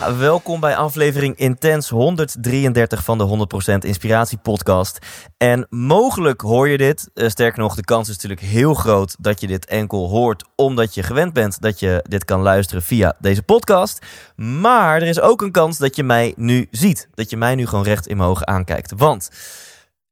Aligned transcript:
Welkom 0.00 0.60
bij 0.60 0.76
aflevering 0.76 1.36
Intens 1.36 1.88
133 1.88 3.04
van 3.04 3.18
de 3.18 3.46
100% 3.74 3.78
Inspiratie 3.78 4.38
Podcast. 4.38 4.98
En 5.36 5.66
mogelijk 5.70 6.40
hoor 6.40 6.68
je 6.68 6.78
dit. 6.78 7.10
eh, 7.14 7.28
sterker 7.28 7.58
nog, 7.60 7.74
de 7.74 7.84
kans 7.84 8.08
is 8.08 8.14
natuurlijk 8.14 8.40
heel 8.40 8.74
groot 8.74 9.16
dat 9.18 9.40
je 9.40 9.46
dit 9.46 9.66
enkel 9.66 10.08
hoort, 10.08 10.44
omdat 10.56 10.94
je 10.94 11.02
gewend 11.02 11.32
bent 11.32 11.60
dat 11.60 11.80
je 11.80 12.04
dit 12.08 12.24
kan 12.24 12.40
luisteren 12.40 12.82
via 12.82 13.16
deze 13.18 13.42
podcast. 13.42 14.06
Maar 14.36 15.02
er 15.02 15.08
is 15.08 15.20
ook 15.20 15.42
een 15.42 15.50
kans 15.52 15.78
dat 15.78 15.96
je 15.96 16.04
mij 16.04 16.32
nu 16.36 16.66
ziet. 16.70 17.08
Dat 17.14 17.30
je 17.30 17.36
mij 17.36 17.54
nu 17.54 17.66
gewoon 17.66 17.84
recht 17.84 18.06
in 18.06 18.16
mijn 18.16 18.28
ogen 18.28 18.46
aankijkt. 18.46 18.92
Want 18.96 19.30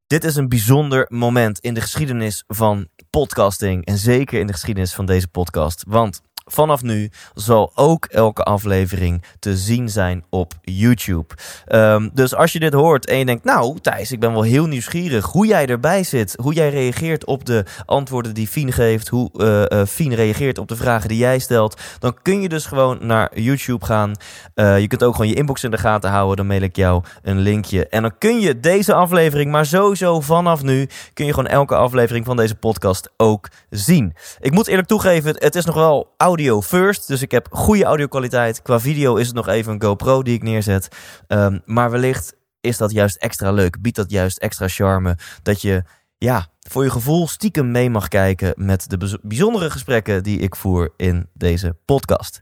dit 0.06 0.24
is 0.24 0.36
een 0.36 0.48
bijzonder 0.48 1.06
moment 1.08 1.58
in 1.58 1.74
de 1.74 1.80
geschiedenis 1.80 2.44
van 2.46 2.88
podcasting. 3.10 3.84
En 3.84 3.98
zeker 3.98 4.40
in 4.40 4.46
de 4.46 4.52
geschiedenis 4.52 4.94
van 4.94 5.06
deze 5.06 5.28
podcast. 5.28 5.84
Want 5.88 6.20
vanaf 6.44 6.82
nu 6.82 7.10
zal 7.34 7.72
ook 7.74 8.04
elke 8.04 8.42
aflevering 8.42 9.22
te 9.38 9.56
zien 9.56 9.88
zijn 9.88 10.24
op 10.30 10.52
YouTube. 10.60 11.34
Ehm, 11.66 12.08
dus 12.12 12.34
als 12.34 12.52
je 12.52 12.58
dit 12.58 12.72
hoort 12.72 13.06
en 13.06 13.18
je 13.18 13.24
denkt, 13.24 13.44
nou 13.44 13.78
Thijs, 13.80 14.12
ik 14.12 14.20
ben 14.20 14.32
wel 14.32 14.42
heel 14.42 14.66
nieuwsgierig 14.66 15.26
hoe 15.26 15.46
jij 15.46 15.66
erbij 15.66 16.04
zit, 16.04 16.36
hoe 16.42 16.54
jij 16.54 16.70
reageert 16.70 17.24
op 17.24 17.44
de 17.44 17.64
antwoorden 17.86 18.34
die 18.34 18.48
Fien 18.48 18.72
geeft, 18.72 19.08
hoe 19.08 19.30
eh 19.38 19.64
eh, 19.64 19.86
Fien 19.86 20.14
reageert 20.14 20.58
op 20.58 20.68
de 20.68 20.76
vragen 20.76 21.08
die 21.08 21.18
jij 21.18 21.38
stelt, 21.38 21.80
dan 21.98 22.16
kun 22.22 22.40
je 22.40 22.48
dus 22.48 22.66
gewoon 22.66 22.98
naar 23.00 23.40
YouTube 23.40 23.84
gaan. 23.84 24.12
Eh, 24.54 24.80
je 24.80 24.86
kunt 24.86 25.02
ook 25.02 25.14
gewoon 25.14 25.28
je 25.28 25.34
inbox 25.34 25.64
in 25.64 25.70
de 25.70 25.78
gaten 25.78 26.10
houden, 26.10 26.36
dan 26.36 26.46
mail 26.46 26.62
ik 26.62 26.76
jou 26.76 27.02
een 27.22 27.38
linkje. 27.38 27.88
En 27.88 28.02
dan 28.02 28.18
kun 28.18 28.40
je 28.40 28.60
deze 28.60 28.94
aflevering, 28.94 29.50
maar 29.50 29.66
sowieso 29.66 30.20
vanaf 30.20 30.62
nu, 30.62 30.88
kun 31.12 31.26
je 31.26 31.34
gewoon 31.34 31.50
elke 31.50 31.76
aflevering 31.76 32.24
van 32.24 32.36
deze 32.36 32.54
podcast 32.54 33.10
ook 33.16 33.48
zien. 33.70 34.14
Ik 34.40 34.52
moet 34.52 34.66
eerlijk 34.66 34.88
toegeven, 34.88 35.36
het 35.38 35.54
is 35.54 35.64
nog 35.64 35.74
wel 35.74 36.12
audio 36.34 36.62
first. 36.62 37.06
Dus 37.08 37.22
ik 37.22 37.30
heb 37.30 37.48
goede 37.50 37.84
audio-kwaliteit. 37.84 38.62
Qua 38.62 38.80
video 38.80 39.16
is 39.16 39.26
het 39.26 39.36
nog 39.36 39.48
even 39.48 39.72
een 39.72 39.82
GoPro 39.82 40.22
die 40.22 40.34
ik 40.34 40.42
neerzet. 40.42 40.88
Ehm, 41.26 41.58
maar 41.64 41.90
wellicht 41.90 42.34
is 42.60 42.76
dat 42.76 42.90
juist 42.90 43.16
extra 43.16 43.52
leuk. 43.52 43.82
Biedt 43.82 43.96
dat 43.96 44.10
juist 44.10 44.38
extra 44.38 44.68
charme. 44.68 45.16
Dat 45.42 45.62
je 45.62 45.82
ja, 46.18 46.46
voor 46.68 46.84
je 46.84 46.90
gevoel 46.90 47.28
stiekem 47.28 47.70
mee 47.70 47.90
mag 47.90 48.08
kijken 48.08 48.52
met 48.56 48.90
de 48.90 49.18
bijzondere 49.22 49.70
gesprekken 49.70 50.22
die 50.22 50.38
ik 50.38 50.56
voer 50.56 50.92
in 50.96 51.28
deze 51.32 51.76
podcast. 51.84 52.40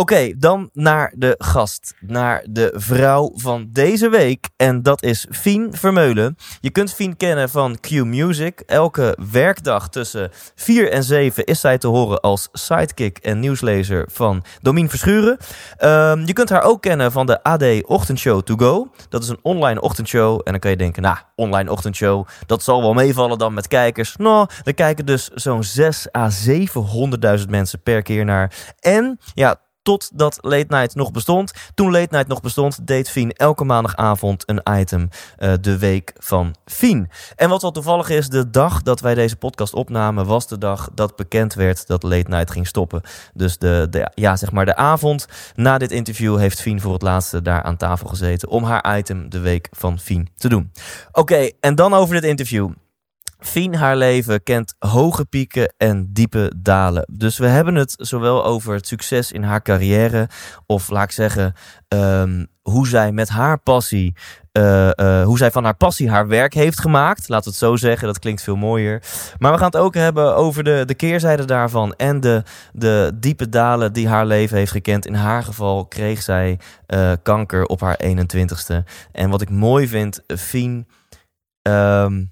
Oké, 0.00 0.32
dan 0.38 0.70
naar 0.72 1.12
de 1.16 1.34
gast, 1.38 1.94
naar 2.00 2.44
de 2.50 2.72
vrouw 2.76 3.32
van 3.34 3.68
deze 3.72 4.08
week. 4.08 4.48
En 4.56 4.82
dat 4.82 5.02
is 5.02 5.26
Fien 5.30 5.68
Vermeulen. 5.70 6.36
Je 6.60 6.70
kunt 6.70 6.94
Fien 6.94 7.16
kennen 7.16 7.48
van 7.48 7.80
Q 7.80 7.90
Music. 7.90 8.60
Elke 8.60 9.16
werkdag 9.32 9.88
tussen 9.88 10.30
4 10.54 10.90
en 10.90 11.04
7 11.04 11.44
is 11.44 11.60
zij 11.60 11.78
te 11.78 11.86
horen 11.86 12.20
als 12.20 12.48
sidekick 12.52 13.18
en 13.18 13.40
nieuwslezer 13.40 14.08
van 14.12 14.44
Domien 14.60 14.88
Verschuren. 14.88 15.36
Ehm, 15.76 16.26
je 16.26 16.32
kunt 16.32 16.48
haar 16.48 16.62
ook 16.62 16.82
kennen 16.82 17.12
van 17.12 17.26
de 17.26 17.42
AD 17.42 17.84
Ochtendshow 17.86 18.42
To 18.42 18.56
Go. 18.56 18.90
Dat 19.08 19.22
is 19.22 19.28
een 19.28 19.38
online 19.42 19.80
ochtendshow. 19.80 20.40
En 20.44 20.52
dan 20.52 20.60
kan 20.60 20.70
je 20.70 20.76
denken, 20.76 21.02
nou, 21.02 21.16
online 21.34 21.70
ochtendshow, 21.70 22.26
dat 22.46 22.62
zal 22.62 22.80
wel 22.80 22.94
meevallen 22.94 23.38
dan 23.38 23.54
met 23.54 23.68
kijkers. 23.68 24.16
Nou, 24.16 24.48
er 24.64 24.74
kijken 24.74 25.06
dus 25.06 25.28
zo'n 25.28 25.64
6 25.64 26.06
à 26.16 26.30
700.000 27.38 27.48
mensen 27.48 27.82
per 27.82 28.02
keer 28.02 28.24
naar. 28.24 28.74
En 28.78 29.18
ja, 29.34 29.60
totdat 29.82 30.38
Late 30.40 30.66
Night 30.68 30.94
nog 30.94 31.10
bestond. 31.10 31.52
Toen 31.74 31.90
Late 31.90 32.08
Night 32.10 32.28
nog 32.28 32.40
bestond, 32.40 32.86
deed 32.86 33.10
Fien 33.10 33.32
elke 33.32 33.64
maandagavond 33.64 34.42
een 34.46 34.62
item. 34.78 35.08
eh, 35.36 35.52
de 35.60 35.78
week 35.78 36.12
van 36.18 36.54
Fien. 36.64 37.08
En 37.36 37.48
wat 37.48 37.62
wel 37.62 37.70
toevallig 37.70 38.08
is, 38.08 38.28
de 38.28 38.50
dag 38.50 38.82
dat 38.82 39.00
wij 39.00 39.14
deze 39.14 39.36
podcast 39.36 39.74
opnamen, 39.74 40.26
was 40.26 40.48
de 40.48 40.58
dag 40.58 40.88
dat 40.94 41.16
bekend 41.16 41.54
werd 41.54 41.86
dat 41.86 42.02
Late 42.02 42.30
Night 42.30 42.50
ging 42.50 42.66
stoppen. 42.66 43.02
Dus 43.34 43.58
de, 43.58 43.86
de, 43.90 44.10
ja, 44.14 44.36
zeg 44.36 44.52
maar 44.52 44.64
de 44.64 44.76
avond 44.76 45.26
na 45.54 45.78
dit 45.78 45.90
interview 45.90 46.38
heeft 46.38 46.60
Fien 46.60 46.80
voor 46.80 46.92
het 46.92 47.02
laatste 47.02 47.42
daar 47.42 47.62
aan 47.62 47.76
tafel 47.76 48.08
gezeten 48.08 48.48
om 48.48 48.64
haar 48.64 48.98
item 48.98 49.30
de 49.30 49.38
week 49.38 49.68
van 49.70 49.98
Fien 49.98 50.28
te 50.36 50.48
doen. 50.48 50.72
Oké, 51.12 51.50
en 51.60 51.74
dan 51.74 51.94
over 51.94 52.14
dit 52.14 52.24
interview. 52.24 52.70
Fien, 53.40 53.74
haar 53.74 53.96
leven 53.96 54.42
kent 54.42 54.74
hoge 54.78 55.24
pieken 55.24 55.74
en 55.76 56.08
diepe 56.12 56.52
dalen. 56.56 57.06
Dus 57.12 57.38
we 57.38 57.46
hebben 57.46 57.74
het 57.74 57.94
zowel 57.96 58.44
over 58.44 58.74
het 58.74 58.86
succes 58.86 59.32
in 59.32 59.42
haar 59.42 59.62
carrière, 59.62 60.28
of 60.66 60.90
laat 60.90 61.04
ik 61.04 61.10
zeggen, 61.10 61.52
ehm, 61.88 62.44
hoe 62.62 62.88
zij 62.88 63.12
met 63.12 63.28
haar 63.28 63.58
passie, 63.58 64.16
eh, 64.52 64.98
eh, 64.98 65.24
hoe 65.24 65.38
zij 65.38 65.50
van 65.50 65.64
haar 65.64 65.76
passie 65.76 66.10
haar 66.10 66.28
werk 66.28 66.54
heeft 66.54 66.80
gemaakt. 66.80 67.26
We 67.26 67.34
het 67.34 67.54
zo 67.54 67.76
zeggen, 67.76 68.06
dat 68.06 68.18
klinkt 68.18 68.42
veel 68.42 68.56
mooier. 68.56 69.02
Maar 69.38 69.52
we 69.52 69.58
gaan 69.58 69.66
het 69.66 69.76
ook 69.76 69.94
hebben 69.94 70.36
over 70.36 70.64
de, 70.64 70.82
de 70.86 70.94
keerzijde 70.94 71.44
daarvan 71.44 71.94
en 71.94 72.20
de, 72.20 72.42
de 72.72 73.12
diepe 73.14 73.48
dalen 73.48 73.92
die 73.92 74.08
haar 74.08 74.26
leven 74.26 74.56
heeft 74.56 74.72
gekend. 74.72 75.06
In 75.06 75.14
haar 75.14 75.42
geval 75.42 75.86
kreeg 75.86 76.22
zij 76.22 76.58
eh, 76.86 77.12
kanker 77.22 77.64
op 77.64 77.80
haar 77.80 78.00
21ste. 78.04 78.84
En 79.12 79.30
wat 79.30 79.40
ik 79.40 79.50
mooi 79.50 79.88
vind, 79.88 80.22
Fien. 80.26 80.86
ehm, 81.62 82.24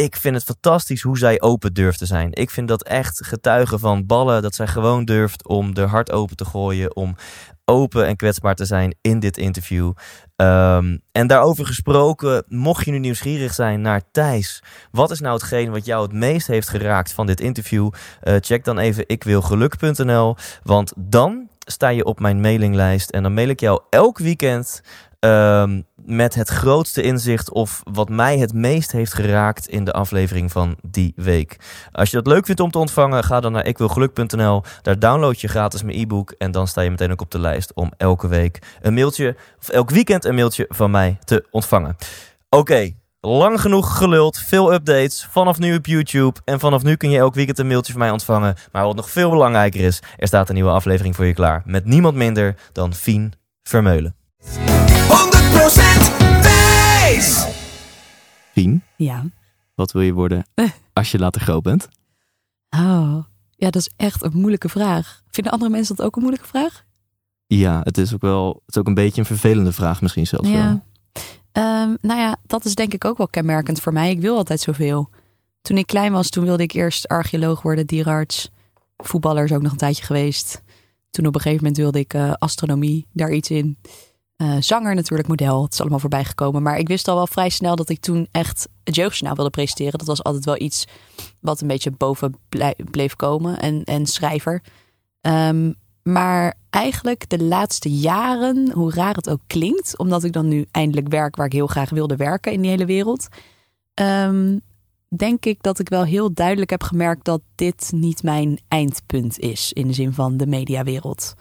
ik 0.00 0.16
vind 0.16 0.34
het 0.34 0.44
fantastisch 0.44 1.02
hoe 1.02 1.18
zij 1.18 1.40
open 1.40 1.74
durft 1.74 1.98
te 1.98 2.06
zijn. 2.06 2.32
Ik 2.32 2.50
vind 2.50 2.68
dat 2.68 2.82
echt 2.82 3.26
getuigen 3.26 3.78
van 3.78 4.06
ballen. 4.06 4.42
Dat 4.42 4.54
zij 4.54 4.66
gewoon 4.66 5.04
durft 5.04 5.48
om 5.48 5.74
er 5.74 5.88
hart 5.88 6.12
open 6.12 6.36
te 6.36 6.44
gooien. 6.44 6.96
Om 6.96 7.16
open 7.64 8.06
en 8.06 8.16
kwetsbaar 8.16 8.54
te 8.54 8.64
zijn 8.64 8.96
in 9.00 9.20
dit 9.20 9.36
interview. 9.36 9.92
Ehm, 10.36 10.98
en 11.12 11.26
daarover 11.26 11.66
gesproken, 11.66 12.44
mocht 12.48 12.84
je 12.84 12.90
nu 12.90 12.98
nieuwsgierig 12.98 13.54
zijn 13.54 13.80
naar 13.80 14.02
Thijs. 14.12 14.62
Wat 14.90 15.10
is 15.10 15.20
nou 15.20 15.34
hetgeen 15.34 15.70
wat 15.70 15.84
jou 15.84 16.02
het 16.02 16.12
meest 16.12 16.46
heeft 16.46 16.68
geraakt 16.68 17.12
van 17.12 17.26
dit 17.26 17.40
interview? 17.40 17.90
Eh, 18.20 18.34
check 18.40 18.64
dan 18.64 18.78
even 18.78 19.06
ikwilgeluk.nl. 19.06 20.36
Want 20.62 20.92
dan 20.96 21.48
sta 21.58 21.88
je 21.88 22.04
op 22.04 22.20
mijn 22.20 22.40
mailinglijst. 22.40 23.10
En 23.10 23.22
dan 23.22 23.34
mail 23.34 23.48
ik 23.48 23.60
jou 23.60 23.80
elk 23.90 24.18
weekend 24.18 24.82
ehm, 25.20 25.80
met 26.04 26.34
het 26.34 26.48
grootste 26.48 27.02
inzicht 27.02 27.52
of 27.52 27.82
wat 27.92 28.08
mij 28.08 28.38
het 28.38 28.52
meest 28.52 28.92
heeft 28.92 29.14
geraakt 29.14 29.68
in 29.68 29.84
de 29.84 29.92
aflevering 29.92 30.52
van 30.52 30.76
die 30.82 31.12
week. 31.16 31.56
Als 31.92 32.10
je 32.10 32.16
dat 32.16 32.26
leuk 32.26 32.46
vindt 32.46 32.60
om 32.60 32.70
te 32.70 32.78
ontvangen, 32.78 33.24
ga 33.24 33.40
dan 33.40 33.52
naar 33.52 33.66
ikwilgeluk.nl. 33.66 34.62
Daar 34.82 34.98
download 34.98 35.40
je 35.40 35.48
gratis 35.48 35.82
mijn 35.82 35.98
e-book 35.98 36.34
en 36.38 36.50
dan 36.50 36.68
sta 36.68 36.80
je 36.80 36.90
meteen 36.90 37.12
ook 37.12 37.20
op 37.20 37.30
de 37.30 37.38
lijst 37.38 37.74
om 37.74 37.92
elke 37.96 38.28
week 38.28 38.58
een 38.80 38.94
mailtje 38.94 39.36
of 39.58 39.68
elk 39.68 39.90
weekend 39.90 40.24
een 40.24 40.34
mailtje 40.34 40.64
van 40.68 40.90
mij 40.90 41.18
te 41.24 41.46
ontvangen. 41.50 41.96
Oké, 42.48 42.92
lang 43.20 43.60
genoeg 43.60 43.96
geluld, 43.96 44.38
veel 44.38 44.72
updates 44.72 45.28
vanaf 45.30 45.58
nu 45.58 45.76
op 45.76 45.86
YouTube 45.86 46.40
en 46.44 46.60
vanaf 46.60 46.82
nu 46.82 46.96
kun 46.96 47.10
je 47.10 47.18
elk 47.18 47.34
weekend 47.34 47.58
een 47.58 47.66
mailtje 47.66 47.92
van 47.92 48.00
mij 48.00 48.10
ontvangen. 48.10 48.54
Maar 48.72 48.84
wat 48.84 48.96
nog 48.96 49.10
veel 49.10 49.30
belangrijker 49.30 49.80
is, 49.80 50.02
er 50.16 50.26
staat 50.26 50.48
een 50.48 50.54
nieuwe 50.54 50.70
aflevering 50.70 51.16
voor 51.16 51.24
je 51.24 51.34
klaar 51.34 51.62
met 51.64 51.84
niemand 51.84 52.14
minder 52.14 52.56
dan 52.72 52.94
Fien 52.94 53.32
Vermeulen. 53.62 54.19
100% 54.40 54.46
Thijs. 56.42 57.46
Fien, 58.52 58.82
Ja. 58.96 59.24
wat 59.74 59.92
wil 59.92 60.02
je 60.02 60.12
worden 60.12 60.46
als 60.92 61.10
je 61.10 61.18
later 61.18 61.40
groot 61.40 61.62
bent? 61.62 61.88
Oh, 62.70 63.24
ja, 63.50 63.70
dat 63.70 63.76
is 63.76 63.90
echt 63.96 64.22
een 64.22 64.32
moeilijke 64.34 64.68
vraag. 64.68 65.22
Vinden 65.30 65.52
andere 65.52 65.70
mensen 65.70 65.96
dat 65.96 66.06
ook 66.06 66.14
een 66.16 66.22
moeilijke 66.22 66.48
vraag? 66.48 66.84
Ja, 67.46 67.80
het 67.82 67.98
is 67.98 68.14
ook 68.14 68.20
wel 68.20 68.48
het 68.66 68.74
is 68.74 68.80
ook 68.80 68.86
een 68.86 68.94
beetje 68.94 69.20
een 69.20 69.26
vervelende 69.26 69.72
vraag 69.72 70.00
misschien 70.02 70.26
zelfs 70.26 70.48
wel. 70.48 70.58
Ja. 70.58 70.82
Ehm, 71.52 71.96
nou 72.00 72.20
ja, 72.20 72.36
dat 72.46 72.64
is 72.64 72.74
denk 72.74 72.92
ik 72.94 73.04
ook 73.04 73.18
wel 73.18 73.28
kenmerkend 73.28 73.80
voor 73.80 73.92
mij. 73.92 74.10
Ik 74.10 74.20
wil 74.20 74.36
altijd 74.36 74.60
zoveel. 74.60 75.10
Toen 75.62 75.76
ik 75.78 75.86
klein 75.86 76.12
was, 76.12 76.28
toen 76.28 76.44
wilde 76.44 76.62
ik 76.62 76.72
eerst 76.72 77.08
archeoloog 77.08 77.62
worden, 77.62 77.86
dierenarts. 77.86 78.50
Voetballer 78.96 79.44
is 79.44 79.52
ook 79.52 79.62
nog 79.62 79.72
een 79.72 79.78
tijdje 79.78 80.04
geweest. 80.04 80.62
Toen 81.10 81.26
op 81.26 81.34
een 81.34 81.40
gegeven 81.40 81.62
moment 81.64 81.80
wilde 81.82 81.98
ik 81.98 82.14
eh, 82.14 82.32
astronomie, 82.32 83.06
daar 83.12 83.32
iets 83.32 83.50
in. 83.50 83.78
Eh, 84.40 84.56
zanger 84.60 84.94
natuurlijk, 84.94 85.28
model. 85.28 85.62
Het 85.62 85.72
is 85.72 85.80
allemaal 85.80 85.98
voorbij 85.98 86.24
gekomen. 86.24 86.62
Maar 86.62 86.78
ik 86.78 86.88
wist 86.88 87.08
al 87.08 87.14
wel 87.14 87.26
vrij 87.26 87.48
snel 87.48 87.76
dat 87.76 87.88
ik 87.88 88.00
toen 88.00 88.28
echt 88.30 88.68
het 88.84 88.94
jeugdjournaal 88.94 89.34
wilde 89.34 89.50
presenteren. 89.50 89.98
Dat 89.98 90.06
was 90.06 90.22
altijd 90.22 90.44
wel 90.44 90.60
iets 90.60 90.86
wat 91.40 91.60
een 91.60 91.68
beetje 91.68 91.90
boven 91.90 92.36
bleef 92.90 93.16
komen. 93.16 93.58
En, 93.58 93.84
en 93.84 94.06
schrijver. 94.06 94.62
Ehm, 95.20 95.72
maar 96.02 96.54
eigenlijk 96.70 97.28
de 97.28 97.42
laatste 97.42 97.90
jaren, 97.90 98.72
hoe 98.72 98.92
raar 98.92 99.14
het 99.14 99.30
ook 99.30 99.40
klinkt, 99.46 99.98
omdat 99.98 100.24
ik 100.24 100.32
dan 100.32 100.48
nu 100.48 100.66
eindelijk 100.70 101.08
werk 101.08 101.36
waar 101.36 101.46
ik 101.46 101.52
heel 101.52 101.66
graag 101.66 101.90
wilde 101.90 102.16
werken 102.16 102.52
in 102.52 102.60
die 102.60 102.70
hele 102.70 102.86
wereld, 102.86 103.28
ehm, 103.94 104.58
denk 105.16 105.44
ik 105.44 105.62
dat 105.62 105.78
ik 105.78 105.88
wel 105.88 106.04
heel 106.04 106.32
duidelijk 106.32 106.70
heb 106.70 106.82
gemerkt 106.82 107.24
dat 107.24 107.40
dit 107.54 107.90
niet 107.94 108.22
mijn 108.22 108.60
eindpunt 108.68 109.38
is 109.38 109.72
in 109.72 109.86
de 109.86 109.92
zin 109.92 110.12
van 110.12 110.36
de 110.36 110.46
mediawereld. 110.46 111.34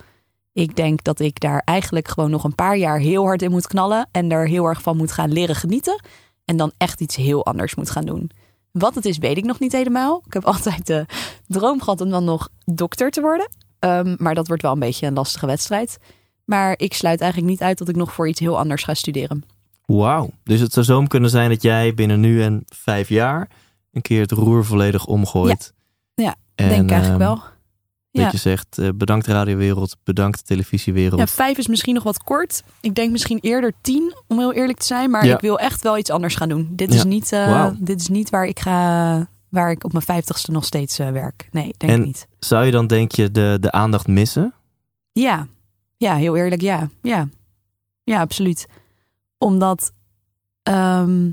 Ik 0.60 0.76
denk 0.76 1.04
dat 1.04 1.20
ik 1.20 1.40
daar 1.40 1.62
eigenlijk 1.66 2.08
gewoon 2.08 2.30
nog 2.30 2.44
een 2.44 2.56
paar 2.56 2.78
jaar 2.78 3.00
heel 3.00 3.24
hard 3.24 3.42
in 3.42 3.52
moet 3.52 3.68
knallen 3.68 4.08
en 4.12 4.32
er 4.32 4.48
heel 4.48 4.66
erg 4.66 4.82
van 4.82 4.98
moet 4.98 5.12
gaan 5.12 5.32
leren 5.32 5.56
genieten 5.56 6.04
en 6.46 6.58
dan 6.58 6.72
echt 6.78 7.02
iets 7.02 7.16
heel 7.16 7.46
anders 7.46 7.76
moet 7.76 7.90
gaan 7.90 8.06
doen. 8.06 8.32
Wat 8.72 8.96
het 8.96 9.06
is, 9.06 9.18
weet 9.18 9.38
ik 9.38 9.44
nog 9.44 9.60
niet 9.60 9.72
helemaal. 9.72 10.22
Ik 10.26 10.34
heb 10.34 10.46
altijd 10.54 10.88
de 10.88 11.06
droom 11.48 11.82
gehad 11.82 12.02
om 12.02 12.10
dan 12.10 12.24
nog 12.24 12.50
dokter 12.66 13.12
te 13.12 13.22
worden. 13.22 13.50
Ehm, 13.80 14.16
maar 14.18 14.36
dat 14.36 14.48
wordt 14.48 14.62
wel 14.62 14.72
een 14.72 14.80
beetje 14.80 15.08
een 15.08 15.14
lastige 15.14 15.46
wedstrijd. 15.46 15.98
Maar 16.46 16.74
ik 16.78 16.94
sluit 16.94 17.22
eigenlijk 17.22 17.52
niet 17.52 17.62
uit 17.62 17.78
dat 17.78 17.90
ik 17.90 17.96
nog 17.96 18.14
voor 18.14 18.28
iets 18.28 18.40
heel 18.40 18.58
anders 18.58 18.84
ga 18.84 18.94
studeren. 18.94 19.44
Wauw. 19.86 20.30
Dus 20.44 20.60
het 20.60 20.74
zou 20.74 20.86
zo 20.86 21.04
kunnen 21.04 21.30
zijn 21.30 21.50
dat 21.50 21.62
jij 21.62 21.94
binnen 21.94 22.20
nu 22.20 22.44
en 22.44 22.64
vijf 22.68 23.10
jaar 23.10 23.50
een 23.92 24.02
keer 24.02 24.22
het 24.22 24.32
roer 24.32 24.66
volledig 24.66 25.06
omgooit. 25.06 25.74
Ja, 26.16 26.36
en, 26.56 26.70
denk 26.70 26.84
ik 26.84 26.92
eigenlijk 26.92 27.22
ehm, 27.22 27.34
wel. 27.34 27.44
Dat 28.12 28.24
Ja. 28.24 28.30
je 28.32 28.38
zegt, 28.38 28.78
eh, 28.78 28.90
bedankt 28.96 29.28
radiowereld, 29.28 29.98
bedankt 30.04 30.46
televisiewereld. 30.46 31.20
Ja, 31.20 31.28
vijf 31.28 31.58
is 31.58 31.68
misschien 31.68 31.94
nog 31.94 32.04
wat 32.04 32.24
kort. 32.24 32.64
Ik 32.82 32.96
denk 32.96 33.12
misschien 33.12 33.40
eerder 33.42 33.74
tien, 33.82 34.14
om 34.28 34.40
heel 34.40 34.54
eerlijk 34.54 34.80
te 34.80 34.86
zijn. 34.86 35.10
Maar 35.10 35.26
Ja. 35.26 35.36
ik 35.36 35.42
wil 35.42 35.60
echt 35.60 35.82
wel 35.84 35.98
iets 35.98 36.10
anders 36.10 36.36
gaan 36.36 36.50
doen. 36.50 36.68
Dit, 36.72 36.94
is, 36.94 37.04
niet, 37.04 37.32
eh, 37.32 37.70
dit 37.80 38.02
is 38.02 38.08
niet 38.08 38.30
waar 38.30 38.46
ik 38.46 38.60
ga, 38.60 39.30
waar 39.50 39.72
ik 39.72 39.84
op 39.84 39.92
mijn 39.92 40.04
vijftigste 40.06 40.52
nog 40.52 40.66
steeds 40.66 41.00
eh, 41.00 41.10
werk. 41.12 41.50
Nee, 41.52 41.74
denk 41.78 41.92
En- 41.94 42.00
ik 42.00 42.06
niet. 42.06 42.28
Zou 42.40 42.66
je 42.66 42.72
dan 42.72 42.88
denk 42.88 43.12
je 43.12 43.32
de, 43.32 43.58
de 43.62 43.72
aandacht 43.72 44.08
missen? 44.08 44.54
Ja, 45.12 45.48
ja, 45.98 46.16
heel 46.16 46.36
eerlijk, 46.36 46.62
ja. 46.62 46.90
Ja, 47.02 47.28
ja 48.04 48.20
absoluut. 48.22 48.66
Omdat, 49.38 49.92
ehm, 50.64 51.32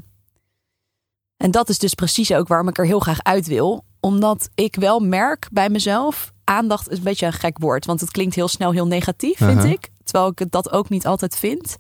en 1.37 1.51
dat 1.51 1.69
is 1.69 1.79
dus 1.79 1.95
precies 1.95 2.33
ook 2.33 2.49
waarom 2.49 2.69
ik 2.69 2.79
er 2.79 2.87
heel 2.87 3.01
graag 3.01 3.23
uit 3.23 3.47
wil. 3.47 3.85
Omdat 4.01 4.49
ik 4.55 4.75
wel 4.77 5.01
merk 5.01 5.49
bij 5.53 5.69
mezelf, 5.69 6.33
aandacht 6.47 6.91
is 6.91 6.99
een 6.99 7.05
beetje 7.05 7.27
een 7.27 7.33
gek 7.33 7.59
woord. 7.59 7.87
Want 7.87 8.01
het 8.01 8.11
klinkt 8.11 8.35
heel 8.35 8.49
snel 8.49 8.73
heel 8.73 8.87
negatief, 8.87 9.37
vind 9.37 9.59
Aha. 9.59 9.69
ik. 9.69 9.89
Terwijl 10.05 10.31
ik 10.31 10.39
het 10.39 10.53
dat 10.53 10.73
ook 10.73 10.89
niet 10.89 11.07
altijd 11.07 11.37
vind. 11.37 11.77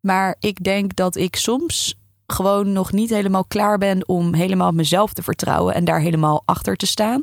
Maar 0.00 0.36
ik 0.40 0.64
denk 0.64 0.96
dat 0.96 1.16
ik 1.16 1.36
soms 1.36 1.98
gewoon 2.26 2.72
nog 2.72 2.92
niet 2.92 3.10
helemaal 3.10 3.44
klaar 3.44 3.78
ben 3.78 4.08
om 4.08 4.34
helemaal 4.34 4.68
op 4.68 4.74
mezelf 4.74 5.12
te 5.12 5.22
vertrouwen 5.22 5.74
en 5.74 5.84
daar 5.84 6.00
helemaal 6.00 6.42
achter 6.44 6.76
te 6.76 6.86
staan. 6.86 7.22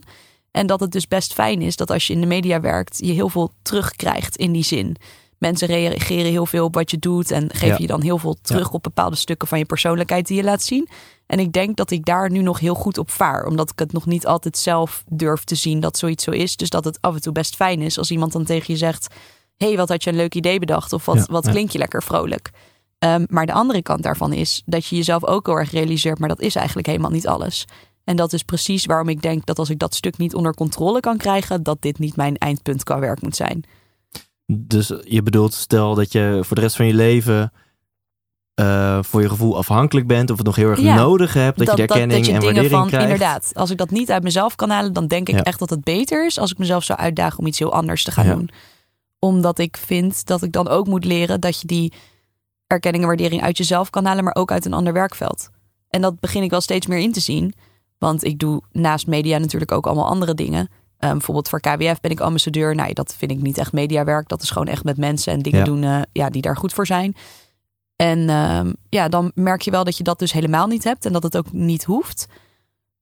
En 0.51 0.67
dat 0.67 0.79
het 0.79 0.91
dus 0.91 1.07
best 1.07 1.33
fijn 1.33 1.61
is 1.61 1.75
dat 1.75 1.91
als 1.91 2.07
je 2.07 2.13
in 2.13 2.21
de 2.21 2.27
media 2.27 2.59
werkt, 2.59 2.97
je 2.97 3.11
heel 3.11 3.29
veel 3.29 3.51
terugkrijgt 3.61 4.35
in 4.35 4.51
die 4.51 4.63
zin. 4.63 4.95
Mensen 5.37 5.67
reageren 5.67 6.31
heel 6.31 6.45
veel 6.45 6.65
op 6.65 6.73
wat 6.73 6.91
je 6.91 6.99
doet 6.99 7.31
en 7.31 7.49
geven 7.49 7.67
Ja. 7.67 7.75
je 7.77 7.87
dan 7.87 8.01
heel 8.01 8.17
veel 8.17 8.37
terug 8.41 8.71
op 8.71 8.83
bepaalde 8.83 9.15
stukken 9.15 9.47
van 9.47 9.57
je 9.57 9.65
persoonlijkheid 9.65 10.27
die 10.27 10.37
je 10.37 10.43
laat 10.43 10.63
zien. 10.63 10.87
En 11.31 11.39
ik 11.39 11.51
denk 11.51 11.77
dat 11.77 11.91
ik 11.91 12.05
daar 12.05 12.31
nu 12.31 12.41
nog 12.41 12.59
heel 12.59 12.75
goed 12.75 12.97
op 12.97 13.09
vaar, 13.09 13.45
omdat 13.45 13.69
ik 13.69 13.79
het 13.79 13.91
nog 13.91 14.05
niet 14.05 14.25
altijd 14.25 14.57
zelf 14.57 15.03
durf 15.07 15.43
te 15.43 15.55
zien 15.55 15.79
dat 15.79 15.97
zoiets 15.97 16.23
zo 16.23 16.31
is. 16.31 16.55
Dus 16.55 16.69
dat 16.69 16.85
het 16.85 16.97
af 17.01 17.15
en 17.15 17.21
toe 17.21 17.31
best 17.31 17.55
fijn 17.55 17.81
is 17.81 17.97
als 17.97 18.11
iemand 18.11 18.31
dan 18.31 18.43
tegen 18.43 18.73
je 18.73 18.79
zegt: 18.79 19.15
hey, 19.57 19.75
wat 19.75 19.89
had 19.89 20.03
je 20.03 20.09
een 20.09 20.15
leuk 20.15 20.35
idee 20.35 20.59
bedacht? 20.59 20.93
Of 20.93 21.05
wat, 21.05 21.15
Ja, 21.15 21.25
wat 21.29 21.45
ja. 21.45 21.51
klinkt 21.51 21.71
je 21.71 21.77
lekker 21.77 22.03
vrolijk? 22.03 22.51
Ehm, 22.97 23.25
maar 23.29 23.45
de 23.45 23.53
andere 23.53 23.81
kant 23.81 24.03
daarvan 24.03 24.33
is 24.33 24.61
dat 24.65 24.85
je 24.85 24.95
jezelf 24.95 25.25
ook 25.25 25.45
heel 25.45 25.55
erg 25.55 25.71
realiseert, 25.71 26.19
maar 26.19 26.29
dat 26.29 26.41
is 26.41 26.55
eigenlijk 26.55 26.87
helemaal 26.87 27.11
niet 27.11 27.27
alles. 27.27 27.67
En 28.03 28.15
dat 28.15 28.33
is 28.33 28.43
precies 28.43 28.85
waarom 28.85 29.09
ik 29.09 29.21
denk 29.21 29.45
dat 29.45 29.59
als 29.59 29.69
ik 29.69 29.79
dat 29.79 29.95
stuk 29.95 30.17
niet 30.17 30.35
onder 30.35 30.53
controle 30.53 30.99
kan 30.99 31.17
krijgen, 31.17 31.63
dat 31.63 31.81
dit 31.81 31.99
niet 31.99 32.15
mijn 32.15 32.37
eindpunt 32.37 32.83
qua 32.83 32.99
werk 32.99 33.21
moet 33.21 33.35
zijn. 33.35 33.63
Dus 34.45 34.93
je 35.03 35.23
bedoelt, 35.23 35.53
stel 35.53 35.95
dat 35.95 36.11
je 36.11 36.39
voor 36.43 36.55
de 36.55 36.61
rest 36.61 36.75
van 36.75 36.87
je 36.87 36.93
leven 36.93 37.51
eh, 38.61 38.99
voor 39.03 39.21
je 39.21 39.29
gevoel 39.29 39.57
afhankelijk 39.57 40.07
bent 40.07 40.29
of 40.29 40.37
het 40.37 40.45
nog 40.45 40.55
heel 40.55 40.69
erg 40.69 40.79
Ja, 40.79 40.95
nodig 40.95 41.33
hebt, 41.33 41.57
dat, 41.57 41.67
je 41.67 41.75
de 41.75 41.81
erkenning 41.81 42.11
en 42.19 42.23
dingen 42.23 42.41
waardering 42.43 42.71
van, 42.71 42.87
krijgt. 42.87 43.05
inderdaad, 43.11 43.51
als 43.55 43.69
ik 43.69 43.77
dat 43.77 43.89
niet 43.89 44.11
uit 44.11 44.23
mezelf 44.23 44.55
kan 44.55 44.69
halen, 44.69 44.93
dan 44.93 45.07
denk 45.07 45.29
ik 45.29 45.35
Ja. 45.35 45.43
echt 45.43 45.59
dat 45.59 45.69
het 45.69 45.83
beter 45.83 46.25
is 46.25 46.39
als 46.39 46.51
ik 46.51 46.57
mezelf 46.57 46.83
zou 46.83 46.99
uitdagen 46.99 47.39
om 47.39 47.45
iets 47.47 47.59
heel 47.59 47.73
anders 47.73 48.03
te 48.03 48.11
gaan 48.11 48.25
Ja. 48.25 48.33
doen. 48.35 48.49
Omdat 49.19 49.59
ik 49.59 49.77
vind 49.77 50.25
dat 50.25 50.43
ik 50.43 50.51
dan 50.51 50.67
ook 50.67 50.87
moet 50.87 51.05
leren 51.05 51.39
dat 51.41 51.61
je 51.61 51.67
die 51.67 51.93
erkenning 52.67 53.03
en 53.03 53.09
waardering 53.09 53.41
uit 53.43 53.57
jezelf 53.57 53.89
kan 53.89 54.05
halen, 54.05 54.23
maar 54.23 54.35
ook 54.35 54.51
uit 54.51 54.65
een 54.65 54.73
ander 54.73 54.93
werkveld. 54.93 55.49
En 55.89 56.01
dat 56.01 56.19
begin 56.19 56.43
ik 56.43 56.49
wel 56.49 56.61
steeds 56.61 56.87
meer 56.87 56.99
in 56.99 57.11
te 57.11 57.19
zien. 57.19 57.53
Want 57.97 58.23
ik 58.23 58.39
doe 58.39 58.61
naast 58.71 59.07
media 59.07 59.37
natuurlijk 59.37 59.71
ook 59.71 59.85
allemaal 59.87 60.07
andere 60.07 60.33
dingen. 60.33 60.69
Ehm, 60.97 61.11
bijvoorbeeld 61.11 61.49
voor 61.49 61.59
KWF 61.59 61.99
ben 61.99 62.11
ik 62.11 62.19
ambassadeur. 62.19 62.75
Nou, 62.75 62.93
dat 62.93 63.15
vind 63.17 63.31
ik 63.31 63.41
niet 63.41 63.57
echt 63.57 63.73
mediawerk. 63.73 64.27
Dat 64.27 64.41
is 64.41 64.49
gewoon 64.49 64.67
echt 64.67 64.83
met 64.83 64.97
mensen 64.97 65.33
en 65.33 65.41
dingen 65.41 65.59
Ja. 65.59 65.65
doen 65.65 65.83
eh, 65.83 66.01
ja, 66.11 66.29
die 66.29 66.41
daar 66.41 66.57
goed 66.57 66.73
voor 66.73 66.85
zijn. 66.85 67.15
En 68.01 68.29
ehm, 68.29 68.71
ja, 68.89 69.09
dan 69.09 69.31
merk 69.35 69.61
je 69.61 69.71
wel 69.71 69.83
dat 69.83 69.97
je 69.97 70.03
dat 70.03 70.19
dus 70.19 70.31
helemaal 70.31 70.67
niet 70.67 70.83
hebt 70.83 71.05
en 71.05 71.13
dat 71.13 71.23
het 71.23 71.37
ook 71.37 71.51
niet 71.51 71.83
hoeft. 71.83 72.27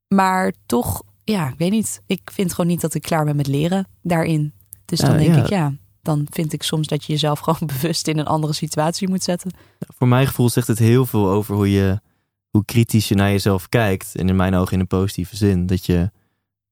Maar 0.07 0.54
toch, 0.66 1.01
ja, 1.24 1.48
ik 1.48 1.57
weet 1.57 1.72
niet. 1.72 2.01
Ik 2.06 2.22
vind 2.34 2.54
gewoon 2.54 2.69
niet 2.69 2.81
dat 2.81 2.94
ik 2.94 3.01
klaar 3.01 3.25
ben 3.25 3.36
met 3.36 3.48
leren 3.48 3.88
daarin. 4.01 4.54
Dus 4.86 5.00
dan 5.00 5.12
Ja, 5.12 5.18
denk 5.18 5.36
ja. 5.36 5.44
ik, 5.44 5.50
ja, 5.50 5.74
dan 6.01 6.28
vind 6.30 6.54
ik 6.54 6.63
soms 6.63 6.88
dat 6.88 7.06
je 7.06 7.12
jezelf 7.12 7.40
gewoon 7.50 7.69
bewust 7.74 8.07
in 8.07 8.18
een 8.18 8.25
andere 8.25 8.54
situatie 8.54 9.10
moet 9.10 9.24
zetten. 9.24 9.51
Voor 9.80 10.07
mijn 10.07 10.28
gevoel 10.28 10.50
zegt 10.50 10.68
het 10.68 10.80
heel 10.80 11.06
veel 11.06 11.30
over 11.30 11.56
hoe 11.56 11.72
je 11.72 12.01
hoe 12.50 12.66
kritisch 12.66 13.07
je 13.07 13.16
naar 13.16 13.31
jezelf 13.31 13.69
kijkt. 13.69 14.16
En 14.16 14.30
in 14.30 14.36
mijn 14.36 14.56
ogen 14.56 14.74
in 14.74 14.80
een 14.80 14.88
positieve 14.88 15.36
zin. 15.36 15.66
Dat 15.66 15.86
je 15.86 16.12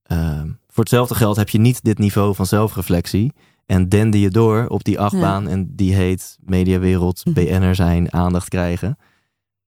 ehm, 0.02 0.46
voor 0.68 0.82
hetzelfde 0.82 1.14
geld 1.14 1.36
heb 1.36 1.48
je 1.48 1.58
niet 1.58 1.84
dit 1.84 1.98
niveau 1.98 2.34
van 2.34 2.46
zelfreflectie. 2.46 3.32
En 3.68 3.88
dende 3.88 4.20
je 4.20 4.30
door 4.30 4.66
op 4.68 4.84
die 4.84 5.00
achtbaan. 5.00 5.48
En 5.48 5.72
die 5.76 5.94
heet 5.94 6.36
mediawereld, 6.40 7.24
Mhm. 7.24 7.34
BN'er 7.34 7.74
zijn, 7.74 8.12
aandacht 8.12 8.48
krijgen. 8.48 8.98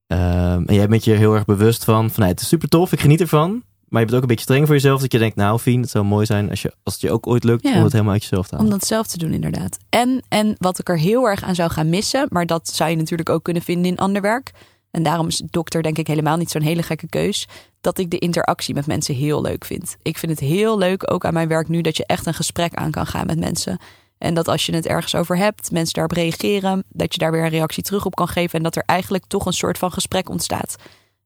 Ehm, 0.08 0.64
en 0.66 0.74
jij 0.76 0.88
bent 0.88 1.04
je 1.04 1.12
heel 1.14 1.34
erg 1.34 1.46
bewust 1.46 1.84
van, 1.84 2.10
van 2.10 2.20
nou, 2.20 2.32
het 2.32 2.42
is 2.42 2.48
super 2.48 2.70
tof, 2.70 2.92
ik 2.92 3.00
geniet 3.02 3.22
ervan. 3.22 3.64
Maar 3.88 4.00
je 4.02 4.06
bent 4.06 4.18
ook 4.18 4.22
een 4.22 4.28
beetje 4.36 4.44
streng 4.44 4.66
voor 4.66 4.76
jezelf. 4.76 5.02
Dat 5.02 5.12
je 5.12 5.18
denkt, 5.18 5.36
nou 5.36 5.60
Fien, 5.60 5.82
het 5.82 5.90
zou 5.90 6.06
mooi 6.06 6.26
zijn 6.26 6.50
als, 6.50 6.62
je, 6.62 6.74
als 6.84 6.94
het 6.94 7.04
je 7.04 7.12
ook 7.12 7.28
ooit 7.28 7.44
lukt 7.44 7.64
Ja. 7.68 7.78
om 7.78 7.84
het 7.84 7.92
helemaal 7.92 8.14
uit 8.14 8.22
jezelf 8.22 8.48
te 8.48 8.52
Om 8.54 8.58
halen. 8.58 8.78
dat 8.80 8.88
zelf 8.88 9.08
te 9.08 9.18
doen, 9.18 9.34
inderdaad. 9.34 9.78
En, 9.90 10.24
en 10.28 10.56
wat 10.58 10.80
ik 10.80 10.90
er 10.90 10.98
heel 11.00 11.26
erg 11.30 11.44
aan 11.44 11.56
zou 11.56 11.72
gaan 11.72 11.90
missen, 11.90 12.26
maar 12.30 12.46
dat 12.46 12.68
zou 12.68 12.90
je 12.90 12.96
natuurlijk 12.96 13.30
ook 13.30 13.44
kunnen 13.44 13.62
vinden 13.62 13.92
in 13.92 13.98
ander 13.98 14.22
werk. 14.22 14.52
En 14.92 15.04
daarom 15.04 15.28
is 15.28 15.42
dokter 15.50 15.84
denk 15.84 15.98
ik 15.98 16.08
helemaal 16.08 16.38
niet 16.38 16.52
zo'n 16.52 16.62
hele 16.62 16.84
gekke 16.84 17.08
keus. 17.10 17.48
Dat 17.82 17.98
ik 17.98 18.10
de 18.10 18.18
interactie 18.20 18.74
met 18.74 18.86
mensen 18.86 19.16
heel 19.16 19.42
leuk 19.42 19.66
vind. 19.66 19.96
Ik 20.02 20.18
vind 20.18 20.32
het 20.32 20.42
heel 20.42 20.78
leuk, 20.78 21.12
ook 21.12 21.26
aan 21.26 21.34
mijn 21.34 21.48
werk 21.48 21.68
nu, 21.68 21.82
dat 21.82 21.98
je 21.98 22.06
echt 22.06 22.26
een 22.26 22.34
gesprek 22.34 22.74
aan 22.74 22.92
kan 22.92 23.06
gaan 23.06 23.26
met 23.26 23.40
mensen. 23.40 23.78
En 24.18 24.34
dat 24.34 24.48
als 24.48 24.66
je 24.66 24.74
het 24.76 24.86
ergens 24.86 25.16
over 25.16 25.38
hebt, 25.38 25.72
mensen 25.72 25.94
daarop 25.94 26.12
reageren, 26.18 26.84
dat 26.90 27.14
je 27.14 27.20
daar 27.20 27.32
weer 27.32 27.44
een 27.44 27.50
reactie 27.50 27.84
terug 27.84 28.06
op 28.06 28.16
kan 28.16 28.28
geven. 28.28 28.58
En 28.58 28.64
dat 28.64 28.76
er 28.76 28.84
eigenlijk 28.86 29.26
toch 29.26 29.46
een 29.46 29.54
soort 29.54 29.78
van 29.78 29.92
gesprek 29.92 30.30
ontstaat. 30.30 30.76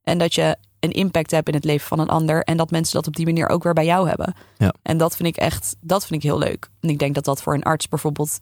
En 0.03 0.17
dat 0.17 0.33
je 0.35 0.55
een 0.79 0.91
impact 0.91 1.31
hebt 1.31 1.47
in 1.47 1.53
het 1.53 1.63
leven 1.63 1.87
van 1.87 1.99
een 1.99 2.09
ander. 2.09 2.43
En 2.43 2.57
dat 2.57 2.71
mensen 2.71 2.93
dat 2.95 3.07
op 3.07 3.15
die 3.15 3.25
manier 3.25 3.49
ook 3.49 3.63
weer 3.63 3.73
bij 3.73 3.85
jou 3.85 4.07
hebben. 4.07 4.35
Ja. 4.57 4.73
En 4.81 4.97
dat 4.97 5.15
vind 5.15 5.27
ik 5.27 5.35
echt, 5.37 5.75
dat 5.81 6.05
vind 6.05 6.23
ik 6.23 6.29
heel 6.29 6.39
leuk. 6.39 6.69
En 6.79 6.89
ik 6.89 6.99
denk 6.99 7.15
dat 7.15 7.25
dat 7.25 7.41
voor 7.41 7.53
een 7.53 7.63
arts 7.63 7.87
bijvoorbeeld 7.89 8.39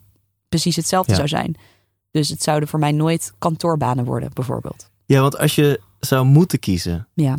precies 0.48 0.76
hetzelfde 0.76 1.10
Ja. 1.10 1.16
zou 1.16 1.28
zijn. 1.28 1.56
Dus 2.10 2.28
het 2.28 2.42
zouden 2.42 2.68
voor 2.68 2.78
mij 2.78 2.92
nooit 2.92 3.32
kantoorbanen 3.38 4.04
worden, 4.04 4.30
bijvoorbeeld. 4.32 4.90
Ja, 5.06 5.20
want 5.20 5.38
als 5.38 5.54
je 5.54 5.80
zou 6.00 6.24
moeten 6.24 6.58
kiezen, 6.58 7.08
Ja. 7.14 7.36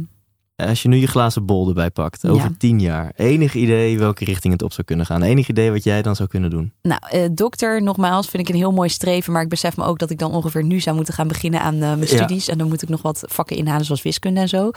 Als 0.56 0.82
je 0.82 0.88
nu 0.88 0.98
je 0.98 1.08
glazen 1.08 1.46
bol 1.46 1.68
erbij 1.68 1.92
pakt, 1.92 2.28
over 2.28 2.50
Ja. 2.50 2.56
tien 2.58 2.80
jaar, 2.80 3.12
enig 3.16 3.54
idee 3.54 4.00
welke 4.00 4.26
richting 4.26 4.54
het 4.54 4.62
op 4.62 4.74
zou 4.74 4.88
kunnen 4.88 5.06
gaan? 5.06 5.22
Enig 5.22 5.48
idee 5.50 5.72
wat 5.72 5.84
jij 5.84 6.02
dan 6.02 6.16
zou 6.16 6.30
kunnen 6.30 6.50
doen? 6.50 6.74
Nou, 6.82 7.02
eh, 7.10 7.26
dokter, 7.32 7.82
nogmaals, 7.84 8.28
vind 8.30 8.44
ik 8.44 8.50
een 8.54 8.60
heel 8.60 8.72
mooi 8.72 8.90
streven. 8.90 9.34
Maar 9.34 9.42
ik 9.42 9.50
besef 9.50 9.78
me 9.78 9.84
ook 9.84 10.00
dat 10.00 10.10
ik 10.10 10.20
dan 10.20 10.32
ongeveer 10.32 10.64
nu 10.64 10.80
zou 10.80 10.96
moeten 10.96 11.14
gaan 11.14 11.28
beginnen 11.28 11.62
aan 11.62 11.74
eh, 11.74 11.80
mijn 11.80 12.00
Ja. 12.00 12.06
studies. 12.06 12.48
En 12.48 12.58
dan 12.58 12.68
moet 12.68 12.82
ik 12.82 12.90
nog 12.90 13.02
wat 13.02 13.24
vakken 13.28 13.58
inhalen, 13.58 13.86
zoals 13.86 14.02
wiskunde 14.02 14.40
en 14.40 14.50
zo. 14.50 14.72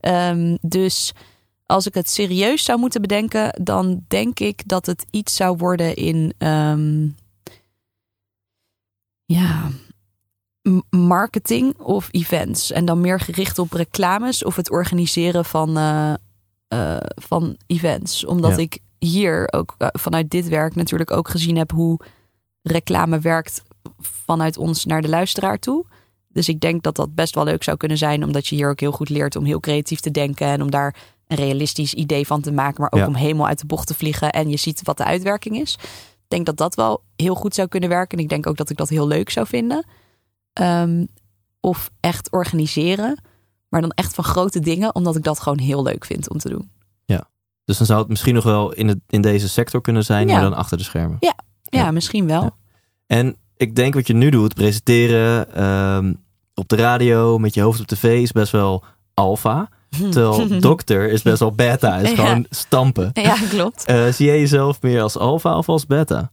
Ehm, 0.00 0.56
dus 0.60 1.12
als 1.66 1.86
ik 1.86 1.94
het 1.94 2.10
serieus 2.10 2.64
zou 2.64 2.78
moeten 2.78 3.00
bedenken, 3.00 3.60
dan 3.64 4.04
denk 4.08 4.40
ik 4.40 4.62
dat 4.68 4.86
het 4.86 5.06
iets 5.10 5.36
zou 5.36 5.56
worden 5.56 5.96
in. 5.96 6.32
ehm, 6.38 7.08
ja. 9.24 9.70
Marketing 10.90 11.78
of 11.78 12.08
events. 12.10 12.70
En 12.72 12.84
dan 12.84 13.00
meer 13.00 13.20
gericht 13.20 13.58
op 13.58 13.72
reclames 13.72 14.44
of 14.44 14.56
het 14.56 14.70
organiseren 14.70 15.44
van, 15.44 15.76
eh, 15.76 16.12
eh, 16.68 16.96
van 17.14 17.56
events. 17.66 18.24
Omdat 18.24 18.50
Ja. 18.50 18.56
ik 18.56 18.78
hier 18.98 19.48
ook 19.52 19.74
eh, 19.78 19.88
vanuit 19.92 20.30
dit 20.30 20.48
werk 20.48 20.74
natuurlijk 20.74 21.10
ook 21.10 21.28
gezien 21.28 21.56
heb 21.56 21.70
hoe 21.70 22.00
reclame 22.62 23.18
werkt 23.18 23.62
vanuit 23.98 24.56
ons 24.58 24.84
naar 24.84 25.02
de 25.02 25.08
luisteraar 25.08 25.58
toe. 25.58 25.84
Dus 26.28 26.48
ik 26.48 26.60
denk 26.60 26.82
dat 26.82 26.96
dat 26.96 27.14
best 27.14 27.34
wel 27.34 27.44
leuk 27.44 27.62
zou 27.62 27.76
kunnen 27.76 27.98
zijn, 27.98 28.24
omdat 28.24 28.46
je 28.46 28.54
hier 28.54 28.70
ook 28.70 28.80
heel 28.80 28.92
goed 28.92 29.08
leert 29.08 29.36
om 29.36 29.44
heel 29.44 29.60
creatief 29.60 30.00
te 30.00 30.10
denken 30.10 30.46
en 30.46 30.62
om 30.62 30.70
daar 30.70 30.94
een 31.26 31.36
realistisch 31.36 31.94
idee 31.94 32.26
van 32.26 32.40
te 32.40 32.52
maken, 32.52 32.80
maar 32.80 32.92
ook 32.92 33.00
Ja. 33.00 33.06
om 33.06 33.14
helemaal 33.14 33.46
uit 33.46 33.58
de 33.58 33.66
bocht 33.66 33.86
te 33.86 33.94
vliegen 33.94 34.30
en 34.30 34.50
je 34.50 34.56
ziet 34.56 34.80
wat 34.82 34.96
de 34.96 35.04
uitwerking 35.04 35.56
is. 35.60 35.74
Ik 35.82 36.28
denk 36.28 36.46
dat 36.46 36.56
dat 36.56 36.74
wel 36.74 37.02
heel 37.16 37.34
goed 37.34 37.54
zou 37.54 37.68
kunnen 37.68 37.88
werken 37.88 38.18
en 38.18 38.24
ik 38.24 38.30
denk 38.30 38.46
ook 38.46 38.56
dat 38.56 38.70
ik 38.70 38.76
dat 38.76 38.88
heel 38.88 39.06
leuk 39.06 39.30
zou 39.30 39.46
vinden. 39.46 39.84
Ehm, 40.52 41.04
of 41.60 41.90
echt 42.00 42.30
organiseren, 42.32 43.22
maar 43.68 43.80
dan 43.80 43.90
echt 43.90 44.14
van 44.14 44.24
grote 44.24 44.60
dingen, 44.60 44.94
omdat 44.94 45.16
ik 45.16 45.22
dat 45.22 45.40
gewoon 45.40 45.58
heel 45.58 45.82
leuk 45.82 46.04
vind 46.04 46.30
om 46.30 46.38
te 46.38 46.48
doen. 46.48 46.70
Dus 47.64 47.78
dan 47.78 47.86
zou 47.88 48.00
het 48.00 48.08
misschien 48.08 48.34
nog 48.34 48.44
wel 48.44 48.72
in, 48.72 48.88
het, 48.88 48.98
in 49.08 49.20
deze 49.22 49.48
sector 49.48 49.80
kunnen 49.80 50.04
zijn, 50.04 50.26
Ja. 50.28 50.32
maar 50.32 50.42
dan 50.42 50.54
achter 50.54 50.76
de 50.78 50.82
schermen. 50.84 51.16
Ja, 51.20 51.34
Ja. 51.62 51.90
misschien 51.90 52.26
wel. 52.26 52.42
Ja. 52.42 52.54
En 53.06 53.36
ik 53.56 53.76
denk 53.76 53.94
wat 53.94 54.06
je 54.06 54.12
nu 54.14 54.30
doet, 54.30 54.54
presenteren 54.54 55.54
ehm, 55.54 56.14
op 56.54 56.68
de 56.68 56.76
radio, 56.76 57.38
met 57.38 57.54
je 57.54 57.60
hoofd 57.60 57.80
op 57.80 57.86
tv, 57.86 58.22
is 58.22 58.32
best 58.32 58.52
wel 58.52 58.84
alfa. 59.14 59.68
Terwijl 59.90 60.60
dokter 60.60 61.10
is 61.10 61.22
best 61.22 61.38
wel 61.38 61.52
beta, 61.52 61.96
is 61.96 62.10
Ja. 62.10 62.14
gewoon 62.16 62.46
stampen. 62.50 63.10
Ja, 63.12 63.36
klopt. 63.48 63.84
Eh, 63.84 64.06
zie 64.08 64.26
jij 64.26 64.38
jezelf 64.38 64.82
meer 64.82 65.02
als 65.02 65.16
alfa 65.18 65.56
of 65.58 65.68
als 65.68 65.86
beta? 65.86 66.30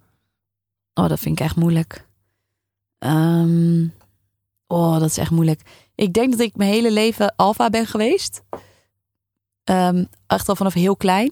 Oh, 0.93 1.07
dat 1.09 1.19
vind 1.19 1.39
ik 1.39 1.45
echt 1.45 1.55
moeilijk. 1.55 2.07
Ehm, 2.97 3.86
oh, 4.67 5.00
dat 5.00 5.09
is 5.09 5.17
echt 5.17 5.31
moeilijk. 5.31 5.62
Ik 5.95 6.13
denk 6.13 6.31
dat 6.31 6.39
ik 6.39 6.55
mijn 6.55 6.71
hele 6.71 6.91
leven 6.91 7.33
alfa 7.36 7.69
ben 7.69 7.86
geweest. 7.86 8.43
Ehm, 9.63 10.05
echt 10.27 10.50
al 10.50 10.55
vanaf 10.55 10.74
heel 10.74 10.95
klein. 10.95 11.31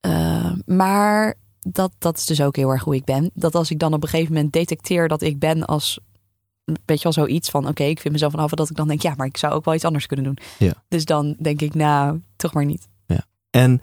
Ehm, 0.00 0.58
maar 0.66 1.34
dat, 1.60 1.92
dat 1.98 2.18
is 2.18 2.26
dus 2.26 2.42
ook 2.42 2.56
heel 2.56 2.70
erg 2.70 2.82
hoe 2.82 2.94
ik 2.94 3.04
ben. 3.04 3.30
Dat 3.34 3.54
als 3.54 3.70
ik 3.70 3.78
dan 3.78 3.94
op 3.94 4.02
een 4.02 4.08
gegeven 4.08 4.34
moment 4.34 4.52
detecteer 4.52 5.08
dat 5.08 5.22
ik 5.22 5.38
ben 5.38 5.64
als... 5.64 5.98
Weet 6.84 6.96
je 6.96 7.02
wel, 7.02 7.12
zoiets 7.12 7.50
van... 7.50 7.68
Oké, 7.68 7.84
ik 7.84 8.00
vind 8.00 8.12
mezelf 8.12 8.32
van 8.32 8.40
alfa. 8.40 8.56
Dat 8.56 8.70
ik 8.70 8.76
dan 8.76 8.88
denk, 8.88 9.02
ja, 9.02 9.14
maar 9.16 9.26
ik 9.26 9.36
zou 9.36 9.52
ook 9.52 9.64
wel 9.64 9.74
iets 9.74 9.84
anders 9.84 10.06
kunnen 10.06 10.24
doen. 10.26 10.38
Ja. 10.58 10.72
Dus 10.88 11.04
dan 11.04 11.36
denk 11.38 11.60
ik, 11.60 11.74
nou, 11.74 12.20
toch 12.36 12.52
maar 12.52 12.64
niet. 12.64 12.88
En 13.50 13.80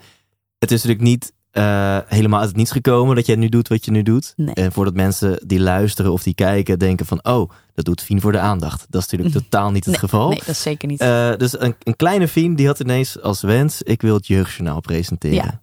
het 0.58 0.70
is 0.70 0.82
natuurlijk 0.82 1.08
niet 1.08 1.32
eh, 1.50 1.98
helemaal 2.06 2.38
uit 2.38 2.48
het 2.48 2.56
niets 2.56 2.70
gekomen 2.70 3.16
dat 3.16 3.26
jij 3.26 3.36
nu 3.36 3.48
doet 3.48 3.68
wat 3.68 3.84
je 3.84 3.90
nu 3.90 4.02
doet. 4.02 4.32
Nee. 4.36 4.54
En 4.54 4.72
voordat 4.72 4.94
mensen 4.94 5.40
die 5.46 5.60
luisteren 5.60 6.12
of 6.12 6.22
die 6.22 6.34
kijken 6.34 6.78
denken 6.78 7.06
van... 7.06 7.24
oh, 7.24 7.50
dat 7.74 7.84
doet 7.84 8.02
Fien 8.02 8.20
voor 8.20 8.32
de 8.32 8.38
aandacht. 8.38 8.86
Dat 8.88 9.02
is 9.02 9.08
natuurlijk 9.10 9.44
totaal 9.44 9.70
niet 9.70 9.84
het 9.84 10.00
Nee, 10.00 10.10
geval. 10.10 10.28
Nee, 10.28 10.38
dat 10.38 10.48
is 10.48 10.62
zeker 10.62 10.88
niet. 10.88 11.00
Eh, 11.00 11.32
dus 11.36 11.60
een, 11.60 11.74
een 11.82 11.96
kleine 11.96 12.28
Fien 12.28 12.54
die 12.54 12.66
had 12.66 12.80
ineens 12.80 13.20
als 13.20 13.40
wens... 13.40 13.82
ik 13.82 14.02
wil 14.02 14.14
het 14.14 14.26
jeugdjournaal 14.26 14.80
presenteren. 14.80 15.36
Ja. 15.36 15.60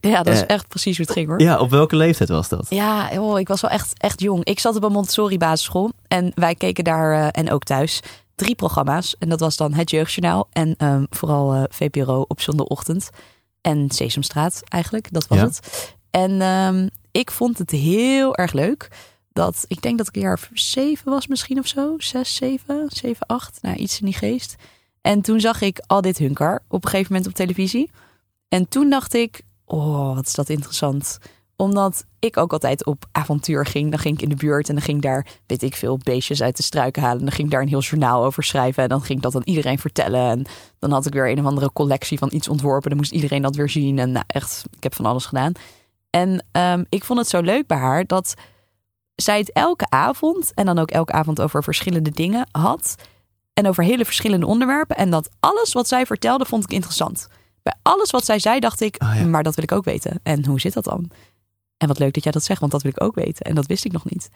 ja, 0.00 0.22
dat 0.22 0.34
is 0.34 0.40
eh, 0.40 0.48
echt 0.48 0.68
precies 0.68 0.96
hoe 0.96 1.06
het 1.06 1.14
ging 1.14 1.28
hoor. 1.28 1.40
Ja, 1.40 1.58
op 1.58 1.70
welke 1.70 1.96
leeftijd 1.96 2.28
was 2.28 2.48
dat? 2.48 2.66
Ja, 2.68 3.10
oh, 3.20 3.38
ik 3.38 3.48
was 3.48 3.60
wel 3.60 3.70
echt, 3.70 3.92
echt 3.98 4.20
jong. 4.20 4.44
Ik 4.44 4.58
zat 4.58 4.76
op 4.76 4.82
een 4.82 4.92
Montessori 4.92 5.38
basisschool 5.38 5.92
en 6.08 6.32
wij 6.34 6.54
keken 6.54 6.84
daar, 6.84 7.12
eh, 7.12 7.28
en 7.42 7.50
ook 7.50 7.64
thuis, 7.64 8.00
drie 8.34 8.54
programma's. 8.54 9.16
En 9.18 9.28
dat 9.28 9.40
was 9.40 9.56
dan 9.56 9.72
het 9.72 9.90
Jeugdjournaal 9.90 10.48
en 10.52 10.74
ehm, 10.76 11.04
vooral 11.10 11.54
eh, 11.54 11.62
VPRO 11.68 12.24
op 12.28 12.40
zondagochtend. 12.40 13.10
En 13.60 13.90
Sesamstraat 13.90 14.62
eigenlijk, 14.68 15.12
dat 15.12 15.26
was 15.26 15.38
Ja. 15.38 15.44
het. 15.44 15.94
En 16.10 16.40
ehm, 16.40 16.88
ik 17.10 17.30
vond 17.30 17.58
het 17.58 17.70
heel 17.70 18.36
erg 18.36 18.52
leuk. 18.52 18.88
Dat, 19.32 19.64
ik 19.68 19.82
denk 19.82 19.98
dat 19.98 20.08
ik 20.08 20.16
een 20.16 20.22
jaar 20.22 20.48
zeven 20.52 21.10
was 21.10 21.26
misschien 21.26 21.58
of 21.58 21.66
zo. 21.66 21.94
Zes, 21.98 22.34
zeven, 22.34 22.84
zeven, 22.88 23.26
acht. 23.26 23.58
Nou, 23.62 23.76
iets 23.76 23.98
in 24.00 24.04
die 24.06 24.14
geest. 24.14 24.54
En 25.00 25.20
toen 25.20 25.40
zag 25.40 25.60
ik 25.60 25.82
al 25.86 26.00
dit 26.00 26.18
hunker 26.18 26.62
op 26.68 26.84
een 26.84 26.90
gegeven 26.90 27.12
moment 27.12 27.30
op 27.30 27.36
televisie. 27.36 27.90
En 28.48 28.68
toen 28.68 28.90
dacht 28.90 29.14
ik, 29.14 29.40
oh, 29.64 30.14
wat 30.14 30.26
is 30.26 30.34
dat 30.34 30.48
interessant. 30.48 31.18
Omdat 31.62 32.04
ik 32.18 32.36
ook 32.36 32.52
altijd 32.52 32.84
op 32.86 33.04
avontuur 33.12 33.66
ging. 33.66 33.90
Dan 33.90 33.98
ging 33.98 34.14
ik 34.14 34.22
in 34.22 34.28
de 34.28 34.36
buurt 34.36 34.68
en 34.68 34.74
dan 34.74 34.84
ging 34.84 34.96
ik 34.96 35.02
daar, 35.02 35.26
weet 35.46 35.62
ik 35.62 35.76
veel, 35.76 35.98
beestjes 35.98 36.42
uit 36.42 36.56
de 36.56 36.62
struiken 36.62 37.02
halen. 37.02 37.18
En 37.18 37.24
dan 37.24 37.34
ging 37.34 37.46
ik 37.46 37.52
daar 37.52 37.62
een 37.62 37.68
heel 37.68 37.80
journaal 37.80 38.24
over 38.24 38.42
schrijven. 38.42 38.82
En 38.82 38.88
dan 38.88 39.00
ging 39.02 39.18
ik 39.18 39.24
dat 39.24 39.34
aan 39.34 39.42
iedereen 39.44 39.78
vertellen. 39.78 40.30
En 40.30 40.44
dan 40.78 40.90
had 40.92 41.06
ik 41.06 41.12
weer 41.12 41.30
een 41.30 41.38
of 41.40 41.46
andere 41.46 41.72
collectie 41.72 42.18
van 42.18 42.28
iets 42.32 42.48
ontworpen. 42.48 42.88
Dan 42.88 42.98
moest 42.98 43.12
iedereen 43.12 43.42
dat 43.42 43.56
weer 43.56 43.68
zien. 43.68 43.98
En 43.98 44.12
nou, 44.12 44.24
echt, 44.26 44.64
ik 44.76 44.82
heb 44.82 44.94
van 44.94 45.06
alles 45.06 45.26
gedaan. 45.26 45.52
En 46.10 46.44
ehm, 46.52 46.84
ik 46.88 47.04
vond 47.04 47.18
het 47.18 47.28
zo 47.28 47.40
leuk 47.40 47.66
bij 47.66 47.78
haar 47.78 48.06
dat 48.06 48.34
zij 49.14 49.38
het 49.38 49.52
elke 49.52 49.86
avond, 49.88 50.52
en 50.54 50.66
dan 50.66 50.78
ook 50.78 50.90
elke 50.90 51.12
avond 51.12 51.40
over 51.40 51.62
verschillende 51.62 52.10
dingen 52.10 52.48
had. 52.50 52.94
En 53.54 53.66
over 53.66 53.84
hele 53.84 54.04
verschillende 54.04 54.46
onderwerpen. 54.46 54.96
En 54.96 55.10
dat 55.10 55.28
alles 55.40 55.72
wat 55.72 55.88
zij 55.88 56.06
vertelde, 56.06 56.44
vond 56.44 56.64
ik 56.64 56.70
interessant. 56.70 57.28
Bij 57.62 57.74
alles 57.82 58.10
wat 58.10 58.24
zij 58.24 58.38
zei, 58.38 58.60
dacht 58.60 58.80
ik, 58.80 58.96
Ah, 58.96 59.14
ja. 59.16 59.24
maar 59.24 59.42
dat 59.42 59.54
wil 59.54 59.64
ik 59.64 59.72
ook 59.72 59.84
weten. 59.84 60.20
En 60.22 60.46
hoe 60.46 60.60
zit 60.60 60.72
dat 60.72 60.84
dan? 60.84 61.10
En 61.78 61.88
wat 61.88 61.98
leuk 61.98 62.14
dat 62.14 62.22
jij 62.22 62.32
dat 62.32 62.44
zegt, 62.44 62.60
want 62.60 62.72
dat 62.72 62.82
wil 62.82 62.90
ik 62.90 63.02
ook 63.02 63.14
weten. 63.14 63.44
En 63.46 63.54
dat 63.54 63.66
wist 63.66 63.84
ik 63.84 63.92
nog 63.92 64.04
niet. 64.10 64.28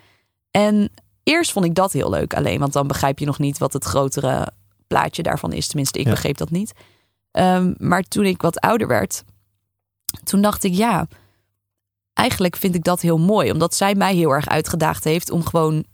En 0.51 0.91
eerst 1.23 1.53
vond 1.53 1.65
ik 1.65 1.75
dat 1.75 1.93
heel 1.93 2.11
leuk 2.11 2.35
alleen, 2.35 2.59
want 2.59 2.73
dan 2.73 2.87
begrijp 2.87 3.19
je 3.19 3.27
nog 3.27 3.39
niet 3.39 3.59
wat 3.59 3.73
het 3.73 3.85
grotere 3.85 4.49
plaatje 4.87 5.23
daarvan 5.23 5.53
is. 5.53 5.67
Tenminste, 5.67 5.99
ik 5.99 6.05
Ja. 6.05 6.11
begreep 6.11 6.37
dat 6.37 6.51
niet. 6.51 6.73
Ehm, 7.31 7.73
maar 7.79 8.03
toen 8.03 8.25
ik 8.25 8.43
wat 8.43 8.61
ouder 8.61 8.87
werd, 8.87 9.25
toen 10.25 10.43
dacht 10.43 10.65
ik, 10.65 10.75
ja, 10.75 11.07
eigenlijk 12.13 12.57
vind 12.57 12.75
ik 12.75 12.85
dat 12.85 13.01
heel 13.01 13.19
mooi. 13.19 13.51
Omdat 13.51 13.75
zij 13.75 13.95
mij 13.95 14.15
heel 14.15 14.31
erg 14.31 14.49
uitgedaagd 14.49 15.05
heeft 15.05 15.31
om 15.31 15.45
gewoon, 15.45 15.85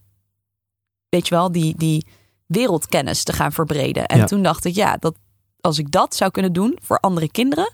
weet 1.09 1.29
je 1.29 1.35
wel, 1.35 1.53
die, 1.53 1.77
die 1.77 2.07
wereldkennis 2.47 3.23
te 3.23 3.33
gaan 3.33 3.53
verbreden. 3.53 4.07
En 4.07 4.19
Ja. 4.19 4.25
toen 4.25 4.43
dacht 4.43 4.65
ik, 4.65 4.75
ja, 4.75 4.97
dat, 4.97 5.17
als 5.61 5.79
ik 5.79 5.91
dat 5.91 6.15
zou 6.17 6.31
kunnen 6.31 6.53
doen 6.53 6.79
voor 6.83 6.99
andere 6.99 7.31
kinderen, 7.31 7.73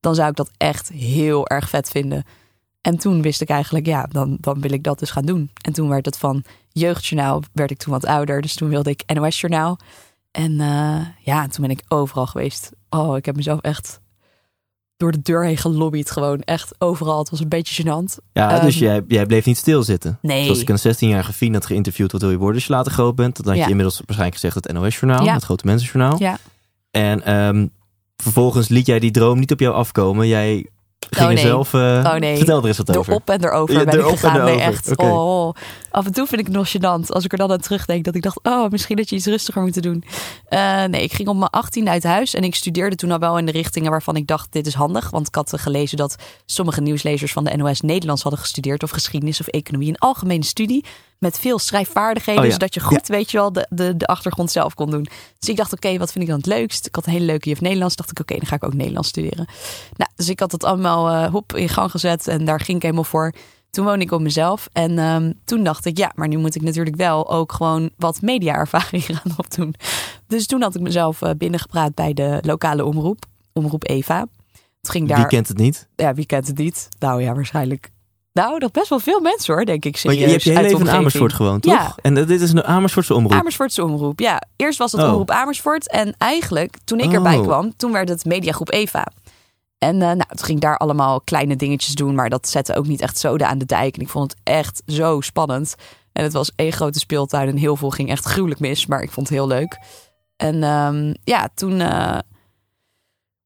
dan 0.00 0.14
zou 0.14 0.28
ik 0.30 0.36
dat 0.36 0.50
echt 0.56 0.88
heel 0.88 1.46
erg 1.46 1.68
vet 1.68 1.88
vinden. 1.88 2.24
En 2.80 2.98
toen 2.98 3.22
wist 3.22 3.40
ik 3.40 3.48
eigenlijk, 3.48 3.86
ja, 3.86 4.06
dan, 4.10 4.36
dan 4.40 4.60
wil 4.60 4.72
ik 4.72 4.82
dat 4.82 4.98
dus 4.98 5.10
gaan 5.10 5.24
doen. 5.26 5.50
En 5.62 5.72
toen 5.72 5.88
werd 5.88 6.04
het 6.06 6.18
van 6.18 6.44
jeugdjournaal, 6.72 7.42
werd 7.52 7.70
ik 7.70 7.78
toen 7.78 7.92
wat 7.92 8.04
ouder. 8.06 8.40
Dus 8.40 8.54
toen 8.54 8.68
wilde 8.68 8.90
ik 8.90 9.02
NOS-journaal. 9.14 9.78
En 10.30 10.60
eh, 10.60 11.00
ja, 11.24 11.46
toen 11.48 11.66
ben 11.66 11.76
ik 11.76 11.82
overal 11.88 12.26
geweest. 12.26 12.70
Oh, 12.90 13.16
ik 13.16 13.24
heb 13.24 13.36
mezelf 13.36 13.60
echt 13.60 14.00
door 14.96 15.12
de 15.12 15.22
deur 15.22 15.44
heen 15.44 15.56
gelobbyd. 15.56 16.10
Gewoon 16.10 16.40
echt 16.40 16.74
overal. 16.78 17.18
Het 17.18 17.30
was 17.30 17.40
een 17.40 17.48
beetje 17.48 17.82
gênant. 17.82 18.16
Ja, 18.32 18.58
dus 18.60 18.74
Ehm, 18.74 18.84
jij, 18.84 19.02
jij 19.08 19.26
bleef 19.26 19.44
niet 19.44 19.56
stilzitten. 19.56 20.18
Nee. 20.22 20.44
Zoals 20.44 20.60
ik 20.60 20.68
een 20.68 20.78
16-jarige 20.94 21.32
Fien 21.32 21.52
had 21.54 21.66
geïnterviewd, 21.66 22.12
wat 22.12 22.20
wil 22.20 22.30
je 22.30 22.36
worden 22.36 22.54
als 22.56 22.66
je 22.66 22.72
later 22.72 22.92
groot 22.92 23.14
bent? 23.14 23.36
Dan 23.36 23.46
had 23.54 23.64
je 23.64 23.70
inmiddels 23.70 23.96
waarschijnlijk 23.96 24.34
gezegd 24.34 24.54
het 24.54 24.72
NOS-journaal, 24.72 25.24
Ja. 25.24 25.34
het 25.34 25.44
Grote 25.44 25.66
Mensenjournaal. 25.66 26.16
Ja. 26.18 26.38
En 26.90 27.22
ehm, 27.24 27.66
vervolgens 28.16 28.68
liet 28.68 28.86
jij 28.86 28.98
die 28.98 29.10
droom 29.10 29.38
niet 29.38 29.52
op 29.52 29.60
jou 29.60 29.74
afkomen. 29.74 30.26
Jij 30.28 30.66
ging 31.10 31.28
Oh, 31.28 31.34
nee. 31.34 31.44
zelf... 31.44 31.74
eh, 31.74 31.80
Oh, 31.80 32.14
nee. 32.14 32.36
Vertel 32.36 32.58
er 32.60 32.66
eens 32.66 32.76
wat 32.76 32.96
over. 32.96 33.12
Erop 33.12 33.30
en 33.30 33.44
erover 33.44 33.74
Ja, 33.74 33.84
ben 33.84 33.94
ik 33.94 34.00
erop 34.00 34.16
gegaan. 34.18 34.44
Nee, 34.44 34.60
echt. 34.60 34.96
Oh. 34.96 35.52
Af 35.90 36.06
en 36.06 36.12
toe 36.12 36.26
vind 36.26 36.40
ik 36.40 36.46
het 36.46 36.56
nog 36.56 36.68
gênant. 36.76 37.06
Als 37.06 37.24
ik 37.24 37.32
er 37.32 37.38
dan 37.38 37.50
aan 37.52 37.60
terugdenk. 37.60 38.04
Dat 38.04 38.14
ik 38.14 38.22
dacht, 38.22 38.38
oh, 38.42 38.68
misschien 38.70 38.96
dat 38.96 39.08
je 39.08 39.16
iets 39.16 39.26
rustiger 39.26 39.62
moet 39.62 39.82
doen. 39.82 40.04
Eh, 40.48 40.84
nee, 40.84 41.02
ik 41.02 41.12
ging 41.12 41.28
op 41.28 41.36
mijn 41.36 41.50
18 41.50 41.88
uit 41.88 42.02
huis. 42.02 42.34
En 42.34 42.42
ik 42.44 42.54
studeerde 42.54 42.96
toen 42.96 43.10
al 43.10 43.18
wel 43.18 43.38
in 43.38 43.46
de 43.46 43.52
richtingen 43.52 43.90
waarvan 43.90 44.16
ik 44.16 44.26
dacht, 44.26 44.52
dit 44.52 44.66
is 44.66 44.74
handig. 44.74 45.10
Want 45.10 45.26
ik 45.28 45.34
had 45.34 45.52
eh, 45.52 45.60
gelezen 45.60 45.96
dat 45.96 46.16
sommige 46.46 46.80
nieuwslezers 46.80 47.32
van 47.32 47.44
de 47.44 47.56
NOS 47.56 47.80
Nederlands 47.80 48.22
hadden 48.22 48.40
gestudeerd. 48.40 48.82
Of 48.82 48.90
geschiedenis 48.90 49.40
of 49.40 49.46
economie. 49.46 49.88
Een 49.88 49.98
algemene 49.98 50.44
studie. 50.44 50.84
Met 51.18 51.38
veel 51.38 51.58
schrijfvaardigheden. 51.58 52.42
Oh 52.42 52.46
ja. 52.46 52.52
Zodat 52.52 52.74
je 52.74 52.80
goed, 52.80 53.06
weet 53.06 53.30
je 53.30 53.36
wel, 53.36 53.52
de, 53.52 53.66
de, 53.70 53.96
de 53.96 54.06
achtergrond 54.06 54.50
zelf 54.50 54.74
kon 54.74 54.90
doen. 54.90 55.06
Dus 55.38 55.48
ik 55.48 55.56
dacht, 55.56 55.72
oké, 55.72 55.98
wat 55.98 56.12
vind 56.12 56.24
ik 56.24 56.30
dan 56.30 56.38
het 56.38 56.46
leukst? 56.46 56.86
Ik 56.86 56.94
had 56.94 57.06
een 57.06 57.12
hele 57.12 57.24
leuke 57.24 57.48
juf 57.48 57.60
Nederlands. 57.60 57.96
Dacht 57.96 58.10
ik, 58.10 58.20
oké, 58.20 58.34
dan 58.36 58.46
ga 58.46 58.54
ik 58.54 58.64
ook 58.64 58.74
Nederlands 58.74 59.08
studeren. 59.08 59.46
Nou, 59.96 60.10
dus 60.16 60.28
ik 60.28 60.40
had 60.40 60.52
het 60.52 60.64
allemaal 60.64 61.08
eh 61.08 61.30
hop 61.32 61.56
in 61.56 61.68
gang 61.68 61.90
gezet. 61.90 62.28
En 62.28 62.44
daar 62.44 62.60
ging 62.60 62.76
ik 62.76 62.82
helemaal 62.82 63.04
voor. 63.04 63.32
Toen 63.70 63.84
woonde 63.84 64.04
ik 64.04 64.12
op 64.12 64.20
mezelf. 64.20 64.68
En 64.72 64.98
ehm, 64.98 65.32
toen 65.44 65.64
dacht 65.64 65.84
ik, 65.84 65.96
ja, 65.96 66.12
maar 66.14 66.28
nu 66.28 66.36
moet 66.36 66.54
ik 66.54 66.62
natuurlijk 66.62 66.96
wel 66.96 67.30
ook 67.30 67.52
gewoon 67.52 67.90
wat 67.96 68.22
media-ervaring 68.22 69.04
gaan 69.16 69.32
opdoen. 69.36 69.74
Dus 70.26 70.46
toen 70.46 70.62
had 70.62 70.74
ik 70.74 70.80
mezelf 70.80 71.22
eh, 71.22 71.30
binnengepraat 71.38 71.94
bij 71.94 72.12
de 72.12 72.38
lokale 72.42 72.84
omroep. 72.84 73.24
Omroep 73.52 73.88
Eva. 73.88 74.26
Het 74.80 74.90
ging 74.90 75.08
daar... 75.08 75.18
Wie 75.18 75.26
kent 75.26 75.48
het 75.48 75.56
niet? 75.56 75.88
Ja, 75.96 76.14
wie 76.14 76.26
kent 76.26 76.46
het 76.46 76.58
niet? 76.58 76.88
Nou 76.98 77.22
ja, 77.22 77.34
waarschijnlijk. 77.34 77.90
Nou, 78.40 78.58
nog 78.58 78.70
best 78.70 78.88
wel 78.88 78.98
veel 78.98 79.20
mensen 79.20 79.54
hoor, 79.54 79.64
denk 79.64 79.84
ik. 79.84 79.96
Je, 79.96 80.18
je 80.18 80.26
hebt 80.26 80.42
je 80.42 80.50
hele 80.50 80.62
leven 80.62 80.80
in. 80.80 80.88
Amersfoort 80.90 81.32
gewoond, 81.32 81.62
toch? 81.62 81.72
Ja. 81.72 81.94
En 82.02 82.14
dit 82.14 82.40
is 82.40 82.52
een 82.52 82.64
Amersfoortse 82.64 83.14
omroep. 83.14 83.32
Amersfoortse 83.32 83.84
omroep, 83.84 84.20
ja. 84.20 84.42
Eerst 84.56 84.78
was 84.78 84.92
het 84.92 85.00
Oh. 85.02 85.08
omroep 85.08 85.30
Amersfoort. 85.30 85.90
En 85.90 86.14
eigenlijk, 86.18 86.76
toen 86.84 87.00
ik 87.00 87.12
erbij 87.12 87.36
Oh. 87.36 87.42
kwam, 87.42 87.76
toen 87.76 87.92
werd 87.92 88.08
het 88.08 88.24
mediagroep 88.24 88.72
Eva. 88.72 89.06
En 89.78 89.94
eh, 89.94 90.08
nou, 90.08 90.18
toen 90.28 90.44
ging 90.44 90.56
ik 90.58 90.60
daar 90.60 90.76
allemaal 90.76 91.20
kleine 91.20 91.56
dingetjes 91.56 91.94
doen. 91.94 92.14
Maar 92.14 92.28
dat 92.30 92.48
zette 92.48 92.76
ook 92.76 92.86
niet 92.86 93.00
echt 93.00 93.18
zoden 93.18 93.48
aan 93.48 93.58
de 93.58 93.64
dijk. 93.66 93.94
En 93.96 94.02
ik 94.02 94.08
vond 94.08 94.30
het 94.30 94.40
echt 94.42 94.82
zo 94.86 95.20
spannend. 95.20 95.74
En 96.12 96.22
het 96.22 96.32
was 96.32 96.52
één 96.56 96.72
grote 96.72 96.98
speeltuin. 96.98 97.48
En 97.48 97.56
heel 97.56 97.76
veel 97.76 97.90
ging 97.90 98.10
echt 98.10 98.24
gruwelijk 98.24 98.60
mis. 98.60 98.86
Maar 98.86 99.02
ik 99.02 99.10
vond 99.10 99.28
het 99.28 99.36
heel 99.38 99.46
leuk. 99.46 99.78
En 100.36 100.62
ehm, 100.62 101.14
ja, 101.24 101.48
toen 101.54 101.80
eh, 101.80 102.18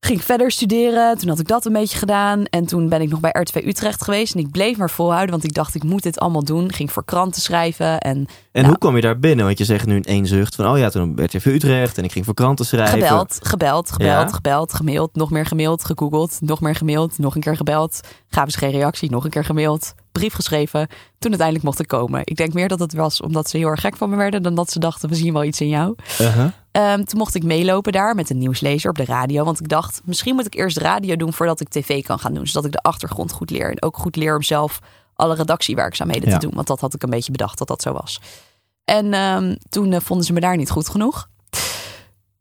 ging 0.04 0.18
ik 0.18 0.24
verder 0.24 0.50
studeren. 0.50 1.18
Toen 1.18 1.28
had 1.28 1.38
ik 1.38 1.48
dat 1.48 1.64
een 1.64 1.72
beetje 1.72 1.98
gedaan. 1.98 2.44
En 2.44 2.66
toen 2.66 2.88
ben 2.88 3.00
ik 3.00 3.10
nog 3.10 3.20
bij 3.20 3.30
RTV 3.40 3.54
Utrecht 3.66 4.04
geweest. 4.04 4.34
En 4.34 4.40
ik 4.40 4.50
bleef 4.50 4.76
maar 4.76 4.90
volhouden. 4.90 5.30
Want 5.30 5.44
ik 5.44 5.54
dacht, 5.54 5.74
ik 5.74 5.82
moet 5.84 6.02
dit 6.02 6.18
allemaal 6.18 6.44
doen. 6.44 6.72
Ging 6.72 6.92
voor 6.92 7.04
kranten 7.04 7.42
schrijven. 7.42 8.00
En 8.00 8.16
En 8.16 8.26
Nou. 8.52 8.66
hoe 8.66 8.78
kwam 8.78 8.96
je 8.96 9.02
daar 9.02 9.18
binnen? 9.18 9.44
Want 9.44 9.58
je 9.58 9.64
zegt 9.64 9.86
nu 9.86 9.96
in 9.96 10.04
één 10.04 10.26
zucht 10.26 10.54
van, 10.54 10.66
oh 10.66 10.78
ja, 10.78 10.88
toen 10.88 11.16
werd 11.16 11.32
je 11.32 11.40
voor 11.40 11.52
Utrecht 11.52 11.98
en 11.98 12.04
ik 12.04 12.12
ging 12.12 12.24
voor 12.24 12.34
kranten 12.34 12.64
schrijven. 12.66 13.02
Gebeld, 13.02 13.38
gebeld, 13.42 13.90
gebeld, 13.92 14.28
Ja. 14.30 14.34
gebeld, 14.34 14.74
gemaild, 14.74 15.14
nog 15.14 15.30
meer 15.30 15.46
gemaild, 15.46 15.84
gegoogeld, 15.84 16.38
nog 16.40 16.60
meer 16.60 16.74
gemaild, 16.74 17.18
nog 17.18 17.34
een 17.34 17.40
keer 17.40 17.56
gebeld. 17.56 18.00
Gaven 18.28 18.52
ze 18.52 18.58
geen 18.58 18.70
reactie, 18.70 19.10
nog 19.10 19.24
een 19.24 19.30
keer 19.30 19.44
gemaild, 19.44 19.94
brief 20.12 20.34
geschreven. 20.34 20.88
Toen 21.18 21.30
uiteindelijk 21.30 21.64
mocht 21.64 21.80
ik 21.80 21.88
komen. 21.88 22.20
Ik 22.24 22.36
denk 22.36 22.52
meer 22.52 22.68
dat 22.68 22.78
het 22.78 22.94
was 22.94 23.20
omdat 23.20 23.50
ze 23.50 23.56
heel 23.56 23.68
erg 23.68 23.80
gek 23.80 23.96
van 23.96 24.10
me 24.10 24.16
werden 24.16 24.42
dan 24.42 24.54
dat 24.54 24.70
ze 24.70 24.78
dachten, 24.78 25.08
we 25.08 25.14
zien 25.14 25.32
wel 25.32 25.44
iets 25.44 25.60
in 25.60 25.68
jou. 25.68 25.94
Uh-huh. 26.20 26.46
Ehm, 26.72 27.04
toen 27.04 27.18
mocht 27.18 27.34
ik 27.34 27.42
meelopen 27.44 27.92
daar 27.92 28.14
met 28.14 28.30
een 28.30 28.38
nieuwslezer 28.38 28.90
op 28.90 28.96
de 28.96 29.04
radio. 29.04 29.44
Want 29.44 29.60
ik 29.60 29.68
dacht, 29.68 30.00
misschien 30.04 30.34
moet 30.34 30.46
ik 30.46 30.54
eerst 30.54 30.76
radio 30.78 31.16
doen 31.16 31.32
voordat 31.32 31.60
ik 31.60 31.68
tv 31.68 32.04
kan 32.04 32.18
gaan 32.18 32.34
doen. 32.34 32.46
Zodat 32.46 32.64
ik 32.64 32.72
de 32.72 32.78
achtergrond 32.82 33.32
goed 33.32 33.50
leer. 33.50 33.70
En 33.70 33.82
ook 33.82 33.96
goed 33.96 34.16
leer 34.16 34.36
om 34.36 34.42
zelf 34.42 34.78
alle 35.14 35.34
redactiewerkzaamheden 35.34 36.28
Ja. 36.28 36.38
te 36.38 36.46
doen. 36.46 36.54
Want 36.54 36.66
dat 36.66 36.80
had 36.80 36.94
ik 36.94 37.02
een 37.02 37.10
beetje 37.10 37.32
bedacht 37.32 37.58
dat 37.58 37.68
dat 37.68 37.82
zo 37.82 37.92
was. 37.92 38.20
En 38.84 39.12
ehm, 39.14 39.54
toen 39.68 39.92
eh, 39.92 40.00
vonden 40.00 40.26
ze 40.26 40.32
me 40.32 40.40
daar 40.40 40.56
niet 40.56 40.70
goed 40.70 40.88
genoeg. 40.88 41.28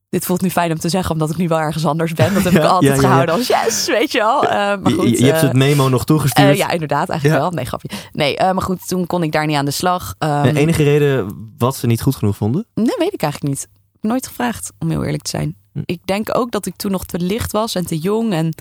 Dit 0.09 0.25
voelt 0.25 0.41
nu 0.41 0.50
fijn 0.50 0.71
om 0.71 0.79
te 0.79 0.89
zeggen, 0.89 1.11
omdat 1.11 1.29
ik 1.29 1.38
nu 1.38 1.47
wel 1.47 1.59
ergens 1.59 1.85
anders 1.85 2.13
ben. 2.13 2.33
Dat 2.33 2.43
heb 2.43 2.53
ik 2.55 2.61
Ja, 2.61 2.67
altijd 2.67 2.93
ja, 2.95 3.00
gehouden 3.00 3.35
als 3.35 3.47
yes, 3.47 3.88
weet 3.88 4.11
je 4.11 4.17
wel. 4.17 4.43
Eh, 4.43 4.50
maar 4.51 4.89
Je- 4.89 4.93
goed, 4.95 5.09
je, 5.09 5.17
je 5.19 5.25
hebt 5.25 5.38
eh, 5.38 5.43
het 5.47 5.53
memo 5.53 5.89
nog 5.89 6.05
toegestuurd. 6.05 6.57
ja, 6.57 6.69
inderdaad, 6.69 7.09
eigenlijk 7.09 7.39
wel. 7.41 7.51
Nee, 7.51 7.65
grapje. 7.65 7.89
Nee, 8.11 8.35
maar 8.38 8.61
goed, 8.61 8.88
toen 8.88 9.07
kon 9.07 9.23
ik 9.23 9.31
daar 9.31 9.45
niet 9.45 9.57
aan 9.57 9.65
de 9.65 9.71
slag. 9.71 10.15
Ehm, 10.17 10.53
De 10.53 10.59
enige 10.59 10.83
reden 10.83 11.35
wat 11.57 11.75
ze 11.75 11.88
niet 11.88 12.01
goed 12.01 12.15
genoeg 12.15 12.35
vonden? 12.38 12.65
Nee, 12.73 12.95
weet 12.97 13.13
ik 13.13 13.21
eigenlijk 13.21 13.53
niet. 13.53 13.67
Nooit 14.01 14.27
gevraagd, 14.27 14.72
om 14.79 14.89
heel 14.89 15.03
eerlijk 15.03 15.24
te 15.24 15.29
zijn. 15.29 15.55
Hm. 15.74 15.81
ik 15.86 16.05
denk 16.05 16.38
ook 16.38 16.51
dat 16.51 16.65
ik 16.65 16.75
toen 16.75 16.91
nog 16.91 17.05
te 17.05 17.20
licht 17.20 17.51
was 17.51 17.75
en 17.75 17.86
te 17.86 17.98
jong. 17.98 18.34
En 18.34 18.53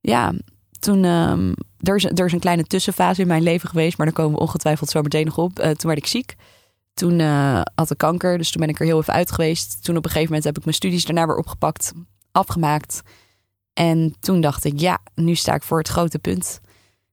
ja, 0.00 0.32
toen... 0.78 1.04
ehm, 1.04 1.52
er, 1.80 1.96
is, 1.96 2.04
er 2.04 2.24
is 2.24 2.32
een 2.32 2.38
kleine 2.38 2.64
tussenfase 2.64 3.20
in 3.20 3.26
mijn 3.26 3.42
leven 3.42 3.68
geweest. 3.68 3.96
Maar 3.96 4.06
daar 4.06 4.14
komen 4.14 4.34
we 4.34 4.42
ongetwijfeld 4.42 4.90
zo 4.90 5.02
meteen 5.02 5.24
nog 5.24 5.38
op. 5.38 5.58
Eh, 5.58 5.70
toen 5.70 5.90
werd 5.90 5.98
ik 5.98 6.06
ziek. 6.06 6.34
Toen 6.94 7.20
eh, 7.20 7.60
had 7.74 7.90
ik 7.90 7.98
kanker. 7.98 8.38
Dus 8.38 8.50
toen 8.50 8.60
ben 8.60 8.70
ik 8.70 8.80
er 8.80 8.86
heel 8.86 8.98
even 8.98 9.12
uit 9.12 9.32
geweest. 9.32 9.84
Toen 9.84 9.96
op 9.96 10.04
een 10.04 10.10
gegeven 10.10 10.28
moment 10.28 10.44
heb 10.44 10.56
ik 10.56 10.64
mijn 10.64 10.76
studies 10.76 11.04
daarna 11.04 11.26
weer 11.26 11.36
opgepakt. 11.36 11.92
Afgemaakt. 12.32 13.02
En 13.72 14.14
toen 14.20 14.40
dacht 14.40 14.64
ik, 14.64 14.80
ja, 14.80 14.98
nu 15.14 15.34
sta 15.34 15.54
ik 15.54 15.62
voor 15.62 15.78
het 15.78 15.88
grote 15.88 16.18
punt. 16.18 16.60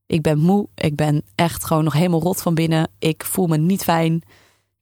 Ik 0.06 0.22
ben 0.22 0.40
moe. 0.40 0.68
Ik 0.76 0.96
ben 0.96 1.24
echt 1.36 1.66
gewoon 1.66 1.84
nog 1.84 1.94
helemaal 1.94 2.22
rot 2.22 2.42
van 2.42 2.56
binnen. 2.56 2.90
Ik 3.00 3.24
voel 3.24 3.48
me 3.48 3.58
niet 3.58 3.84
fijn. 3.84 4.22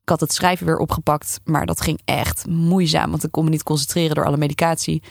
Ik 0.02 0.10
had 0.10 0.20
het 0.20 0.34
schrijven 0.34 0.66
weer 0.66 0.78
opgepakt, 0.78 1.40
maar 1.44 1.66
dat 1.66 1.82
ging 1.82 2.02
echt 2.06 2.48
moeizaam, 2.48 3.10
want 3.10 3.24
ik 3.24 3.32
kon 3.32 3.44
me 3.44 3.50
niet 3.50 3.64
concentreren 3.64 4.16
door 4.16 4.26
alle 4.26 4.38
medicatie. 4.38 5.04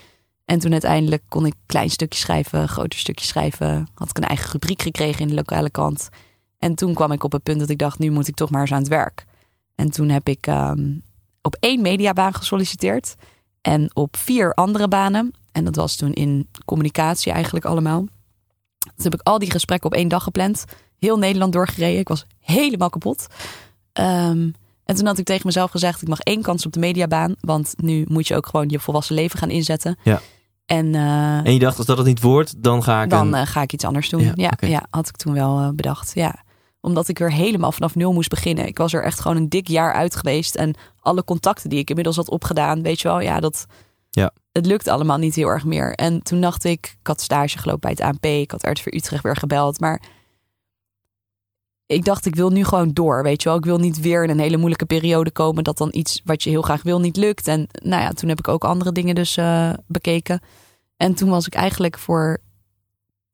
En 0.44 0.58
toen 0.58 0.72
uiteindelijk 0.72 1.22
kon 1.28 1.46
ik 1.46 1.54
klein 1.66 1.90
stukje 1.90 2.18
schrijven, 2.18 2.68
groter 2.68 2.98
stukje 2.98 3.26
schrijven. 3.26 3.88
Had 3.94 4.08
ik 4.08 4.16
een 4.16 4.24
eigen 4.24 4.50
rubriek 4.50 4.82
gekregen 4.82 5.20
in 5.20 5.28
de 5.28 5.34
lokale 5.34 5.70
krant. 5.70 6.08
En 6.58 6.74
toen 6.74 6.94
kwam 6.94 7.12
ik 7.12 7.24
op 7.24 7.32
het 7.32 7.42
punt 7.42 7.60
dat 7.60 7.68
ik 7.68 7.78
dacht, 7.78 7.98
nu 7.98 8.10
moet 8.10 8.28
ik 8.28 8.34
toch 8.34 8.50
maar 8.50 8.60
eens 8.60 8.72
aan 8.72 8.78
het 8.78 8.88
werk. 8.88 9.24
En 9.74 9.90
toen 9.90 10.08
heb 10.08 10.28
ik 10.28 10.46
ehm, 10.46 10.98
op 11.42 11.56
één 11.60 11.82
mediabaan 11.82 12.34
gesolliciteerd 12.34 13.14
en 13.60 13.96
op 13.96 14.16
vier 14.16 14.54
andere 14.54 14.88
banen. 14.88 15.34
En 15.52 15.64
dat 15.64 15.76
was 15.76 15.96
toen 15.96 16.12
in 16.12 16.48
communicatie 16.64 17.32
eigenlijk 17.32 17.64
allemaal. 17.64 18.00
Toen 18.78 18.92
heb 19.10 19.14
ik 19.14 19.26
al 19.26 19.38
die 19.38 19.50
gesprekken 19.50 19.90
op 19.90 19.96
één 19.96 20.08
dag 20.08 20.22
gepland. 20.22 20.64
Heel 20.98 21.18
Nederland 21.18 21.52
doorgereden. 21.52 22.00
Ik 22.00 22.08
was 22.08 22.26
helemaal 22.40 22.90
kapot. 22.90 23.26
Ehm, 23.92 24.50
en 24.90 24.96
toen 24.96 25.06
had 25.06 25.18
ik 25.18 25.24
tegen 25.24 25.46
mezelf 25.46 25.70
gezegd: 25.70 26.02
ik 26.02 26.08
mag 26.08 26.20
één 26.20 26.42
kans 26.42 26.66
op 26.66 26.72
de 26.72 26.80
mediabaan. 26.80 27.34
Want 27.40 27.74
nu 27.76 28.04
moet 28.08 28.28
je 28.28 28.36
ook 28.36 28.46
gewoon 28.46 28.68
je 28.68 28.80
volwassen 28.80 29.14
leven 29.14 29.38
gaan 29.38 29.50
inzetten. 29.50 29.98
Ja. 30.02 30.20
En, 30.66 30.94
eh, 30.94 31.36
En 31.46 31.52
je 31.52 31.58
dacht, 31.58 31.76
als 31.78 31.86
dat 31.86 31.98
het 31.98 32.06
niet 32.06 32.20
wordt, 32.20 32.62
dan 32.62 32.82
ga 32.82 33.02
ik 33.02 33.10
dan 33.10 33.26
een... 33.26 33.34
eh, 33.40 33.46
ga 33.46 33.62
ik 33.62 33.72
iets 33.72 33.84
anders 33.84 34.08
doen. 34.08 34.32
Ja, 34.34 34.52
Ja, 34.60 34.86
had 34.90 35.08
ik 35.08 35.16
toen 35.16 35.32
wel 35.34 35.58
eh, 35.58 35.68
bedacht. 35.68 36.12
Ja. 36.14 36.44
Omdat 36.80 37.08
ik 37.08 37.18
weer 37.18 37.32
helemaal 37.32 37.72
vanaf 37.72 37.94
nul 37.94 38.12
moest 38.12 38.28
beginnen. 38.28 38.66
Ik 38.66 38.78
was 38.78 38.92
er 38.92 39.02
echt 39.04 39.20
gewoon 39.20 39.36
een 39.36 39.48
dik 39.48 39.68
jaar 39.68 39.92
uit 39.92 40.16
geweest. 40.16 40.54
En 40.54 40.74
alle 41.00 41.24
contacten 41.24 41.70
die 41.70 41.78
ik 41.78 41.88
inmiddels 41.88 42.16
had 42.16 42.30
opgedaan, 42.30 42.82
weet 42.82 43.00
je 43.00 43.08
wel, 43.08 43.20
ja, 43.20 43.40
dat. 43.40 43.66
Ja. 44.10 44.30
Het 44.52 44.66
lukt 44.66 44.88
allemaal 44.88 45.18
niet 45.18 45.34
heel 45.34 45.48
erg 45.48 45.64
meer. 45.64 45.94
En 45.94 46.22
toen 46.22 46.40
dacht 46.40 46.64
ik, 46.64 46.96
ik 47.00 47.06
had 47.06 47.20
stage 47.20 47.58
gelopen 47.58 47.80
bij 47.80 47.90
het 47.90 48.00
ANP. 48.00 48.24
Ik 48.24 48.50
had 48.50 48.62
RTV 48.62 48.86
Utrecht 48.86 49.22
weer 49.22 49.36
gebeld. 49.36 49.80
Maar 49.80 50.02
ik 51.90 52.04
dacht, 52.04 52.26
ik 52.26 52.34
wil 52.34 52.50
nu 52.50 52.64
gewoon 52.64 52.92
door. 52.92 53.22
Weet 53.22 53.42
je 53.42 53.48
wel, 53.48 53.58
ik 53.58 53.64
wil 53.64 53.78
niet 53.78 54.00
weer 54.00 54.24
in 54.24 54.30
een 54.30 54.38
hele 54.38 54.56
moeilijke 54.56 54.86
periode 54.86 55.30
komen. 55.30 55.64
Dat 55.64 55.78
dan 55.78 55.88
iets 55.92 56.20
wat 56.24 56.42
je 56.42 56.50
heel 56.50 56.62
graag 56.62 56.82
wil 56.82 57.00
niet 57.00 57.16
lukt. 57.16 57.48
En 57.48 57.66
nou 57.82 58.02
ja, 58.02 58.10
toen 58.10 58.28
heb 58.28 58.38
ik 58.38 58.48
ook 58.48 58.64
andere 58.64 58.92
dingen 58.92 59.14
dus 59.14 59.36
eh, 59.36 59.72
bekeken. 59.86 60.40
En 60.96 61.14
toen 61.14 61.30
was 61.30 61.46
ik 61.46 61.54
eigenlijk 61.54 61.98
voor 61.98 62.38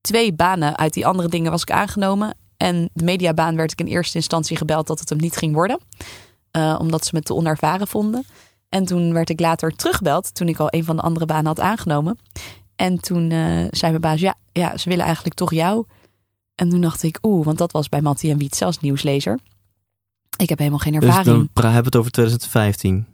twee 0.00 0.32
banen 0.32 0.76
uit 0.76 0.92
die 0.92 1.06
andere 1.06 1.28
dingen 1.28 1.50
was 1.50 1.62
ik 1.62 1.70
aangenomen. 1.70 2.36
En 2.56 2.90
de 2.92 3.04
mediabaan 3.04 3.56
werd 3.56 3.72
ik 3.72 3.80
in 3.80 3.86
eerste 3.86 4.16
instantie 4.16 4.56
gebeld 4.56 4.86
dat 4.86 5.00
het 5.00 5.08
hem 5.08 5.18
niet 5.18 5.36
ging 5.36 5.54
worden. 5.54 5.80
Eh, 6.50 6.76
omdat 6.80 7.06
ze 7.06 7.10
me 7.14 7.20
te 7.20 7.34
onervaren 7.34 7.86
vonden. 7.86 8.24
En 8.68 8.84
toen 8.84 9.12
werd 9.12 9.30
ik 9.30 9.40
later 9.40 9.70
teruggebeld 9.70 10.34
toen 10.34 10.48
ik 10.48 10.58
al 10.58 10.68
een 10.70 10.84
van 10.84 10.96
de 10.96 11.02
andere 11.02 11.26
banen 11.26 11.46
had 11.46 11.60
aangenomen. 11.60 12.18
En 12.76 13.00
toen 13.00 13.30
eh, 13.30 13.64
zei 13.70 13.90
mijn 13.90 14.00
baas, 14.00 14.20
ja, 14.20 14.34
ja, 14.52 14.76
ze 14.76 14.88
willen 14.88 15.04
eigenlijk 15.04 15.36
toch 15.36 15.52
jou. 15.52 15.84
En 16.56 16.68
toen 16.68 16.80
dacht 16.80 17.02
ik, 17.02 17.18
oeh, 17.22 17.44
want 17.44 17.58
dat 17.58 17.72
was 17.72 17.88
bij 17.88 18.00
Mattie 18.00 18.30
en 18.30 18.38
Wietse 18.38 18.64
als 18.64 18.80
nieuwslezer. 18.80 19.38
Ik 20.36 20.48
heb 20.48 20.58
helemaal 20.58 20.78
geen 20.78 20.92
Dus 20.92 21.02
ervaring. 21.04 21.26
dan 21.36 21.48
pra- 21.52 21.62
hebben 21.62 21.80
we 21.82 21.86
het 21.88 21.96
over 21.96 22.10
2015. 22.10 23.06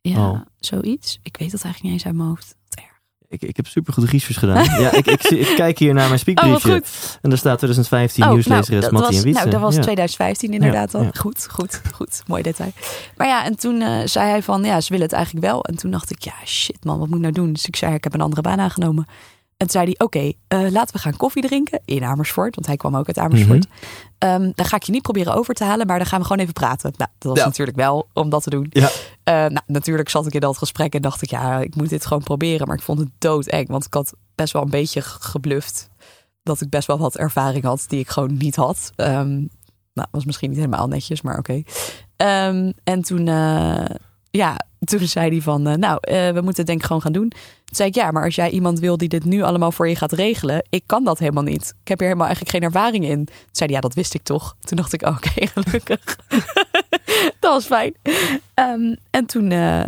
ja, 0.00 0.30
Oh. 0.30 0.40
zoiets. 0.58 1.18
Ik 1.22 1.36
weet 1.36 1.50
dat 1.50 1.62
eigenlijk 1.62 1.82
niet 1.82 1.92
eens 1.92 2.04
uit 2.06 2.14
mijn 2.14 2.28
hoofd. 2.28 2.56
Wat 2.68 2.78
erg. 2.84 3.00
Ik, 3.28 3.42
ik 3.42 3.56
heb 3.56 3.66
supergoed 3.66 4.10
research 4.10 4.38
gedaan. 4.38 4.64
ja, 4.82 4.92
ik, 4.92 5.06
ik, 5.06 5.56
kijk 5.56 5.78
hier 5.78 5.94
naar 5.94 6.02
mijn 6.02 6.12
Oh, 6.12 6.18
speakbriefje. 6.18 6.72
goed. 6.72 7.18
en 7.22 7.28
daar 7.30 7.38
staat 7.38 7.56
2015 7.58 8.24
Oh, 8.24 8.30
nieuwslezeres 8.30 8.82
dat 8.82 8.92
Mattie 8.92 9.16
en 9.16 9.22
Wietse. 9.22 9.38
Nou, 9.40 9.50
dat 9.52 9.60
was 9.60 9.74
Ja. 9.74 9.80
2015 9.82 10.52
inderdaad 10.52 10.94
al. 10.94 11.02
ja. 11.02 11.10
Goed, 11.14 11.46
goed, 11.50 11.80
goed. 11.92 12.22
Mooi 12.26 12.42
detail. 12.42 12.72
Maar 13.16 13.26
ja, 13.26 13.44
en 13.44 13.56
toen 13.56 13.80
eh, 13.80 14.00
zei 14.06 14.28
hij 14.30 14.42
van, 14.42 14.64
ja, 14.64 14.80
ze 14.80 14.88
willen 14.90 15.06
het 15.06 15.14
eigenlijk 15.14 15.46
wel. 15.46 15.64
En 15.64 15.76
toen 15.76 15.90
dacht 15.90 16.10
ik, 16.10 16.22
ja, 16.22 16.34
shit 16.44 16.84
man, 16.84 16.98
wat 16.98 17.06
moet 17.08 17.16
ik 17.16 17.22
nou 17.22 17.34
doen? 17.34 17.52
Dus 17.52 17.66
ik 17.66 17.76
zei, 17.76 17.94
ik 17.94 18.04
heb 18.04 18.14
een 18.14 18.20
andere 18.20 18.42
baan 18.42 18.60
aangenomen. 18.60 19.06
En 19.56 19.66
toen 19.66 19.70
zei 19.82 19.84
hij, 19.84 20.06
oké, 20.06 20.32
eh, 20.48 20.70
laten 20.70 20.94
we 20.94 21.00
gaan 21.00 21.16
koffie 21.16 21.42
drinken 21.46 21.80
in 21.84 22.04
Amersfoort. 22.04 22.54
Want 22.54 22.66
hij 22.66 22.76
kwam 22.76 22.96
ook 22.96 23.06
uit 23.06 23.18
Amersfoort. 23.18 23.66
Ehm, 24.18 24.50
dan 24.54 24.66
ga 24.66 24.76
ik 24.76 24.82
je 24.82 24.92
niet 24.92 25.02
proberen 25.02 25.34
over 25.34 25.54
te 25.54 25.64
halen, 25.64 25.86
maar 25.86 25.98
dan 25.98 26.06
gaan 26.06 26.18
we 26.20 26.26
gewoon 26.26 26.42
even 26.42 26.52
praten. 26.52 26.92
Nou, 26.96 27.10
dat 27.18 27.30
was 27.30 27.38
Ja. 27.40 27.44
natuurlijk 27.46 27.76
wel 27.76 28.08
om 28.12 28.28
dat 28.28 28.42
te 28.42 28.50
doen. 28.50 28.66
Ja. 28.70 28.88
Eh, 29.24 29.34
nou, 29.34 29.60
natuurlijk 29.66 30.08
zat 30.08 30.26
ik 30.26 30.34
in 30.34 30.40
dat 30.40 30.58
gesprek 30.58 30.94
en 30.94 31.02
dacht 31.02 31.22
ik, 31.22 31.30
ja, 31.30 31.58
ik 31.60 31.74
moet 31.74 31.88
dit 31.88 32.06
gewoon 32.06 32.22
proberen. 32.22 32.66
Maar 32.66 32.76
ik 32.76 32.82
vond 32.82 32.98
het 32.98 33.08
doodeng, 33.18 33.68
want 33.68 33.84
ik 33.84 33.94
had 33.94 34.12
best 34.34 34.52
wel 34.52 34.62
een 34.62 34.70
beetje 34.70 35.02
gebluft. 35.02 35.88
Dat 36.42 36.60
ik 36.60 36.70
best 36.70 36.86
wel 36.86 36.98
wat 36.98 37.16
ervaring 37.16 37.64
had 37.64 37.84
die 37.88 38.00
ik 38.00 38.08
gewoon 38.08 38.36
niet 38.36 38.56
had. 38.56 38.92
Ehm, 38.96 39.34
nou, 39.92 40.08
was 40.10 40.24
misschien 40.24 40.48
niet 40.50 40.58
helemaal 40.58 40.88
netjes, 40.88 41.22
maar 41.22 41.38
oké. 41.38 41.62
Ehm, 42.16 42.72
en 42.84 43.02
toen, 43.02 43.28
eh, 43.28 43.84
ja, 44.36 44.56
toen 44.78 45.06
zei 45.06 45.30
hij 45.30 45.40
van, 45.40 45.66
eh, 45.66 45.74
nou, 45.74 45.98
eh, 46.00 46.14
we 46.14 46.40
moeten 46.40 46.56
het 46.56 46.66
denk 46.66 46.78
ik 46.80 46.86
gewoon 46.86 47.02
gaan 47.02 47.12
doen. 47.12 47.28
Toen 47.28 47.76
zei 47.76 47.88
ik, 47.88 47.94
ja, 47.94 48.10
maar 48.10 48.24
als 48.24 48.34
jij 48.34 48.50
iemand 48.50 48.78
wil 48.78 48.96
die 48.96 49.08
dit 49.08 49.24
nu 49.24 49.42
allemaal 49.42 49.72
voor 49.72 49.88
je 49.88 49.96
gaat 49.96 50.12
regelen, 50.12 50.66
ik 50.68 50.82
kan 50.86 51.04
dat 51.04 51.18
helemaal 51.18 51.42
niet. 51.42 51.74
Ik 51.82 51.88
heb 51.88 51.98
hier 51.98 52.08
helemaal 52.08 52.26
eigenlijk 52.26 52.56
geen 52.56 52.64
ervaring 52.64 53.04
in. 53.04 53.24
Toen 53.24 53.34
zei 53.50 53.68
hij, 53.68 53.74
ja, 53.74 53.80
dat 53.80 53.94
wist 53.94 54.14
ik 54.14 54.22
toch. 54.22 54.56
Toen 54.60 54.76
dacht 54.76 54.92
ik, 54.92 55.06
oh, 55.06 55.16
oké, 55.16 55.46
gelukkig. 55.60 56.18
dat 57.40 57.52
was 57.52 57.66
fijn. 57.66 57.94
Ehm, 58.54 58.94
en 59.10 59.26
toen, 59.26 59.50
eh, 59.50 59.84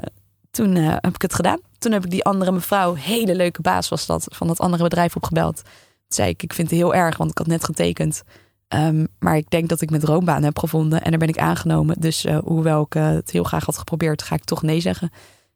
toen 0.51 0.75
heb 0.75 1.15
ik 1.15 1.23
het 1.23 1.35
gedaan. 1.35 1.61
Toen 1.79 1.93
heb 1.93 2.05
ik 2.05 2.11
die 2.11 2.25
andere 2.25 2.53
mevrouw, 2.53 2.95
hele 2.95 3.35
leuke 3.35 3.63
baas 3.63 3.89
was 3.89 4.07
dat, 4.07 4.27
van 4.29 4.47
dat 4.47 4.61
andere 4.61 4.83
bedrijf 4.83 5.17
opgebeld. 5.17 5.57
Toen 5.63 6.17
zei 6.17 6.29
ik, 6.29 6.43
ik 6.43 6.53
vind 6.53 6.71
het 6.71 6.79
heel 6.79 6.95
erg, 6.95 7.17
want 7.17 7.31
ik 7.31 7.39
had 7.39 7.47
net 7.47 7.65
getekend. 7.65 8.23
Ehm, 8.69 9.07
maar 9.19 9.37
ik 9.37 9.51
denk 9.51 9.69
dat 9.69 9.81
ik 9.81 9.91
mijn 9.91 10.03
droombaan 10.03 10.43
heb 10.43 10.59
gevonden 10.59 11.03
en 11.03 11.11
daar 11.11 11.19
ben 11.19 11.29
ik 11.29 11.39
aangenomen. 11.39 11.97
Dus 12.01 12.25
eh, 12.25 12.39
hoewel 12.45 12.83
ik 12.83 12.95
eh, 12.95 13.07
het 13.09 13.31
heel 13.31 13.45
graag 13.45 13.65
had 13.65 13.79
geprobeerd, 13.79 14.23
ga 14.23 14.35
ik 14.35 14.45
toch 14.45 14.63
nee 14.63 14.81
zeggen. 14.81 15.11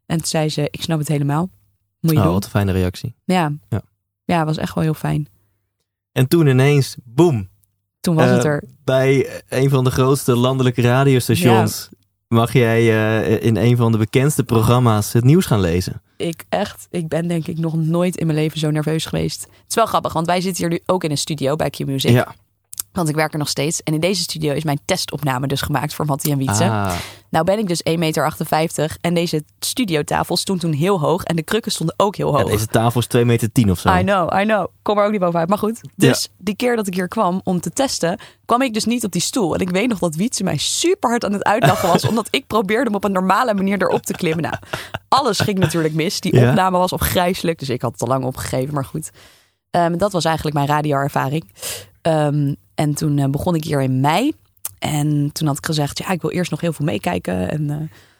En 0.07 0.16
toen 0.18 0.27
zei 0.27 0.48
ze, 0.48 0.68
ik 0.70 0.83
snap 0.83 0.98
het 0.98 1.09
helemaal. 1.09 1.48
Moet 2.01 2.11
je 2.12 2.16
Oh, 2.18 2.22
doen. 2.25 2.33
wat 2.33 2.44
een 2.44 2.51
fijne 2.51 2.72
reactie. 2.72 3.14
Ja. 3.25 3.53
Ja. 3.68 3.83
ja. 4.25 4.44
was 4.44 4.57
echt 4.57 4.75
wel 4.75 4.85
heel 4.85 4.94
fijn. 4.94 5.29
En 6.12 6.29
toen 6.29 6.46
ineens, 6.46 6.96
boem, 7.05 7.48
Toen 8.01 8.14
was 8.14 8.27
Eh, 8.29 8.35
het 8.35 8.44
er. 8.44 8.64
bij 8.85 9.42
een 9.48 9.70
van 9.70 9.85
de 9.85 9.90
grootste 9.90 10.37
landelijke 10.37 10.83
radiostations 10.83 11.88
mag 12.29 12.53
jij 12.53 12.81
eh, 12.81 13.42
in 13.46 13.57
een 13.57 13.77
van 13.77 13.92
de 13.92 13.98
bekendste 13.98 14.44
programma's 14.44 15.12
het 15.12 15.25
nieuws 15.25 15.46
gaan 15.46 15.61
lezen. 15.61 16.03
Ik 16.16 16.44
echt, 16.48 16.87
ik 16.90 17.09
ben 17.09 17.29
denk 17.29 17.46
ik 17.46 17.59
nog 17.59 17.75
nooit 17.77 18.16
in 18.16 18.27
mijn 18.27 18.38
leven 18.38 18.59
zo 18.59 18.70
nerveus 18.70 19.05
geweest. 19.07 19.42
Het 19.42 19.51
is 19.68 19.75
wel 19.75 19.87
grappig, 19.87 20.12
want 20.12 20.27
wij 20.27 20.40
zitten 20.40 20.62
hier 20.62 20.72
nu 20.72 20.81
ook 20.87 21.05
in 21.05 21.11
een 21.11 21.18
studio 21.18 21.57
bij 21.57 21.70
Q-Music. 21.70 22.11
Ja. 22.11 22.35
Want 22.92 23.09
ik 23.09 23.14
werk 23.14 23.33
er 23.33 23.38
nog 23.38 23.48
steeds. 23.48 23.83
En 23.83 23.94
in 23.94 24.00
deze 24.00 24.22
studio 24.22 24.52
is 24.52 24.64
mijn 24.64 24.81
testopname 24.85 25.46
dus 25.46 25.61
gemaakt 25.61 25.94
voor 25.94 26.05
Mattie 26.07 26.33
en 26.33 26.38
Wietse. 26.38 26.64
Ah, 26.64 26.92
Nou 27.31 27.44
ben 27.44 27.59
ik 27.59 27.68
dus 27.68 27.83
1,58 27.90 27.94
meter. 28.48 28.96
En 29.00 29.14
deze 29.14 29.44
studiotafel 29.59 30.37
stond 30.37 30.61
toen 30.61 30.72
heel 30.72 31.00
hoog. 31.00 31.22
En 31.22 31.37
de 31.37 31.42
krukken 31.42 31.72
stonden 31.72 31.94
ook 31.98 32.16
heel 32.16 32.37
hoog. 32.37 32.50
deze 32.50 32.66
tafel 32.66 33.00
is 33.00 33.07
2 33.07 33.24
meter 33.24 33.52
10 33.52 33.70
of 33.70 33.78
zo. 33.78 33.94
I 33.96 34.02
know, 34.02 34.40
I 34.40 34.44
know. 34.44 34.66
Kom 34.83 34.98
er 34.98 35.05
ook 35.05 35.11
niet 35.11 35.20
bovenuit. 35.20 35.48
Maar 35.48 35.59
goed, 35.59 35.81
dus 35.96 36.28
die 36.38 36.57
keer 36.57 36.76
dat 36.76 36.87
ik 36.87 36.94
hier 36.94 37.09
kwam 37.09 37.40
om 37.44 37.61
te 37.61 37.70
testen, 37.70 38.18
kwam 38.44 38.62
ik 38.62 38.74
dus 38.74 38.85
niet 38.85 39.05
op 39.05 39.12
die 39.12 39.20
stoel. 39.20 39.55
En 39.55 39.61
ik 39.61 39.70
weet 39.70 39.88
nog 39.88 39.98
dat 39.98 40.14
Wietse 40.14 40.44
mij 40.44 40.57
super 40.57 41.11
hard 41.11 41.24
aan 41.24 41.33
het 41.33 41.44
uitlachen 41.44 41.88
was, 41.88 42.05
omdat 42.12 42.28
ik 42.31 42.46
probeerde 42.46 42.85
hem 42.85 42.94
op 42.94 43.05
een 43.05 43.12
normale 43.12 43.55
manier 43.55 43.83
erop 43.83 44.02
te 44.02 44.12
klimmen. 44.12 44.42
Nou, 44.42 44.55
alles 45.09 45.40
ging 45.40 45.59
natuurlijk 45.59 45.94
mis. 45.94 46.20
Die 46.20 46.48
opname 46.48 46.78
was 46.78 46.92
afgrijzelijk, 46.92 47.59
dus 47.59 47.68
ik 47.68 47.83
had 47.83 47.92
het 47.92 48.02
al 48.02 48.09
lang 48.09 48.24
opgegeven, 48.24 48.74
maar 48.74 48.85
goed. 48.85 49.11
Ehm, 49.73 49.97
dat 49.97 50.13
was 50.13 50.25
eigenlijk 50.25 50.57
mijn 50.57 50.69
radioervaring. 50.69 51.45
Ehm, 52.03 52.55
en 52.75 52.95
toen 52.95 53.19
eh, 53.19 53.29
begon 53.31 53.55
ik 53.55 53.65
hier 53.65 53.83
in 53.83 54.01
mei. 54.01 54.33
En 54.79 55.31
toen 55.33 55.47
had 55.47 55.57
ik 55.59 55.67
gezegd, 55.67 55.99
ja, 55.99 56.11
ik 56.11 56.23
wil 56.23 56.31
eerst 56.31 56.51
nog 56.51 56.61
heel 56.61 56.73
veel 56.73 56.85
meekijken. 56.85 57.51
En 57.51 57.71
eh, 57.71 57.77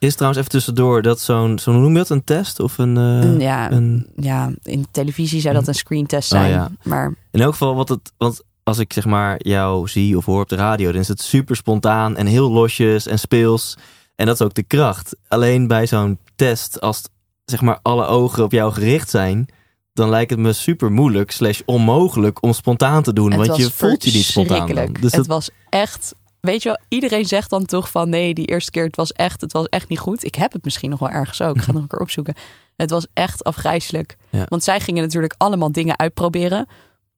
Is 0.09 0.13
trouwens 0.15 0.39
even 0.41 0.51
tussendoor 0.53 1.03
dat 1.03 1.21
zo'n, 1.21 1.59
zo 1.59 1.73
hoe 1.73 1.81
noem 1.81 1.93
je 1.93 1.99
dat, 1.99 2.09
een 2.09 2.25
test 2.25 2.61
of 2.61 2.79
een... 2.79 2.97
eh, 2.97 3.41
ja, 3.41 3.71
een 3.71 4.07
ja, 4.17 4.51
in 4.63 4.87
televisie 4.91 5.41
zou 5.41 5.55
dat 5.55 5.69
een 5.69 5.75
screentest 5.75 6.29
zijn. 6.29 6.45
Oh, 6.45 6.51
ja. 6.51 6.71
Maar 6.83 7.15
In 7.31 7.41
elk 7.41 7.53
geval, 7.53 7.75
wat 7.75 7.89
het, 7.89 8.13
want 8.17 8.43
als 8.63 8.79
ik 8.79 8.93
zeg 8.93 9.05
maar 9.05 9.37
jou 9.47 9.89
zie 9.89 10.17
of 10.17 10.25
hoor 10.25 10.41
op 10.43 10.49
de 10.49 10.57
radio, 10.57 10.93
dan 10.93 11.01
is 11.01 11.09
het 11.09 11.23
super 11.23 11.57
spontaan 11.57 12.17
en 12.17 12.27
heel 12.27 12.51
losjes 12.51 13.07
en 13.07 13.19
speels. 13.19 13.77
En 14.17 14.27
dat 14.27 14.35
is 14.35 14.47
ook 14.47 14.55
de 14.55 14.63
kracht. 14.63 15.17
Alleen 15.29 15.67
bij 15.67 15.87
zo'n 15.87 16.19
test, 16.37 16.81
als 16.81 17.03
zeg 17.45 17.61
maar 17.61 17.79
alle 17.83 18.07
ogen 18.07 18.45
op 18.45 18.53
jou 18.53 18.73
gericht 18.73 19.11
zijn, 19.11 19.47
dan 19.93 20.09
lijkt 20.09 20.31
het 20.31 20.39
me 20.39 20.53
super 20.53 20.93
moeilijk 20.93 21.31
slash 21.31 21.61
onmogelijk 21.65 22.43
om 22.43 22.53
spontaan 22.53 23.03
te 23.03 23.13
doen. 23.13 23.33
Het 23.33 23.47
want 23.47 23.61
je 23.61 23.71
voelt 23.71 24.05
je 24.05 24.13
niet 24.13 24.25
spontaan. 24.25 24.75
Dan. 24.75 24.93
Dus 24.93 25.03
het 25.03 25.15
dat, 25.15 25.27
was 25.27 25.51
echt. 25.69 26.15
Weet 26.41 26.63
je 26.63 26.69
wel, 26.69 26.79
iedereen 26.89 27.25
zegt 27.25 27.51
dan 27.51 27.65
toch 27.65 27.91
van 27.91 28.09
nee, 28.09 28.35
die 28.35 28.47
eerste 28.47 28.71
keer 28.71 28.85
het 28.85 28.97
was 28.97 29.13
echt, 29.13 29.41
het 29.41 29.53
was 29.53 29.67
echt 29.67 29.89
niet 29.89 29.99
goed. 29.99 30.25
Ik 30.25 30.35
heb 30.35 30.53
het 30.53 30.65
misschien 30.65 30.91
nog 30.91 30.99
wel 30.99 31.11
ergens 31.11 31.43
ook. 31.43 31.57
Ik 31.57 31.61
ga 31.61 31.67
het 31.73 31.75
nog 31.75 31.83
een 31.83 31.89
keer 31.89 32.01
opzoeken. 32.01 32.35
Het 32.77 32.91
was 32.91 33.07
echt 33.15 33.45
afgrijselijk. 33.45 34.17
Ja. 34.31 34.45
Want 34.49 34.65
zij 34.65 34.81
gingen 34.81 35.03
natuurlijk 35.03 35.35
allemaal 35.37 35.73
dingen 35.73 35.99
uitproberen. 35.99 36.67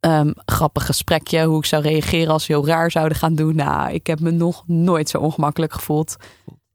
Ehm, 0.00 0.32
grappig 0.44 0.86
gesprekje, 0.86 1.44
hoe 1.44 1.58
ik 1.58 1.64
zou 1.64 1.82
reageren 1.82 2.32
als 2.32 2.44
ze 2.44 2.52
heel 2.52 2.66
raar 2.66 2.90
zouden 2.90 3.18
gaan 3.18 3.34
doen. 3.34 3.56
Nou, 3.56 3.92
ik 3.92 4.06
heb 4.06 4.20
me 4.20 4.30
nog 4.30 4.62
nooit 4.66 5.08
zo 5.08 5.18
ongemakkelijk 5.18 5.72
gevoeld. 5.72 6.16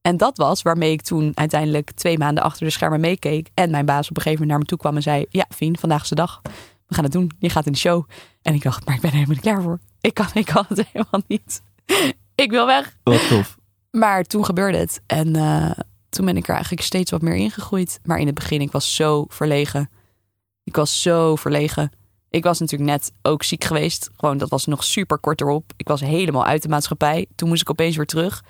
En 0.01 0.17
dat 0.17 0.37
was 0.37 0.61
waarmee 0.61 0.91
ik 0.91 1.01
toen 1.01 1.31
uiteindelijk 1.33 1.91
twee 1.91 2.17
maanden 2.17 2.43
achter 2.43 2.65
de 2.65 2.71
schermen 2.71 2.99
meekeek. 2.99 3.49
En 3.53 3.71
mijn 3.71 3.85
baas 3.85 4.09
op 4.09 4.15
een 4.15 4.21
gegeven 4.21 4.47
moment 4.47 4.49
naar 4.49 4.59
me 4.59 4.65
toe 4.65 4.77
kwam 4.77 4.95
en 4.95 5.01
zei: 5.01 5.25
Ja, 5.29 5.45
Fien, 5.55 5.77
vandaag 5.77 6.01
is 6.01 6.09
de 6.09 6.15
dag. 6.15 6.41
We 6.87 6.95
gaan 6.95 7.03
het 7.03 7.13
doen. 7.13 7.31
Je 7.39 7.49
gaat 7.49 7.65
in 7.65 7.71
de 7.71 7.77
show. 7.77 8.09
En 8.41 8.53
ik 8.53 8.63
dacht, 8.63 8.85
maar 8.85 8.95
ik 8.95 9.01
ben 9.01 9.09
er 9.09 9.15
helemaal 9.15 9.35
niet 9.35 9.45
klaar 9.45 9.61
voor. 9.61 9.79
Ik 10.01 10.13
kan, 10.13 10.27
ik 10.33 10.45
kan 10.45 10.65
het 10.67 10.85
helemaal 10.91 11.21
niet. 11.27 11.61
ik 12.35 12.51
wil 12.51 12.65
weg. 12.65 12.97
Wat 13.03 13.27
tof. 13.27 13.57
Maar 13.91 14.23
toen 14.23 14.45
gebeurde 14.45 14.77
het. 14.77 15.01
En 15.05 15.35
eh, 15.35 15.71
toen 16.09 16.25
ben 16.25 16.37
ik 16.37 16.47
er 16.47 16.53
eigenlijk 16.53 16.83
steeds 16.83 17.11
wat 17.11 17.21
meer 17.21 17.35
ingegroeid. 17.35 17.99
Maar 18.03 18.19
in 18.19 18.25
het 18.25 18.35
begin, 18.35 18.61
ik 18.61 18.71
was 18.71 18.95
zo 18.95 19.25
verlegen. 19.27 19.89
Ik 20.63 20.75
was 20.75 21.01
zo 21.01 21.35
verlegen. 21.35 21.91
Ik 22.29 22.43
was 22.43 22.59
natuurlijk 22.59 22.89
net 22.89 23.11
ook 23.21 23.43
ziek 23.43 23.63
geweest. 23.63 24.09
Gewoon, 24.17 24.37
dat 24.37 24.49
was 24.49 24.65
nog 24.65 24.83
super 24.83 25.17
kort 25.17 25.41
erop. 25.41 25.73
Ik 25.77 25.87
was 25.87 26.01
helemaal 26.01 26.45
uit 26.45 26.61
de 26.61 26.69
maatschappij. 26.69 27.25
Toen 27.35 27.49
moest 27.49 27.61
ik 27.61 27.69
opeens 27.69 27.95
weer 27.95 28.05
terug. 28.05 28.43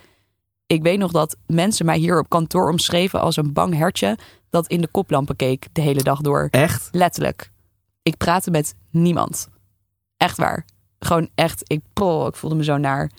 Ik 0.71 0.81
weet 0.81 0.97
nog 0.99 1.11
dat 1.11 1.35
mensen 1.47 1.85
mij 1.85 1.97
hier 1.97 2.19
op 2.19 2.29
kantoor 2.29 2.69
omschreven 2.69 3.21
als 3.21 3.35
een 3.37 3.53
bang 3.53 3.75
hertje 3.75 4.17
dat 4.49 4.67
in 4.67 4.81
de 4.81 4.87
koplampen 4.87 5.35
keek 5.35 5.67
de 5.71 5.81
hele 5.81 6.03
dag 6.03 6.21
door. 6.21 6.47
Echt? 6.51 6.89
Letterlijk. 6.91 7.51
Ik 8.01 8.17
praatte 8.17 8.51
met 8.51 8.75
niemand. 8.91 9.47
Echt 10.17 10.37
waar. 10.37 10.65
Gewoon 10.99 11.29
echt, 11.35 11.63
ik, 11.67 11.81
poh, 11.93 12.27
ik 12.27 12.35
voelde 12.35 12.55
me 12.55 12.63
zo 12.63 12.77
naar. 12.77 13.11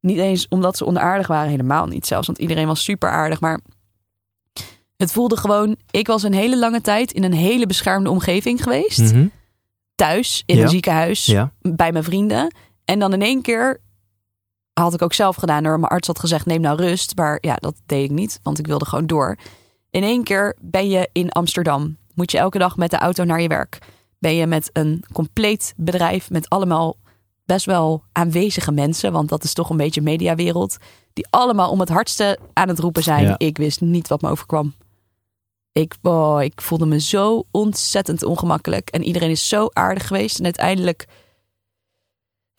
Niet 0.00 0.18
eens 0.18 0.48
omdat 0.48 0.76
ze 0.76 0.86
onaardig 0.86 1.26
waren, 1.26 1.50
helemaal 1.50 1.86
niet 1.86 2.06
zelfs. 2.06 2.26
Want 2.26 2.38
iedereen 2.38 2.66
was 2.66 2.82
super 2.84 3.10
aardig. 3.10 3.40
Maar 3.40 3.60
het 4.96 5.12
voelde 5.12 5.36
gewoon, 5.36 5.76
ik 5.90 6.06
was 6.06 6.22
een 6.22 6.34
hele 6.34 6.58
lange 6.58 6.80
tijd 6.80 7.12
in 7.12 7.24
een 7.24 7.32
hele 7.32 7.66
beschermde 7.66 8.10
omgeving 8.10 8.62
geweest. 8.62 9.12
Mhm. 9.12 9.26
Thuis, 9.94 10.42
in 10.46 10.56
Ja. 10.56 10.62
een 10.62 10.68
ziekenhuis, 10.68 11.26
Ja. 11.26 11.52
bij 11.60 11.92
mijn 11.92 12.04
vrienden. 12.04 12.54
En 12.84 12.98
dan 12.98 13.12
in 13.12 13.22
één 13.22 13.42
keer 13.42 13.80
had 14.72 14.94
ik 14.94 15.02
ook 15.02 15.12
zelf 15.12 15.36
gedaan. 15.36 15.64
Hoor. 15.64 15.80
Mijn 15.80 15.92
arts 15.92 16.06
had 16.06 16.18
gezegd, 16.18 16.46
neem 16.46 16.60
nou 16.60 16.76
rust. 16.76 17.16
Maar 17.16 17.38
ja, 17.40 17.54
dat 17.54 17.74
deed 17.86 18.04
ik 18.04 18.10
niet, 18.10 18.40
want 18.42 18.58
ik 18.58 18.66
wilde 18.66 18.84
gewoon 18.84 19.06
door. 19.06 19.36
In 19.90 20.02
één 20.02 20.24
keer 20.24 20.56
ben 20.60 20.88
je 20.88 21.08
in 21.12 21.30
Amsterdam. 21.30 21.96
Moet 22.14 22.30
je 22.30 22.38
elke 22.38 22.58
dag 22.58 22.76
met 22.76 22.90
de 22.90 22.98
auto 22.98 23.24
naar 23.24 23.40
je 23.40 23.48
werk. 23.48 23.78
Ben 24.18 24.34
je 24.34 24.46
met 24.46 24.70
een 24.72 25.04
compleet 25.12 25.74
bedrijf 25.76 26.30
met 26.30 26.48
allemaal 26.48 26.96
best 27.44 27.66
wel 27.66 28.02
aanwezige 28.12 28.72
mensen. 28.72 29.12
Want 29.12 29.28
dat 29.28 29.44
is 29.44 29.52
toch 29.52 29.70
een 29.70 29.76
beetje 29.76 30.00
mediawereld. 30.00 30.76
Die 31.12 31.26
allemaal 31.30 31.70
om 31.70 31.80
het 31.80 31.88
hardste 31.88 32.38
aan 32.52 32.68
het 32.68 32.78
roepen 32.78 33.02
zijn. 33.02 33.24
Ja. 33.24 33.34
Ik 33.38 33.56
wist 33.56 33.80
niet 33.80 34.08
wat 34.08 34.20
me 34.20 34.28
overkwam. 34.28 34.74
Ik, 35.72 35.96
oh, 36.02 36.42
ik 36.42 36.60
voelde 36.60 36.86
me 36.86 37.00
zo 37.00 37.44
ontzettend 37.50 38.22
ongemakkelijk. 38.22 38.90
En 38.90 39.04
iedereen 39.04 39.30
is 39.30 39.48
zo 39.48 39.68
aardig 39.72 40.06
geweest. 40.06 40.38
En 40.38 40.44
uiteindelijk 40.44 41.06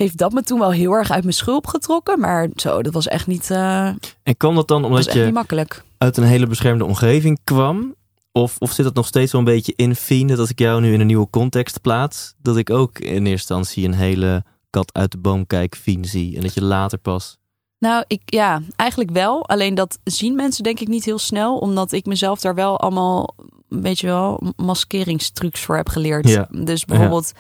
heeft 0.01 0.17
dat 0.17 0.31
me 0.31 0.43
toen 0.43 0.59
wel 0.59 0.71
heel 0.71 0.91
erg 0.91 1.11
uit 1.11 1.23
mijn 1.23 1.35
schulp 1.35 1.67
getrokken. 1.67 2.19
Maar 2.19 2.49
zo, 2.55 2.81
dat 2.81 2.93
was 2.93 3.07
echt 3.07 3.27
niet, 3.27 3.51
eh, 3.51 3.87
En 4.23 4.37
kwam 4.37 4.55
dat 4.55 4.67
dan 4.67 4.81
dat 4.81 4.91
omdat 4.91 5.05
niet 5.05 5.25
je 5.25 5.31
makkelijk. 5.31 5.83
uit 5.97 6.17
een 6.17 6.23
hele 6.23 6.47
beschermde 6.47 6.85
omgeving 6.85 7.39
kwam? 7.43 7.95
Of, 8.31 8.55
of 8.59 8.71
zit 8.71 8.85
dat 8.85 8.93
nog 8.93 9.07
steeds 9.07 9.31
wel 9.31 9.41
een 9.41 9.47
beetje 9.47 9.73
in 9.75 9.95
Fien, 9.95 10.27
dat 10.27 10.39
als 10.39 10.49
ik 10.49 10.59
jou 10.59 10.81
nu 10.81 10.93
in 10.93 10.99
een 10.99 11.07
nieuwe 11.07 11.29
context 11.29 11.81
plaats, 11.81 12.33
dat 12.41 12.57
ik 12.57 12.69
ook 12.69 12.99
in 12.99 13.25
eerste 13.25 13.53
instantie 13.53 13.85
een 13.85 13.93
hele 13.93 14.43
kat 14.69 14.93
uit 14.93 15.11
de 15.11 15.17
boom 15.17 15.47
kijk 15.47 15.75
Fien 15.75 16.05
zie. 16.05 16.35
En 16.35 16.41
dat 16.41 16.53
je 16.53 16.63
later 16.63 16.97
pas... 16.97 17.39
Nou, 17.79 18.03
ik, 18.07 18.21
ja, 18.25 18.61
eigenlijk 18.75 19.11
wel. 19.11 19.47
Alleen 19.47 19.75
dat 19.75 19.99
zien 20.03 20.35
mensen 20.35 20.63
denk 20.63 20.79
ik 20.79 20.87
niet 20.87 21.05
heel 21.05 21.19
snel. 21.19 21.57
Omdat 21.57 21.91
ik 21.91 22.05
mezelf 22.05 22.39
daar 22.39 22.55
wel 22.55 22.79
allemaal, 22.79 23.35
weet 23.67 23.99
je 23.99 24.07
wel, 24.07 24.41
maskeringstrucs 24.55 25.61
voor 25.61 25.75
heb 25.75 25.89
geleerd. 25.89 26.29
Ja. 26.29 26.47
Dus 26.49 26.85
bijvoorbeeld, 26.85 27.31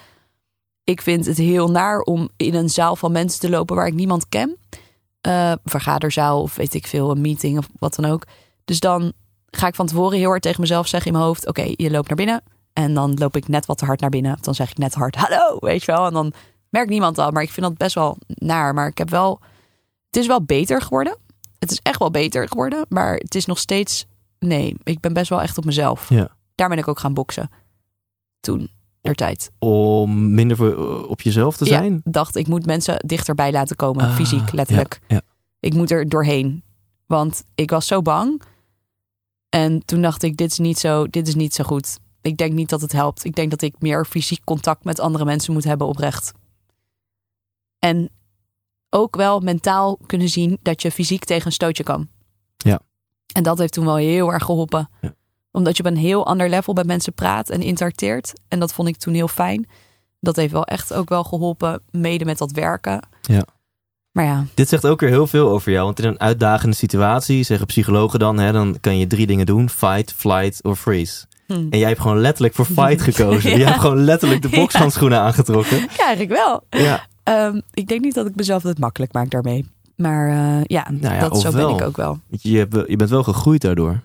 ik 0.83 1.01
vind 1.01 1.25
het 1.25 1.37
heel 1.37 1.71
naar 1.71 1.99
om 1.99 2.29
in 2.37 2.55
een 2.55 2.69
zaal 2.69 2.95
van 2.95 3.11
mensen 3.11 3.39
te 3.39 3.49
lopen 3.49 3.75
waar 3.75 3.87
ik 3.87 3.93
niemand 3.93 4.29
ken. 4.29 4.57
Eh, 5.21 5.53
vergaderzaal 5.63 6.41
of 6.41 6.55
weet 6.55 6.73
ik 6.73 6.87
veel, 6.87 7.11
een 7.11 7.21
meeting 7.21 7.57
of 7.57 7.67
wat 7.79 7.95
dan 7.95 8.11
ook. 8.11 8.23
Dus 8.65 8.79
dan 8.79 9.13
ga 9.51 9.67
ik 9.67 9.75
van 9.75 9.87
tevoren 9.87 10.17
heel 10.17 10.29
hard 10.29 10.41
tegen 10.41 10.61
mezelf 10.61 10.87
zeggen 10.87 11.11
in 11.11 11.17
mijn 11.17 11.27
hoofd: 11.27 11.47
Oké, 11.47 11.73
je 11.75 11.91
loopt 11.91 12.07
naar 12.07 12.17
binnen. 12.17 12.43
En 12.73 12.93
dan 12.93 13.13
loop 13.13 13.35
ik 13.35 13.47
net 13.47 13.65
wat 13.65 13.77
te 13.77 13.85
hard 13.85 13.99
naar 13.99 14.09
binnen. 14.09 14.37
Dan 14.41 14.55
zeg 14.55 14.69
ik 14.69 14.77
net 14.77 14.93
hard: 14.93 15.15
Hallo, 15.15 15.57
weet 15.59 15.83
je 15.83 15.91
wel. 15.91 16.05
En 16.05 16.13
dan 16.13 16.33
merkt 16.69 16.89
niemand 16.89 17.17
al. 17.17 17.31
Maar 17.31 17.43
ik 17.43 17.51
vind 17.51 17.65
dat 17.65 17.77
best 17.77 17.95
wel 17.95 18.17
naar. 18.27 18.73
Maar 18.73 18.87
ik 18.87 18.97
heb 18.97 19.09
wel. 19.09 19.39
Het 20.07 20.21
is 20.21 20.27
wel 20.27 20.43
beter 20.43 20.81
geworden. 20.81 21.17
Het 21.59 21.71
is 21.71 21.79
echt 21.83 21.99
wel 21.99 22.11
beter 22.11 22.47
geworden. 22.47 22.85
Maar 22.89 23.13
het 23.15 23.35
is 23.35 23.45
nog 23.45 23.57
steeds. 23.57 24.05
Nee, 24.39 24.75
ik 24.83 24.99
ben 24.99 25.13
best 25.13 25.29
wel 25.29 25.41
echt 25.41 25.57
op 25.57 25.65
mezelf. 25.65 26.09
Ja. 26.09 26.35
Daar 26.55 26.69
ben 26.69 26.77
ik 26.77 26.87
ook 26.87 26.99
gaan 26.99 27.13
boksen. 27.13 27.49
Toen, 28.39 28.69
der 29.01 29.15
tijd. 29.15 29.51
Om 29.59 30.33
minder 30.33 30.57
voor, 30.57 31.07
op 31.07 31.21
jezelf 31.21 31.57
te 31.57 31.65
zijn? 31.65 31.93
Ja, 31.93 32.11
dacht 32.11 32.35
ik 32.35 32.47
moet 32.47 32.65
mensen 32.65 33.03
dichterbij 33.05 33.51
laten 33.51 33.75
komen, 33.75 34.05
Ah, 34.05 34.15
fysiek, 34.15 34.51
letterlijk. 34.51 34.99
Ja, 35.07 35.15
ja. 35.15 35.21
Ik 35.59 35.73
moet 35.73 35.91
er 35.91 36.09
doorheen. 36.09 36.63
Want 37.05 37.43
ik 37.55 37.69
was 37.69 37.87
zo 37.87 38.01
bang. 38.01 38.41
En 39.49 39.85
toen 39.85 40.01
dacht 40.01 40.23
ik, 40.23 40.37
dit 40.37 40.51
is 40.51 40.57
niet 40.57 40.79
zo, 40.79 41.07
dit 41.07 41.27
is 41.27 41.35
niet 41.35 41.53
zo 41.53 41.63
goed. 41.63 41.99
Ik 42.21 42.37
denk 42.37 42.53
niet 42.53 42.69
dat 42.69 42.81
het 42.81 42.91
helpt. 42.91 43.23
Ik 43.23 43.35
denk 43.35 43.49
dat 43.49 43.61
ik 43.61 43.75
meer 43.79 44.05
fysiek 44.05 44.43
contact 44.43 44.83
met 44.83 44.99
andere 44.99 45.25
mensen 45.25 45.53
moet 45.53 45.63
hebben 45.63 45.87
oprecht. 45.87 46.31
En 47.79 48.09
ook 48.89 49.15
wel 49.15 49.39
mentaal 49.39 49.97
kunnen 50.05 50.29
zien 50.29 50.57
dat 50.61 50.81
je 50.81 50.91
fysiek 50.91 51.23
tegen 51.23 51.45
een 51.45 51.51
stootje 51.51 51.83
kan. 51.83 52.09
Ja. 52.57 52.79
En 53.33 53.43
dat 53.43 53.57
heeft 53.57 53.73
toen 53.73 53.85
wel 53.85 53.95
heel 53.95 54.31
erg 54.33 54.43
geholpen. 54.43 54.89
Ja. 55.01 55.13
Omdat 55.51 55.77
je 55.77 55.83
op 55.83 55.89
een 55.89 55.97
heel 55.97 56.25
ander 56.25 56.49
level 56.49 56.73
met 56.73 56.85
mensen 56.85 57.13
praat 57.13 57.49
en 57.49 57.61
interacteert. 57.61 58.33
En 58.47 58.59
dat 58.59 58.73
vond 58.73 58.87
ik 58.87 58.97
toen 58.97 59.13
heel 59.13 59.27
fijn. 59.27 59.67
Dat 60.19 60.35
heeft 60.35 60.51
wel 60.51 60.65
echt 60.65 60.93
ook 60.93 61.09
wel 61.09 61.23
geholpen, 61.23 61.81
mede 61.91 62.25
met 62.25 62.37
dat 62.37 62.51
werken. 62.51 62.99
Ja. 63.21 63.45
Maar 64.11 64.25
ja, 64.25 64.45
Dit 64.53 64.69
zegt 64.69 64.85
ook 64.85 64.99
weer 64.99 65.09
heel 65.09 65.27
veel 65.27 65.49
over 65.49 65.71
jou. 65.71 65.85
Want 65.85 65.99
in 65.99 66.05
een 66.07 66.19
uitdagende 66.19 66.75
situatie, 66.75 67.43
zeggen 67.43 67.67
psychologen 67.67 68.19
dan, 68.19 68.37
hè, 68.39 68.51
dan 68.51 68.77
kan 68.79 68.97
je 68.97 69.07
drie 69.07 69.27
dingen 69.27 69.45
doen: 69.45 69.69
fight, 69.69 70.13
flight 70.13 70.63
of 70.63 70.79
freeze. 70.79 71.25
hm. 71.47 71.53
En 71.53 71.77
jij 71.79 71.87
hebt 71.87 72.01
gewoon 72.01 72.19
letterlijk 72.21 72.55
voor 72.55 72.65
fight 72.65 73.01
gekozen. 73.13 73.49
Ja. 73.49 73.57
Je 73.57 73.63
hebt 73.65 73.79
gewoon 73.79 74.03
letterlijk 74.03 74.41
de 74.41 74.49
bokshandschoenen 74.59 75.19
aangetrokken. 75.19 75.77
ja 75.97 76.05
eigenlijk 76.05 76.29
wel. 76.31 76.63
Ja, 76.83 77.09
Ehm, 77.23 77.59
ik 77.73 77.87
denk 77.87 78.01
niet 78.01 78.13
dat 78.13 78.25
ik 78.27 78.35
mezelf 78.35 78.63
het 78.63 78.79
makkelijk 78.79 79.13
maak 79.13 79.29
daarmee. 79.29 79.65
Maar 79.95 80.29
eh, 80.29 80.63
ja, 80.63 80.87
Nou 80.91 81.13
ja, 81.15 81.19
dat, 81.19 81.39
zo 81.41 81.51
ben 81.51 81.69
ik 81.69 81.81
ook 81.81 81.97
wel. 81.97 82.19
je, 82.29 82.57
hebt, 82.57 82.75
je 82.87 82.95
bent 82.95 83.09
wel 83.09 83.23
gegroeid 83.23 83.61
daardoor. 83.61 84.01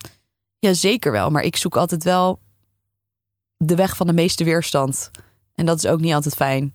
Ja, 0.66 0.72
zeker 0.74 1.12
wel. 1.12 1.30
Maar 1.30 1.42
ik 1.42 1.56
zoek 1.56 1.76
altijd 1.76 2.04
wel 2.04 2.40
de 3.56 3.74
weg 3.74 3.96
van 3.96 4.06
de 4.06 4.12
meeste 4.12 4.44
weerstand. 4.44 5.10
En 5.54 5.66
dat 5.66 5.76
is 5.78 5.86
ook 5.86 6.00
niet 6.00 6.12
altijd 6.14 6.34
fijn. 6.34 6.74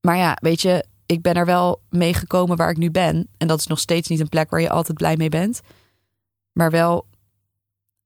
Maar 0.00 0.16
ja, 0.16 0.36
weet 0.40 0.60
je, 0.60 0.84
ik 1.06 1.22
ben 1.22 1.34
er 1.34 1.46
wel 1.46 1.80
mee 1.90 2.14
gekomen 2.14 2.56
waar 2.56 2.70
ik 2.70 2.76
nu 2.76 2.90
ben. 2.90 3.28
En 3.36 3.46
dat 3.48 3.58
is 3.58 3.66
nog 3.66 3.78
steeds 3.78 4.08
niet 4.08 4.20
een 4.20 4.28
plek 4.28 4.50
waar 4.50 4.60
je 4.60 4.70
altijd 4.70 4.98
blij 4.98 5.16
mee 5.16 5.28
bent. 5.28 5.60
Maar 6.52 6.70
wel 6.70 7.06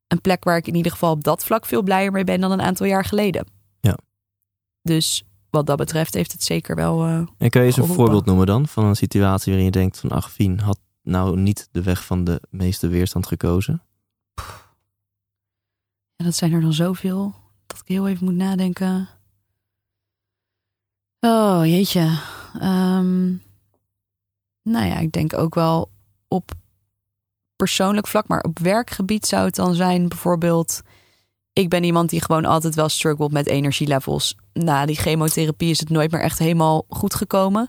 een 0.07 0.21
plek 0.21 0.45
waar 0.45 0.57
ik 0.57 0.67
in 0.67 0.75
ieder 0.75 0.93
geval 0.93 1.11
op 1.13 1.25
dat 1.25 1.45
vlak 1.45 1.67
veel 1.67 1.83
blijer 1.83 2.13
mee 2.13 2.25
ben 2.25 2.41
dan 2.41 2.51
een 2.51 2.61
aantal 2.63 2.87
jaar 2.87 3.05
geleden. 3.05 3.47
Ja. 3.81 3.99
Dus 4.83 5.23
wat 5.51 5.67
dat 5.67 5.77
betreft 5.77 6.15
heeft 6.15 6.33
het 6.33 6.43
zeker 6.43 6.75
wel. 6.77 7.05
eh, 7.05 7.13
En 7.39 7.51
kan 7.51 7.61
je 7.61 7.67
eens 7.67 7.77
een 7.77 7.83
Geholpen. 7.83 7.95
voorbeeld 7.95 8.25
noemen 8.27 8.47
dan 8.47 8.69
van 8.69 8.85
een 8.85 8.97
situatie 8.97 9.47
waarin 9.53 9.65
je 9.73 9.79
denkt 9.79 9.99
van 10.01 10.11
ach, 10.11 10.33
Fien 10.33 10.61
had 10.61 10.79
nou 11.03 11.37
niet 11.41 11.69
de 11.73 11.83
weg 11.83 12.05
van 12.05 12.25
de 12.25 12.43
meeste 12.51 12.89
weerstand 12.89 13.27
gekozen? 13.27 13.83
Ja, 16.19 16.25
dat 16.25 16.35
zijn 16.35 16.53
er 16.53 16.61
dan 16.61 16.73
zoveel 16.73 17.35
dat 17.67 17.79
ik 17.79 17.89
heel 17.89 18.09
even 18.09 18.25
moet 18.25 18.35
nadenken. 18.35 19.09
Oh, 21.21 21.61
jeetje. 21.65 22.19
Ehm, 22.61 23.29
nou 24.63 24.87
ja, 24.87 24.97
ik 24.99 25.13
denk 25.13 25.35
ook 25.35 25.55
wel 25.55 25.91
op 26.29 26.51
persoonlijk 27.57 28.07
vlak, 28.07 28.29
maar 28.29 28.41
op 28.41 28.59
werkgebied 28.59 29.27
zou 29.27 29.45
het 29.45 29.55
dan 29.55 29.75
zijn 29.75 30.09
bijvoorbeeld... 30.09 30.81
Ik 31.53 31.69
ben 31.69 31.85
iemand 31.85 32.11
die 32.11 32.23
gewoon 32.23 32.45
altijd 32.45 32.75
wel 32.75 32.89
struggelt 32.89 33.33
met 33.33 33.47
energielevels. 33.47 34.37
Na 34.53 34.87
die 34.87 34.97
chemotherapie 34.97 35.71
is 35.71 35.81
het 35.81 35.91
nooit 35.91 36.11
meer 36.11 36.21
echt 36.21 36.39
helemaal 36.39 36.85
goed 36.89 37.15
gekomen. 37.15 37.69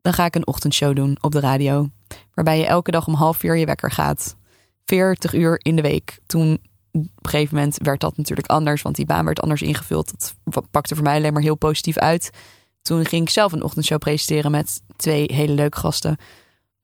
Dan 0.00 0.12
ga 0.12 0.24
ik 0.24 0.34
een 0.34 0.46
ochtendshow 0.46 0.96
doen 0.96 1.18
op 1.20 1.32
de 1.32 1.40
radio. 1.40 1.88
Waarbij 2.34 2.58
je 2.58 2.66
elke 2.66 2.90
dag 2.90 3.06
om 3.06 3.14
half 3.14 3.36
vier 3.36 3.56
je 3.56 3.66
wekker 3.66 3.90
gaat. 3.90 4.36
40 4.84 5.34
uur 5.34 5.60
in 5.62 5.76
de 5.76 5.82
week. 5.82 6.18
Toen 6.26 6.60
op 6.92 7.02
een 7.24 7.30
gegeven 7.30 7.54
moment 7.54 7.78
werd 7.82 8.00
dat 8.00 8.16
natuurlijk 8.16 8.48
anders, 8.48 8.82
want 8.82 8.96
die 8.96 9.06
baan 9.06 9.24
werd 9.24 9.40
anders 9.40 9.62
ingevuld. 9.62 10.12
Dat 10.44 10.70
pakte 10.70 10.94
voor 10.94 11.04
mij 11.04 11.16
alleen 11.16 11.32
maar 11.32 11.42
heel 11.42 11.54
positief 11.56 11.98
uit. 11.98 12.30
Toen 12.82 13.04
ging 13.04 13.22
ik 13.22 13.30
zelf 13.30 13.52
een 13.52 13.62
ochtendshow 13.62 13.98
presenteren 13.98 14.50
met 14.50 14.80
twee 14.96 15.30
hele 15.32 15.52
leuke 15.52 15.78
gasten. 15.78 16.16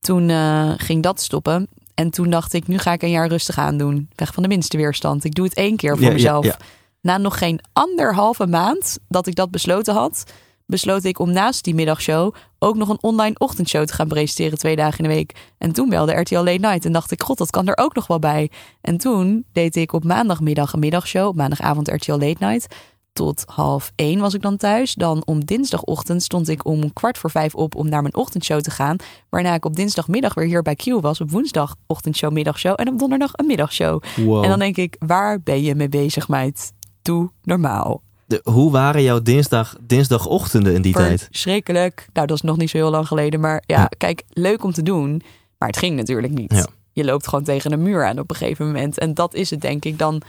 Toen 0.00 0.28
eh, 0.28 0.72
ging 0.76 1.02
dat 1.02 1.20
stoppen. 1.20 1.68
En 1.94 2.10
toen 2.10 2.30
dacht 2.30 2.52
ik, 2.52 2.66
nu 2.66 2.78
ga 2.78 2.92
ik 2.92 3.02
een 3.02 3.10
jaar 3.10 3.28
rustig 3.28 3.58
aan 3.58 3.76
doen. 3.78 4.08
Weg 4.14 4.34
van 4.34 4.42
de 4.42 4.48
minste 4.48 4.76
weerstand. 4.76 5.24
Ik 5.24 5.34
doe 5.34 5.44
het 5.44 5.54
één 5.54 5.76
keer 5.76 5.92
voor 5.92 6.00
Ja, 6.02 6.08
ja, 6.08 6.14
mezelf. 6.14 6.44
ja. 6.44 6.56
Na 7.00 7.18
nog 7.18 7.38
geen 7.38 7.60
anderhalve 7.72 8.46
maand 8.46 8.98
dat 9.08 9.26
ik 9.26 9.34
dat 9.34 9.50
besloten 9.50 9.94
had, 9.94 10.24
besloot 10.66 11.04
ik 11.04 11.18
om 11.18 11.32
naast 11.32 11.64
die 11.64 11.74
middagshow 11.74 12.34
ook 12.58 12.76
nog 12.76 12.88
een 12.88 13.02
online 13.02 13.38
ochtendshow 13.38 13.84
te 13.84 13.92
gaan 13.92 14.08
presenteren 14.08 14.58
twee 14.58 14.76
dagen 14.76 14.98
in 14.98 15.10
de 15.10 15.14
week. 15.14 15.52
En 15.58 15.72
toen 15.72 15.88
belde 15.88 16.12
RTL 16.12 16.34
Late 16.34 16.50
Night 16.50 16.84
en 16.84 16.92
dacht 16.92 17.10
ik, 17.10 17.22
god, 17.22 17.38
dat 17.38 17.50
kan 17.50 17.66
er 17.68 17.76
ook 17.76 17.94
nog 17.94 18.06
wel 18.06 18.18
bij. 18.18 18.50
En 18.80 18.98
toen 18.98 19.44
deed 19.52 19.76
ik 19.76 19.92
op 19.92 20.04
maandagmiddag 20.04 20.72
een 20.72 20.78
middagshow, 20.78 21.26
op 21.26 21.36
maandagavond 21.36 21.88
RTL 21.88 22.12
Late 22.12 22.44
Night. 22.44 22.74
tot 23.12 23.44
half 23.46 23.92
één 23.94 24.20
was 24.20 24.34
ik 24.34 24.42
dan 24.42 24.56
thuis. 24.56 24.94
Dan 24.94 25.22
om 25.24 25.44
dinsdagochtend 25.44 26.22
stond 26.22 26.48
ik 26.48 26.66
om 26.66 26.92
kwart 26.92 27.18
voor 27.18 27.30
vijf 27.30 27.54
op 27.54 27.74
om 27.74 27.88
naar 27.88 28.02
mijn 28.02 28.14
ochtendshow 28.14 28.60
te 28.60 28.70
gaan. 28.70 28.96
Waarna 29.28 29.54
ik 29.54 29.64
op 29.64 29.76
dinsdagmiddag 29.76 30.34
weer 30.34 30.46
hier 30.46 30.62
bij 30.62 30.74
Q 30.74 30.84
was. 31.00 31.20
Op 31.20 31.30
woensdag 31.30 31.76
ochtendshow, 31.86 32.32
middagshow 32.32 32.74
en 32.76 32.88
op 32.88 32.98
donderdag 32.98 33.30
een 33.34 33.46
middagshow. 33.46 34.02
Wow. 34.16 34.42
En 34.42 34.48
dan 34.48 34.58
denk 34.58 34.76
ik, 34.76 34.96
waar 34.98 35.40
ben 35.40 35.62
je 35.62 35.74
mee 35.74 35.88
bezig, 35.88 36.28
meid? 36.28 36.72
Doe 37.02 37.30
normaal. 37.42 38.02
De- 38.26 38.40
hoe 38.44 38.70
waren 38.70 39.02
jouw 39.02 39.22
dinsdag, 39.22 39.76
dinsdagochtenden 39.80 40.74
in 40.74 40.82
die 40.82 40.92
tijd? 40.92 41.22
Verschrikkelijk. 41.30 42.06
Nou, 42.12 42.26
dat 42.26 42.36
is 42.36 42.42
nog 42.42 42.56
niet 42.56 42.70
zo 42.70 42.76
heel 42.76 42.90
lang 42.90 43.06
geleden. 43.06 43.40
Maar 43.40 43.62
ja, 43.66 43.78
Ja. 43.80 43.88
kijk, 43.98 44.22
leuk 44.28 44.64
om 44.64 44.72
te 44.72 44.82
doen. 44.82 45.22
Maar 45.58 45.68
het 45.68 45.78
ging 45.78 45.96
natuurlijk 45.96 46.32
niet. 46.32 46.52
Ja. 46.52 46.66
Je 46.92 47.04
loopt 47.04 47.28
gewoon 47.28 47.44
tegen 47.44 47.72
een 47.72 47.82
muur 47.82 48.04
aan 48.06 48.18
op 48.18 48.30
een 48.30 48.36
gegeven 48.36 48.66
moment. 48.66 48.98
En 48.98 49.14
dat 49.14 49.34
is 49.34 49.50
het, 49.50 49.60
denk 49.60 49.84
ik. 49.84 49.98
Dan 49.98 50.22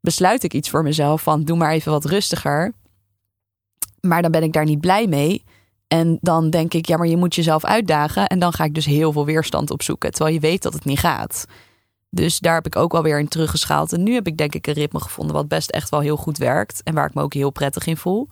besluit 0.00 0.42
ik 0.44 0.54
iets 0.54 0.70
voor 0.70 0.82
mezelf 0.82 1.22
van 1.22 1.44
doe 1.44 1.56
maar 1.56 1.72
even 1.72 1.92
wat 1.92 2.04
rustiger. 2.04 2.72
Maar 4.00 4.22
dan 4.22 4.30
ben 4.30 4.42
ik 4.42 4.52
daar 4.52 4.64
niet 4.64 4.80
blij 4.80 5.06
mee. 5.06 5.44
En 5.88 6.18
dan 6.20 6.50
denk 6.50 6.74
ik, 6.74 6.86
ja, 6.86 6.96
maar 6.96 7.06
je 7.06 7.16
moet 7.16 7.34
jezelf 7.34 7.64
uitdagen. 7.64 8.26
En 8.26 8.38
dan 8.38 8.52
ga 8.52 8.64
ik 8.64 8.74
dus 8.74 8.84
heel 8.86 9.12
veel 9.12 9.24
weerstand 9.24 9.70
opzoeken. 9.70 10.10
Terwijl 10.12 10.34
je 10.34 10.40
weet 10.40 10.62
dat 10.62 10.72
het 10.72 10.84
niet 10.84 10.98
gaat. 10.98 11.44
Dus 12.10 12.38
daar 12.38 12.54
heb 12.54 12.66
ik 12.66 12.76
ook 12.76 12.92
wel 12.92 13.02
weer 13.02 13.18
in 13.18 13.28
teruggeschaald. 13.28 13.92
En 13.92 14.02
nu 14.02 14.14
heb 14.14 14.26
ik 14.26 14.36
denk 14.36 14.54
ik 14.54 14.66
een 14.66 14.72
ritme 14.74 15.00
gevonden 15.00 15.34
wat 15.34 15.48
best 15.48 15.70
echt 15.70 15.88
wel 15.88 16.00
heel 16.00 16.16
goed 16.16 16.38
werkt. 16.38 16.82
En 16.82 16.94
waar 16.94 17.06
ik 17.06 17.14
me 17.14 17.22
ook 17.22 17.34
heel 17.34 17.50
prettig 17.50 17.86
in 17.86 17.96
voel. 17.96 18.28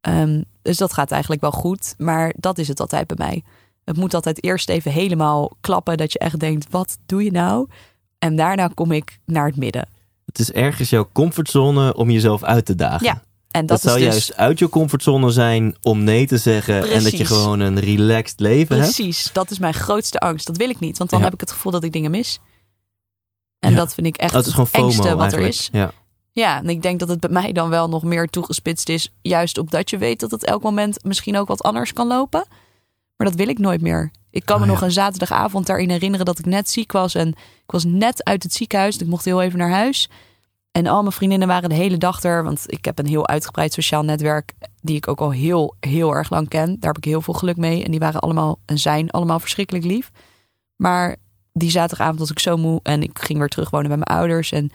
Ehm, 0.00 0.42
dus 0.62 0.76
dat 0.76 0.92
gaat 0.92 1.10
eigenlijk 1.10 1.42
wel 1.42 1.50
goed. 1.52 1.94
Maar 1.98 2.34
dat 2.36 2.58
is 2.58 2.68
het 2.68 2.80
altijd 2.80 3.06
bij 3.06 3.16
mij. 3.26 3.42
Het 3.84 3.96
moet 3.96 4.14
altijd 4.14 4.44
eerst 4.44 4.68
even 4.68 4.92
helemaal 4.92 5.56
klappen. 5.60 5.96
Dat 5.96 6.12
je 6.12 6.18
echt 6.18 6.38
denkt, 6.40 6.66
wat 6.70 6.98
doe 7.06 7.24
je 7.24 7.30
nou? 7.30 7.68
En 8.18 8.36
daarna 8.36 8.70
kom 8.74 8.92
ik 8.92 9.18
naar 9.26 9.46
het 9.46 9.56
midden. 9.56 9.88
Het 10.24 10.38
is 10.38 10.52
ergens 10.52 10.90
jouw 10.90 11.08
comfortzone 11.12 11.94
om 11.94 12.10
jezelf 12.10 12.42
uit 12.42 12.64
te 12.64 12.74
dagen. 12.74 13.06
Ja, 13.06 13.22
En 13.50 13.66
Dat, 13.66 13.68
dat, 13.68 13.80
zou 13.80 13.98
dus 13.98 14.06
juist 14.08 14.36
uit 14.36 14.58
je 14.58 14.68
comfortzone 14.68 15.30
zijn 15.30 15.76
om 15.82 16.04
nee 16.04 16.26
te 16.26 16.38
zeggen 16.38 16.90
en 16.90 17.02
dat 17.02 17.16
je 17.16 17.24
gewoon 17.24 17.60
een 17.60 17.80
relaxed 17.80 18.40
leven 18.40 18.76
hebt. 18.78 18.94
precies. 18.94 19.30
Dat 19.32 19.50
is 19.50 19.58
mijn 19.58 19.74
grootste 19.74 20.18
angst. 20.18 20.46
Dat 20.46 20.56
wil 20.56 20.68
ik 20.70 20.80
niet. 20.80 20.98
Want 20.98 21.10
dan 21.10 21.18
Ja. 21.18 21.24
heb 21.24 21.34
ik 21.34 21.40
het 21.40 21.50
gevoel 21.52 21.72
dat 21.72 21.84
ik 21.84 21.92
dingen 21.92 22.10
mis. 22.10 22.40
En 23.60 23.70
Ja. 23.70 23.76
dat 23.76 23.94
vind 23.94 24.06
ik 24.06 24.16
echt 24.16 24.32
Dat 24.32 24.46
is 24.46 24.50
gewoon 24.50 24.66
het 24.66 24.74
FOMO 24.74 24.86
engste 24.88 25.08
wat 25.08 25.20
eigenlijk. 25.20 25.42
er 25.42 25.48
is. 25.48 25.68
Ja. 25.72 25.92
Ja, 26.32 26.58
en 26.58 26.68
ik 26.68 26.82
denk 26.82 26.98
dat 27.00 27.08
het 27.08 27.20
bij 27.20 27.30
mij 27.30 27.52
dan 27.52 27.68
wel 27.68 27.88
nog 27.88 28.02
meer 28.02 28.26
toegespitst 28.28 28.88
is. 28.88 29.12
Juist 29.22 29.58
op 29.58 29.70
dat 29.70 29.90
je 29.90 29.98
weet 29.98 30.20
dat 30.20 30.30
het 30.30 30.44
elk 30.44 30.62
moment 30.62 31.04
misschien 31.04 31.36
ook 31.36 31.48
wat 31.48 31.62
anders 31.62 31.92
kan 31.92 32.06
lopen. 32.06 32.44
Maar 33.16 33.26
dat 33.28 33.36
wil 33.36 33.48
ik 33.48 33.58
nooit 33.58 33.80
meer. 33.80 34.10
Ik 34.30 34.44
kan 34.44 34.54
Oh, 34.56 34.60
me 34.62 34.66
ja. 34.66 34.72
nog 34.72 34.82
een 34.82 34.92
zaterdagavond 34.92 35.66
daarin 35.66 35.90
herinneren 35.90 36.26
dat 36.26 36.38
ik 36.38 36.44
net 36.46 36.70
ziek 36.70 36.92
was. 36.92 37.14
En 37.14 37.28
ik 37.28 37.70
was 37.70 37.84
net 37.84 38.24
uit 38.24 38.42
het 38.42 38.52
ziekenhuis. 38.54 38.96
Ik 38.96 39.06
mocht 39.06 39.24
heel 39.24 39.42
even 39.42 39.58
naar 39.58 39.70
huis. 39.70 40.08
En 40.72 40.86
al 40.86 41.00
mijn 41.00 41.12
vriendinnen 41.14 41.48
waren 41.48 41.68
de 41.68 41.74
hele 41.74 41.96
dag 41.96 42.22
er. 42.22 42.44
Want 42.44 42.64
ik 42.66 42.84
heb 42.84 42.98
een 42.98 43.06
heel 43.06 43.26
uitgebreid 43.28 43.72
sociaal 43.72 44.02
netwerk. 44.02 44.52
Die 44.80 44.96
ik 44.96 45.08
ook 45.08 45.20
al 45.20 45.30
heel, 45.30 45.74
heel 45.80 46.14
erg 46.14 46.30
lang 46.30 46.48
ken. 46.48 46.66
Daar 46.80 46.92
heb 46.92 46.96
ik 46.96 47.04
heel 47.04 47.22
veel 47.22 47.34
geluk 47.34 47.56
mee. 47.56 47.84
En 47.84 47.90
die 47.90 48.00
waren 48.00 48.20
allemaal 48.20 48.58
en 48.66 48.78
zijn 48.78 49.10
allemaal 49.10 49.40
verschrikkelijk 49.40 49.84
lief. 49.84 50.10
Maar 50.76 51.16
die 51.52 51.70
zaterdagavond 51.70 52.18
was 52.18 52.30
ik 52.30 52.38
zo 52.38 52.56
moe. 52.56 52.80
En 52.82 53.02
ik 53.02 53.18
ging 53.18 53.38
weer 53.38 53.48
terug 53.48 53.70
wonen 53.70 53.88
bij 53.88 53.96
mijn 53.96 54.18
ouders. 54.18 54.52
En 54.52 54.70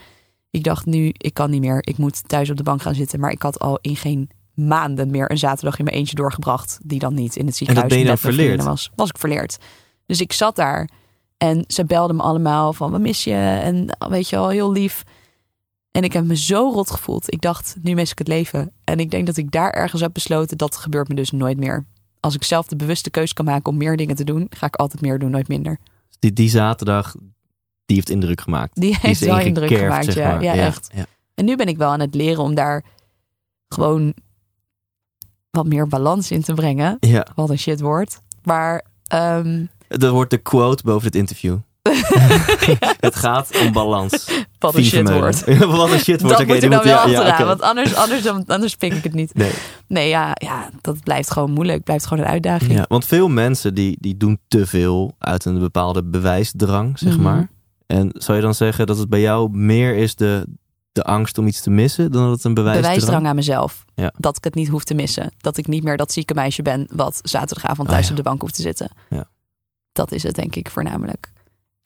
ik 0.50 0.64
dacht 0.64 0.86
nu, 0.86 1.12
ik 1.18 1.34
kan 1.34 1.50
niet 1.50 1.62
meer. 1.62 1.88
Ik 1.88 1.98
moet 1.98 2.30
thuis 2.30 2.50
op 2.50 2.58
de 2.58 2.64
bank 2.64 2.82
gaan 2.82 2.96
zitten. 2.96 3.20
Maar 3.20 3.32
ik 3.32 3.42
had 3.42 3.60
al 3.60 3.80
in 3.82 3.96
geen 3.96 4.30
maanden 4.54 5.12
meer 5.12 5.32
een 5.32 5.38
zaterdag 5.38 5.78
in 5.80 5.86
mijn 5.86 5.98
eentje 5.98 6.16
doorgebracht. 6.16 6.80
Die 6.84 7.00
dan 7.00 7.14
niet 7.14 7.36
in 7.36 7.46
het 7.46 7.56
ziekenhuis 7.56 7.90
ben 7.90 8.00
je 8.00 8.06
dan 8.06 8.18
verleerd? 8.18 8.64
was. 8.64 8.92
Was 8.96 9.10
ik 9.10 9.18
verleerd. 9.18 9.58
Dus 10.06 10.22
ik 10.22 10.34
zat 10.34 10.56
daar. 10.56 10.90
En 11.38 11.64
ze 11.68 11.86
belden 11.86 12.16
me 12.16 12.22
allemaal 12.22 12.74
van, 12.74 12.92
we 12.92 12.98
mis 12.98 13.24
je? 13.24 13.34
En 13.64 13.98
weet 14.10 14.30
je 14.30 14.36
wel, 14.36 14.50
heel 14.50 14.72
lief. 14.72 15.04
En 15.92 16.04
ik 16.04 16.14
heb 16.14 16.26
me 16.26 16.38
zo 16.38 16.72
rot 16.74 16.92
gevoeld. 16.92 17.34
Ik 17.34 17.42
dacht, 17.42 17.76
nu 17.82 17.94
mis 17.94 18.12
ik 18.12 18.18
het 18.18 18.28
leven. 18.28 18.72
En 18.84 19.00
ik 19.00 19.12
denk 19.12 19.26
dat 19.26 19.38
ik 19.38 19.52
daar 19.52 19.72
ergens 19.72 20.02
heb 20.02 20.14
besloten, 20.14 20.58
dat 20.58 20.76
gebeurt 20.76 21.08
me 21.08 21.16
dus 21.16 21.32
nooit 21.32 21.58
meer. 21.58 21.86
Als 22.20 22.36
ik 22.36 22.44
zelf 22.44 22.68
de 22.68 22.76
bewuste 22.76 23.10
keuze 23.10 23.34
kan 23.34 23.46
maken 23.46 23.72
om 23.72 23.78
meer 23.78 23.98
dingen 23.98 24.16
te 24.16 24.24
doen, 24.24 24.48
ga 24.50 24.66
ik 24.66 24.76
altijd 24.76 25.02
meer 25.02 25.20
doen, 25.20 25.32
nooit 25.32 25.48
minder. 25.48 25.80
Die, 26.20 26.34
die 26.34 26.50
zaterdag, 26.50 27.16
die 27.86 27.96
heeft 27.96 28.10
indruk 28.10 28.42
gemaakt. 28.42 28.82
Die 28.82 28.98
heeft 29.02 29.22
is 29.22 29.28
wel 29.28 29.40
indruk 29.40 29.78
gemaakt, 29.78 30.06
zeg 30.06 30.16
ja, 30.16 30.32
maar. 30.32 30.44
ja, 30.44 30.54
echt. 30.54 30.90
Ja. 30.96 31.06
En 31.34 31.46
nu 31.46 31.56
ben 31.56 31.68
ik 31.68 31.78
wel 31.78 31.90
aan 31.90 32.00
het 32.00 32.16
leren 32.16 32.44
om 32.44 32.56
daar 32.56 32.84
gewoon 33.68 34.14
wat 35.50 35.66
meer 35.66 35.88
balans 35.88 36.32
in 36.32 36.42
te 36.42 36.54
brengen. 36.54 36.98
ja. 37.00 37.28
Wat 37.36 37.50
een 37.50 37.60
shit 37.60 37.80
woord. 37.80 38.20
Maar 38.44 38.86
ehm, 39.08 39.66
Er 39.88 40.12
wordt 40.12 40.30
de 40.30 40.38
quote 40.38 40.84
boven 40.84 41.06
het 41.06 41.16
interview. 41.16 41.58
Het 43.00 43.16
gaat 43.16 43.60
om 43.62 43.72
balans. 43.72 44.12
wat 44.60 44.76
een 44.76 44.82
Fien 44.82 44.90
shit 44.90 44.94
Vermeulen. 45.10 45.22
woord. 45.46 45.66
wat 45.80 45.92
een 45.92 46.00
shit 46.00 46.22
woord. 46.22 46.38
Dat 46.38 46.48
moet 46.48 46.56
die 46.62 46.64
er 46.64 46.70
dan 46.70 46.84
wel 46.84 47.10
ja, 47.10 47.46
want 47.46 47.62
anders, 47.62 47.96
anders, 47.96 48.22
dan, 48.24 48.44
anders 48.48 48.76
pik 48.76 48.94
ik 48.94 49.04
het 49.04 49.14
niet. 49.14 49.34
Nee. 49.34 49.52
Nee, 49.88 50.10
ja, 50.10 50.32
ja, 50.34 50.70
dat 50.82 51.04
blijft 51.04 51.32
gewoon 51.32 51.52
moeilijk. 51.52 51.84
Blijft 51.84 52.06
gewoon 52.08 52.24
een 52.24 52.30
uitdaging. 52.30 52.72
Ja, 52.72 52.86
want 52.88 53.06
veel 53.06 53.28
mensen 53.28 53.74
die, 53.74 53.98
die 54.00 54.18
doen 54.18 54.40
te 54.48 54.66
veel 54.66 55.16
uit 55.20 55.46
een 55.46 55.60
bepaalde 55.60 56.04
bewijsdrang, 56.04 57.00
zeg 57.00 57.14
Mhm. 57.14 57.22
maar. 57.22 57.50
En 57.88 58.10
zou 58.14 58.38
je 58.38 58.44
dan 58.44 58.54
zeggen 58.56 58.86
dat 58.88 58.98
het 58.98 59.10
bij 59.10 59.22
jou 59.22 59.50
meer 59.52 59.96
is 59.96 60.16
de, 60.16 60.46
de 60.92 61.04
angst 61.04 61.38
om 61.38 61.48
iets 61.48 61.62
te 61.62 61.70
missen 61.70 62.12
dan 62.12 62.24
dat 62.24 62.32
het 62.36 62.44
een 62.44 62.54
bewijsdrang? 62.54 62.94
Bewijsdrang 62.94 63.28
aan 63.28 63.36
mezelf. 63.36 63.86
Ja. 63.96 64.14
Dat 64.18 64.38
ik 64.38 64.44
het 64.44 64.56
niet 64.56 64.68
hoef 64.68 64.84
te 64.84 64.94
missen. 64.94 65.32
Dat 65.38 65.58
ik 65.58 65.68
niet 65.68 65.84
meer 65.84 65.98
dat 65.98 66.12
zieke 66.12 66.34
meisje 66.34 66.62
ben 66.62 66.88
wat 66.94 67.20
zaterdagavond 67.24 67.88
thuis 67.90 68.00
Ah, 68.02 68.06
ja. 68.06 68.10
op 68.12 68.18
de 68.24 68.30
bank 68.30 68.42
hoeft 68.42 68.56
te 68.56 68.62
zitten. 68.62 68.92
Ja. 69.10 69.26
Dat 69.92 70.12
is 70.12 70.24
het 70.24 70.36
denk 70.36 70.56
ik 70.56 70.70
voornamelijk. 70.70 71.34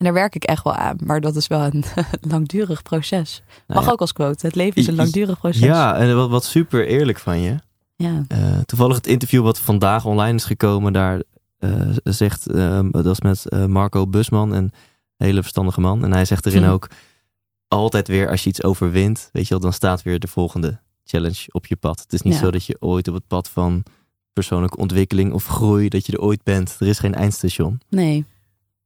En 0.00 0.06
daar 0.06 0.14
werk 0.14 0.34
ik 0.34 0.44
echt 0.44 0.64
wel 0.64 0.74
aan. 0.74 0.96
Maar 1.04 1.20
dat 1.20 1.36
is 1.36 1.46
wel 1.46 1.60
een 1.64 1.84
langdurig 2.32 2.82
proces. 2.82 3.42
Nou 3.46 3.62
Mag 3.78 3.84
ja. 3.84 3.90
ook 3.90 4.00
als 4.00 4.12
quote. 4.12 4.46
Het 4.46 4.54
leven 4.54 4.80
is 4.80 4.86
een 4.86 4.94
langdurig 4.94 5.38
proces. 5.38 5.60
Ja, 5.60 5.96
en 5.96 6.16
wat, 6.16 6.30
wat 6.30 6.44
super 6.44 6.86
eerlijk 6.86 7.18
van 7.18 7.40
je. 7.40 7.56
ja. 7.96 8.24
Eh, 8.28 8.58
toevallig 8.66 8.96
het 8.96 9.06
interview 9.06 9.42
wat 9.42 9.58
vandaag 9.58 10.04
online 10.04 10.34
is 10.34 10.44
gekomen, 10.44 10.92
daar 10.92 11.22
eh, 11.58 11.70
zegt, 12.04 12.46
eh, 12.50 12.80
dat 12.90 13.06
is 13.06 13.20
met 13.20 13.48
eh, 13.48 13.64
Marco 13.64 14.06
Busman, 14.06 14.52
een 14.52 14.72
hele 15.16 15.40
verstandige 15.40 15.80
man. 15.80 16.04
En 16.04 16.12
hij 16.12 16.24
zegt 16.24 16.46
erin 16.46 16.62
Hm. 16.64 16.70
ook, 16.70 16.88
altijd 17.68 18.08
weer 18.08 18.28
als 18.30 18.42
je 18.42 18.48
iets 18.48 18.62
overwint, 18.62 19.28
weet 19.32 19.42
je 19.44 19.50
wel, 19.50 19.60
dan 19.60 19.72
staat 19.72 20.02
weer 20.02 20.18
de 20.18 20.28
volgende 20.28 20.80
challenge 21.04 21.44
op 21.50 21.66
je 21.66 21.76
pad. 21.76 22.00
Het 22.00 22.12
is 22.12 22.22
niet 22.22 22.34
Ja. 22.34 22.38
zo 22.40 22.50
dat 22.50 22.64
je 22.64 22.76
ooit 22.80 23.08
op 23.08 23.14
het 23.14 23.26
pad 23.26 23.48
van 23.48 23.82
persoonlijke 24.32 24.76
ontwikkeling 24.76 25.32
of 25.32 25.46
groei, 25.46 25.88
dat 25.88 26.06
je 26.06 26.12
er 26.12 26.20
ooit 26.20 26.42
bent. 26.42 26.76
Er 26.78 26.86
is 26.86 26.98
geen 26.98 27.14
eindstation. 27.14 27.80
Nee. 27.88 28.24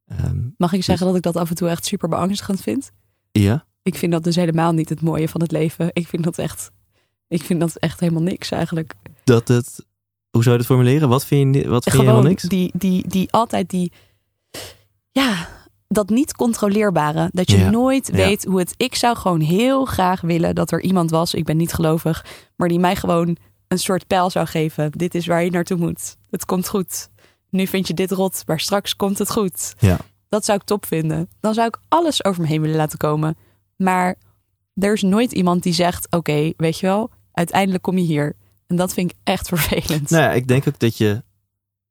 Ehm, 0.07 0.39
Mag 0.57 0.73
ik 0.73 0.85
zeggen 0.85 1.07
dat 1.07 1.17
ik 1.17 1.23
dat 1.23 1.37
af 1.37 1.49
en 1.49 1.55
toe 1.55 1.69
echt 1.69 1.85
super 1.87 2.09
beangstigend 2.09 2.61
vind? 2.61 2.91
ja, 3.33 3.65
Ik 3.83 3.95
vind 3.95 4.13
dat 4.13 4.25
dus 4.25 4.37
helemaal 4.37 4.73
niet 4.73 4.89
het 4.89 5.01
mooie 5.01 5.29
van 5.29 5.41
het 5.41 5.53
leven. 5.53 5.91
Ik 5.93 6.09
vind 6.09 6.25
dat 6.25 6.39
echt, 6.39 6.71
ik 7.29 7.43
vind 7.43 7.61
dat 7.61 7.77
echt 7.77 8.01
helemaal 8.01 8.23
niks 8.23 8.51
eigenlijk. 8.51 8.95
dat 9.25 9.49
het, 9.49 9.85
hoe 10.31 10.43
zou 10.43 10.55
je 10.55 10.61
het 10.61 10.71
formuleren? 10.71 11.09
Wat 11.09 11.25
vind 11.27 11.55
je, 11.55 11.69
wat 11.69 11.83
vind 11.85 11.97
je 11.97 12.03
helemaal 12.03 12.23
niks? 12.29 12.43
die, 12.43 12.71
die, 12.77 13.09
die 13.09 13.33
altijd 13.33 13.71
die, 13.71 13.93
ja, 15.13 15.49
dat 15.89 16.09
niet 16.09 16.35
controleerbare. 16.37 17.29
Dat 17.33 17.51
je 17.51 17.59
Ja, 17.59 17.71
nooit 17.71 18.07
ja. 18.07 18.15
weet 18.15 18.45
hoe 18.45 18.59
het. 18.59 18.75
Ik 18.77 18.95
zou 18.95 19.17
gewoon 19.17 19.41
heel 19.41 19.85
graag 19.85 20.21
willen 20.21 20.55
dat 20.55 20.71
er 20.71 20.83
iemand 20.83 21.11
was. 21.11 21.35
Ik 21.35 21.45
ben 21.45 21.57
niet 21.57 21.73
gelovig, 21.73 22.25
maar 22.57 22.69
die 22.69 22.79
mij 22.79 22.97
gewoon 22.97 23.37
een 23.69 23.79
soort 23.79 24.07
pijl 24.07 24.31
zou 24.31 24.47
geven. 24.47 24.91
Dit 24.93 25.15
is 25.15 25.27
waar 25.27 25.45
je 25.45 25.51
naartoe 25.51 25.77
moet. 25.79 26.17
Het 26.31 26.45
komt 26.45 26.69
goed. 26.69 27.09
Nu 27.55 27.67
vind 27.67 27.87
je 27.87 27.95
dit 27.95 28.11
rot, 28.11 28.43
maar 28.47 28.61
straks 28.61 28.97
komt 28.97 29.19
het 29.19 29.31
goed. 29.31 29.75
Ja. 29.79 29.97
Dat 30.29 30.45
zou 30.45 30.59
ik 30.59 30.65
top 30.65 30.87
vinden. 30.87 31.29
Dan 31.41 31.55
zou 31.55 31.67
ik 31.67 31.79
alles 31.89 32.25
over 32.25 32.43
me 32.43 32.49
heen 32.49 32.61
willen 32.61 32.77
laten 32.77 32.99
komen. 32.99 33.37
Maar 33.77 34.15
er 34.75 34.93
is 34.93 35.03
nooit 35.03 35.33
iemand 35.33 35.63
die 35.63 35.73
zegt: 35.73 36.07
Oké, 36.11 36.53
weet 36.57 36.79
je 36.79 36.87
wel, 36.87 37.11
uiteindelijk 37.33 37.83
kom 37.83 37.99
je 37.99 38.05
hier. 38.05 38.37
En 38.67 38.77
dat 38.77 38.95
vind 38.95 39.11
ik 39.11 39.17
echt 39.25 39.49
vervelend. 39.55 40.11
Nou 40.11 40.23
ja, 40.23 40.33
ik 40.33 40.49
denk 40.49 40.69
ook 40.69 40.79
dat 40.79 40.97
je 40.97 41.23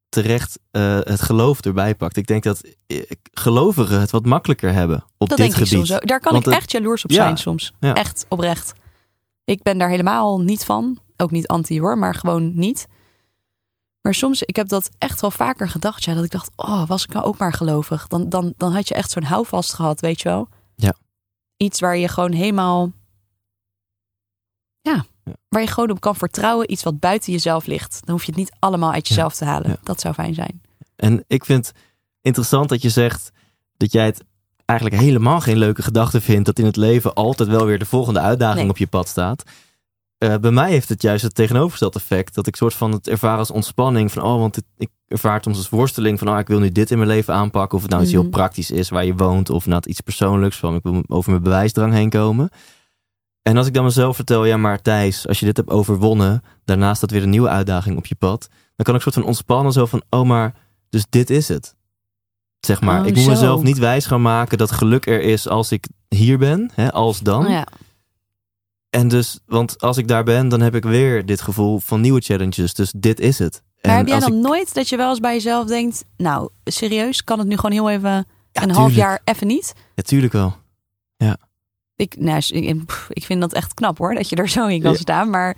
terecht 0.10 0.60
eh, 0.72 1.00
het 1.00 1.22
geloof 1.22 1.62
erbij 1.62 1.96
pakt. 1.96 2.18
Ik 2.18 2.28
denk 2.28 2.44
dat 2.44 2.62
gelovigen 3.32 4.00
het 4.00 4.12
wat 4.12 4.26
makkelijker 4.26 4.74
hebben 4.74 5.06
op 5.18 5.30
dat 5.30 5.38
dit 5.38 5.48
denk 5.48 5.60
ik 5.60 5.66
soms. 5.68 5.88
Daar 5.90 6.20
kan 6.20 6.32
Want 6.34 6.46
ik 6.46 6.52
het- 6.52 6.62
echt 6.62 6.72
jaloers 6.72 7.04
op 7.04 7.10
Ja, 7.10 7.16
zijn 7.24 7.38
soms. 7.38 7.74
ja. 7.80 7.94
Echt 7.94 8.26
oprecht. 8.30 8.74
Ik 9.46 9.64
ben 9.64 9.78
daar 9.78 9.90
helemaal 9.90 10.42
niet 10.42 10.66
van. 10.66 10.98
Ook 11.18 11.32
niet 11.32 11.48
anti 11.48 11.80
hoor, 11.80 11.98
maar 11.98 12.16
gewoon 12.16 12.52
niet. 12.56 12.88
Maar 14.04 14.14
soms, 14.14 14.42
ik 14.42 14.56
heb 14.56 14.68
dat 14.68 14.90
echt 14.98 15.22
wel 15.22 15.32
vaker 15.32 15.70
gedacht. 15.70 16.04
Ja, 16.04 16.14
dat 16.14 16.24
ik 16.24 16.32
dacht, 16.32 16.50
oh, 16.56 16.88
was 16.88 17.04
ik 17.04 17.14
nou 17.14 17.26
ook 17.26 17.38
maar 17.38 17.54
gelovig? 17.54 18.08
Dan, 18.08 18.30
dan, 18.30 18.54
dan 18.58 18.74
had 18.74 18.88
je 18.88 18.94
echt 18.94 19.12
zo'n 19.12 19.24
houvast 19.24 19.74
gehad, 19.74 20.00
weet 20.02 20.22
je 20.22 20.30
wel? 20.30 20.48
Ja. 20.76 20.94
Iets 21.58 21.80
waar 21.80 21.98
je 21.98 22.08
gewoon 22.08 22.32
helemaal... 22.32 22.92
Ja, 24.82 25.06
Ja. 25.24 25.34
waar 25.50 25.62
je 25.62 25.68
gewoon 25.68 25.90
op 25.92 26.00
kan 26.00 26.16
vertrouwen. 26.16 26.72
Iets 26.72 26.84
wat 26.84 27.00
buiten 27.00 27.32
jezelf 27.32 27.66
ligt. 27.66 28.00
Dan 28.06 28.16
hoef 28.16 28.24
je 28.24 28.30
het 28.32 28.40
niet 28.40 28.52
allemaal 28.60 28.92
uit 28.92 29.08
jezelf 29.08 29.36
te 29.36 29.46
halen. 29.46 29.70
Ja. 29.70 29.78
Dat 29.84 30.00
zou 30.02 30.14
fijn 30.14 30.34
zijn. 30.34 30.62
En 30.96 31.24
ik 31.28 31.46
vind 31.46 31.72
interessant 32.22 32.70
dat 32.70 32.82
je 32.82 32.90
zegt 32.90 33.32
dat 33.78 33.92
jij 33.92 34.06
het 34.06 34.24
eigenlijk 34.66 35.02
helemaal 35.02 35.40
geen 35.42 35.58
leuke 35.58 35.82
gedachte 35.82 36.22
vindt 36.22 36.46
dat 36.46 36.60
in 36.60 36.66
het 36.66 36.76
leven 36.76 37.14
altijd 37.14 37.50
wel 37.50 37.66
weer 37.66 37.80
de 37.80 37.86
volgende 37.86 38.20
uitdaging 38.20 38.62
Nee. 38.62 38.70
op 38.70 38.78
je 38.78 38.88
pad 38.88 39.08
staat. 39.08 39.44
Eh, 40.24 40.36
bij 40.42 40.52
mij 40.52 40.70
heeft 40.72 40.90
het 40.90 41.02
juist 41.02 41.24
het 41.24 41.36
tegenovergestelde 41.36 42.00
effect. 42.00 42.36
Dat 42.36 42.48
ik 42.48 42.56
soort 42.56 42.74
van 42.74 42.92
het 42.92 43.08
ervaar 43.08 43.38
als 43.38 43.52
ontspanning. 43.52 44.12
Van, 44.12 44.24
oh, 44.24 44.40
want 44.40 44.56
het- 44.56 44.66
ik 44.78 44.90
ervaar 45.08 45.34
het 45.34 45.44
soms 45.44 45.58
als 45.58 45.70
worsteling. 45.70 46.20
Van, 46.20 46.30
oh, 46.30 46.40
ik 46.40 46.48
wil 46.48 46.60
nu 46.60 46.72
dit 46.72 46.92
in 46.92 46.98
mijn 46.98 47.10
leven 47.10 47.34
aanpakken. 47.34 47.76
Of 47.76 47.82
het 47.82 47.92
nou 47.92 48.04
iets 48.04 48.12
heel 48.12 48.22
Mhm. 48.22 48.30
praktisch 48.32 48.72
is 48.72 48.90
waar 48.90 49.06
je 49.06 49.16
woont. 49.16 49.50
Of 49.50 49.66
nou 49.66 49.82
iets 49.86 50.02
persoonlijks. 50.02 50.58
Van, 50.58 50.76
ik 50.76 50.84
wil 50.84 51.04
over 51.08 51.32
mijn 51.32 51.44
bewijsdrang 51.44 51.94
heen 51.94 52.10
komen. 52.10 52.50
En 53.42 53.58
als 53.58 53.68
ik 53.68 53.74
dan 53.74 53.84
mezelf 53.84 54.16
vertel, 54.16 54.46
ja 54.46 54.58
maar 54.58 54.82
Thijs, 54.82 55.28
als 55.28 55.40
je 55.40 55.46
dit 55.46 55.58
hebt 55.58 55.70
overwonnen, 55.70 56.44
daarna 56.66 56.94
staat 56.94 57.12
weer 57.12 57.24
een 57.24 57.30
nieuwe 57.30 57.50
uitdaging 57.50 57.98
op 57.98 58.06
je 58.06 58.16
pad. 58.16 58.48
Dan 58.76 58.86
kan 58.86 58.96
ik 58.96 59.02
soort 59.02 59.16
van 59.16 59.24
ontspannen 59.24 59.72
zo 59.74 59.86
van, 59.86 60.02
oh 60.10 60.28
maar, 60.28 60.54
dus 60.90 61.06
dit 61.10 61.30
is 61.30 61.48
het. 61.48 61.76
Zeg 62.60 62.82
maar, 62.82 63.02
Oh, 63.02 63.08
ik 63.08 63.16
moet 63.16 63.28
mezelf 63.28 63.62
niet 63.64 63.78
wijs 63.78 64.06
gaan 64.06 64.22
maken 64.22 64.58
dat 64.58 64.72
geluk 64.72 65.06
er 65.08 65.22
is 65.22 65.48
als 65.48 65.72
ik 65.72 65.88
hier 66.10 66.38
ben, 66.38 66.72
hè, 66.74 66.92
als 66.92 67.20
dan. 67.20 67.44
Oh 67.46 67.50
ja. 67.52 67.68
En 68.94 69.08
dus, 69.08 69.40
want 69.46 69.82
als 69.82 69.98
ik 69.98 70.08
daar 70.08 70.24
ben, 70.24 70.48
dan 70.50 70.62
heb 70.62 70.76
ik 70.76 70.84
weer 70.84 71.26
dit 71.26 71.42
gevoel 71.42 71.80
van 71.80 72.02
nieuwe 72.02 72.22
challenges. 72.22 72.74
Dus 72.74 72.94
dit 72.98 73.20
is 73.20 73.40
het. 73.40 73.62
Maar 73.82 73.92
En 73.92 73.98
heb 73.98 74.08
jij 74.08 74.20
dan 74.20 74.34
ik- 74.34 74.42
nooit 74.44 74.74
dat 74.74 74.90
je 74.90 74.98
wel 74.98 75.10
eens 75.10 75.20
bij 75.20 75.34
jezelf 75.34 75.68
denkt... 75.68 76.06
Nou, 76.18 76.50
serieus, 76.64 77.24
kan 77.24 77.40
het 77.40 77.48
nu 77.48 77.56
gewoon 77.56 77.72
heel 77.72 77.90
even 77.90 78.26
Ja, 78.52 78.62
een 78.64 78.72
half 78.72 78.94
jaar 78.94 79.22
even 79.24 79.48
niet? 79.48 79.74
Ja, 79.96 80.04
tuurlijk 80.04 80.34
wel. 80.34 80.56
Ik, 81.96 82.16
nou, 82.20 82.42
ik, 83.10 83.26
vind 83.26 83.42
dat 83.42 83.54
echt 83.54 83.74
knap 83.74 83.98
hoor, 83.98 84.14
dat 84.14 84.30
je 84.30 84.36
er 84.36 84.50
zo 84.50 84.68
in 84.68 84.82
kan 84.82 84.92
Ja. 84.92 84.98
staan. 84.98 85.30
Maar 85.30 85.58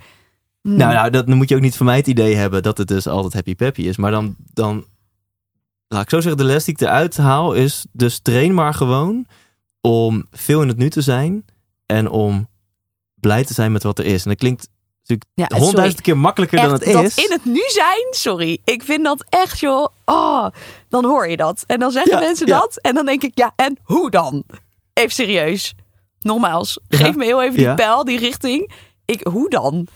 hmm, 0.62 0.76
Nou, 0.76 0.92
nou, 0.94 1.10
dat, 1.10 1.26
dan 1.26 1.36
moet 1.36 1.48
je 1.48 1.54
ook 1.54 1.60
niet 1.60 1.76
van 1.76 1.86
mij 1.86 1.96
het 1.96 2.06
idee 2.06 2.34
hebben 2.34 2.62
dat 2.62 2.78
het 2.78 2.88
dus 2.88 3.06
altijd 3.06 3.32
happy 3.32 3.54
peppy 3.54 3.82
is. 3.82 3.96
Maar 3.96 4.10
dan, 4.10 4.36
dan, 4.52 4.84
laat 5.88 6.02
ik 6.02 6.10
zo 6.10 6.20
zeggen, 6.20 6.36
de 6.36 6.44
les 6.52 6.64
die 6.64 6.74
ik 6.74 6.80
eruit 6.80 7.16
haal 7.16 7.52
is, 7.52 7.86
dus 7.92 8.18
train 8.18 8.54
maar 8.54 8.74
gewoon 8.74 9.26
om 9.80 10.26
veel 10.30 10.62
in 10.62 10.68
het 10.68 10.76
nu 10.76 10.90
te 10.90 11.00
zijn 11.02 11.44
en 11.86 12.10
om 12.10 12.48
blij 13.20 13.44
te 13.44 13.54
zijn 13.54 13.72
met 13.72 13.82
wat 13.82 13.98
er 13.98 14.04
is. 14.04 14.22
En 14.24 14.28
dat 14.30 14.38
klinkt 14.38 14.68
natuurlijk 15.00 15.30
ja, 15.34 15.56
honderdduizend 15.56 16.02
keer 16.02 16.16
makkelijker 16.18 16.60
dan 16.60 16.72
het 16.72 16.84
dat 16.84 17.02
is. 17.04 17.14
in 17.16 17.30
het 17.32 17.44
nu 17.44 17.62
zijn, 17.68 18.06
sorry. 18.10 18.58
Ik 18.64 18.82
vind 18.82 19.04
dat 19.04 19.24
echt, 19.28 19.58
joh. 19.60 19.86
Oh, 20.04 20.46
dan 20.88 21.04
hoor 21.04 21.28
je 21.28 21.36
dat. 21.36 21.64
En 21.66 21.78
dan 21.78 21.90
zeggen 21.90 22.12
Ja, 22.12 22.18
mensen 22.18 22.46
ja. 22.46 22.58
dat. 22.58 22.78
En 22.80 22.94
dan 22.94 23.06
denk 23.06 23.22
ik, 23.22 23.30
ja, 23.34 23.52
en 23.56 23.78
hoe 23.82 24.10
dan? 24.10 24.44
Even 24.92 25.10
serieus. 25.10 25.74
Nogmaals, 26.20 26.78
geef 26.88 27.14
me 27.16 27.24
heel 27.24 27.42
even 27.42 27.56
die 27.56 27.74
pijl, 27.74 28.04
die 28.04 28.18
richting. 28.18 28.72
Ik, 29.04 29.20
hoe 29.30 29.50
dan? 29.50 29.86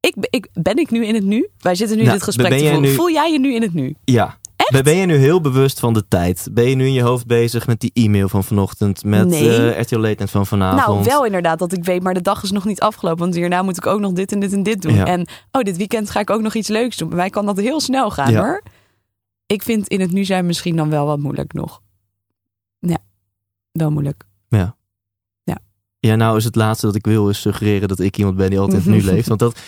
Ik, 0.00 0.14
ik, 0.30 0.48
ben 0.52 0.76
ik 0.76 0.90
nu 0.90 1.04
in 1.06 1.14
het 1.14 1.24
nu? 1.24 1.48
Wij 1.58 1.74
zitten 1.74 1.96
nu 1.96 2.02
Nou, 2.02 2.14
dit 2.14 2.24
gesprek 2.24 2.50
te 2.52 2.58
voeren. 2.58 2.80
nu- 2.80 2.92
Voel 2.94 3.10
jij 3.10 3.32
je 3.32 3.38
nu 3.38 3.54
in 3.54 3.62
het 3.62 3.74
nu? 3.74 3.94
Ja. 4.04 4.38
Echt? 4.68 4.84
Ben- 4.84 4.96
je 4.96 5.06
nu 5.06 5.14
heel 5.16 5.40
bewust 5.40 5.80
van 5.80 5.92
de 5.92 6.08
tijd? 6.08 6.48
Ben 6.52 6.68
je 6.68 6.74
nu 6.74 6.86
in 6.86 6.92
je 6.92 7.02
hoofd 7.02 7.26
bezig 7.26 7.66
met 7.66 7.80
die 7.80 7.90
e-mail 7.92 8.28
van 8.28 8.44
vanochtend? 8.44 9.04
Met 9.04 9.28
Nee. 9.28 9.72
eh 9.72 9.80
RTL 9.80 9.96
Late 9.96 10.14
Night 10.18 10.30
van 10.30 10.46
vanavond? 10.46 10.86
Nou, 10.86 11.04
wel 11.04 11.24
inderdaad 11.24 11.58
dat 11.58 11.72
ik 11.72 11.84
weet, 11.84 12.02
maar 12.02 12.14
de 12.14 12.22
dag 12.22 12.42
is 12.42 12.50
nog 12.50 12.64
niet 12.64 12.80
afgelopen. 12.80 13.20
Want 13.20 13.34
hierna 13.34 13.62
moet 13.62 13.76
ik 13.76 13.86
ook 13.86 14.00
nog 14.00 14.12
dit 14.12 14.32
en 14.32 14.40
dit 14.40 14.52
en 14.52 14.62
dit 14.62 14.82
doen. 14.82 14.94
Ja. 14.94 15.04
En 15.06 15.26
oh, 15.50 15.62
dit 15.62 15.76
weekend 15.76 16.10
ga 16.10 16.20
ik 16.20 16.30
ook 16.30 16.40
nog 16.42 16.54
iets 16.54 16.68
leuks 16.68 16.96
doen. 16.96 17.08
Bij 17.08 17.16
mij 17.18 17.30
kan 17.30 17.46
dat 17.46 17.56
heel 17.56 17.80
snel 17.80 18.10
gaan 18.10 18.32
Ja. 18.32 18.40
hoor. 18.44 18.62
Ik 19.46 19.62
vind 19.62 19.88
in 19.88 20.00
het 20.00 20.12
nu 20.12 20.24
zijn 20.24 20.46
misschien 20.46 20.76
dan 20.76 20.90
wel 20.90 21.06
wat 21.06 21.18
moeilijk 21.18 21.52
nog. 21.52 21.80
Ja, 22.78 22.98
wel 23.72 23.90
moeilijk. 23.90 24.24
Ja, 26.00 26.14
nou 26.14 26.36
is 26.36 26.44
het 26.44 26.54
laatste 26.54 26.86
dat 26.86 26.94
ik 26.94 27.06
wil 27.06 27.28
is 27.28 27.40
suggereren 27.40 27.88
dat 27.88 28.00
ik 28.00 28.16
iemand 28.18 28.36
ben 28.36 28.50
die 28.50 28.58
altijd 28.58 28.86
nu 28.86 29.02
leeft. 29.12 29.28
Want 29.28 29.40
dat, 29.40 29.58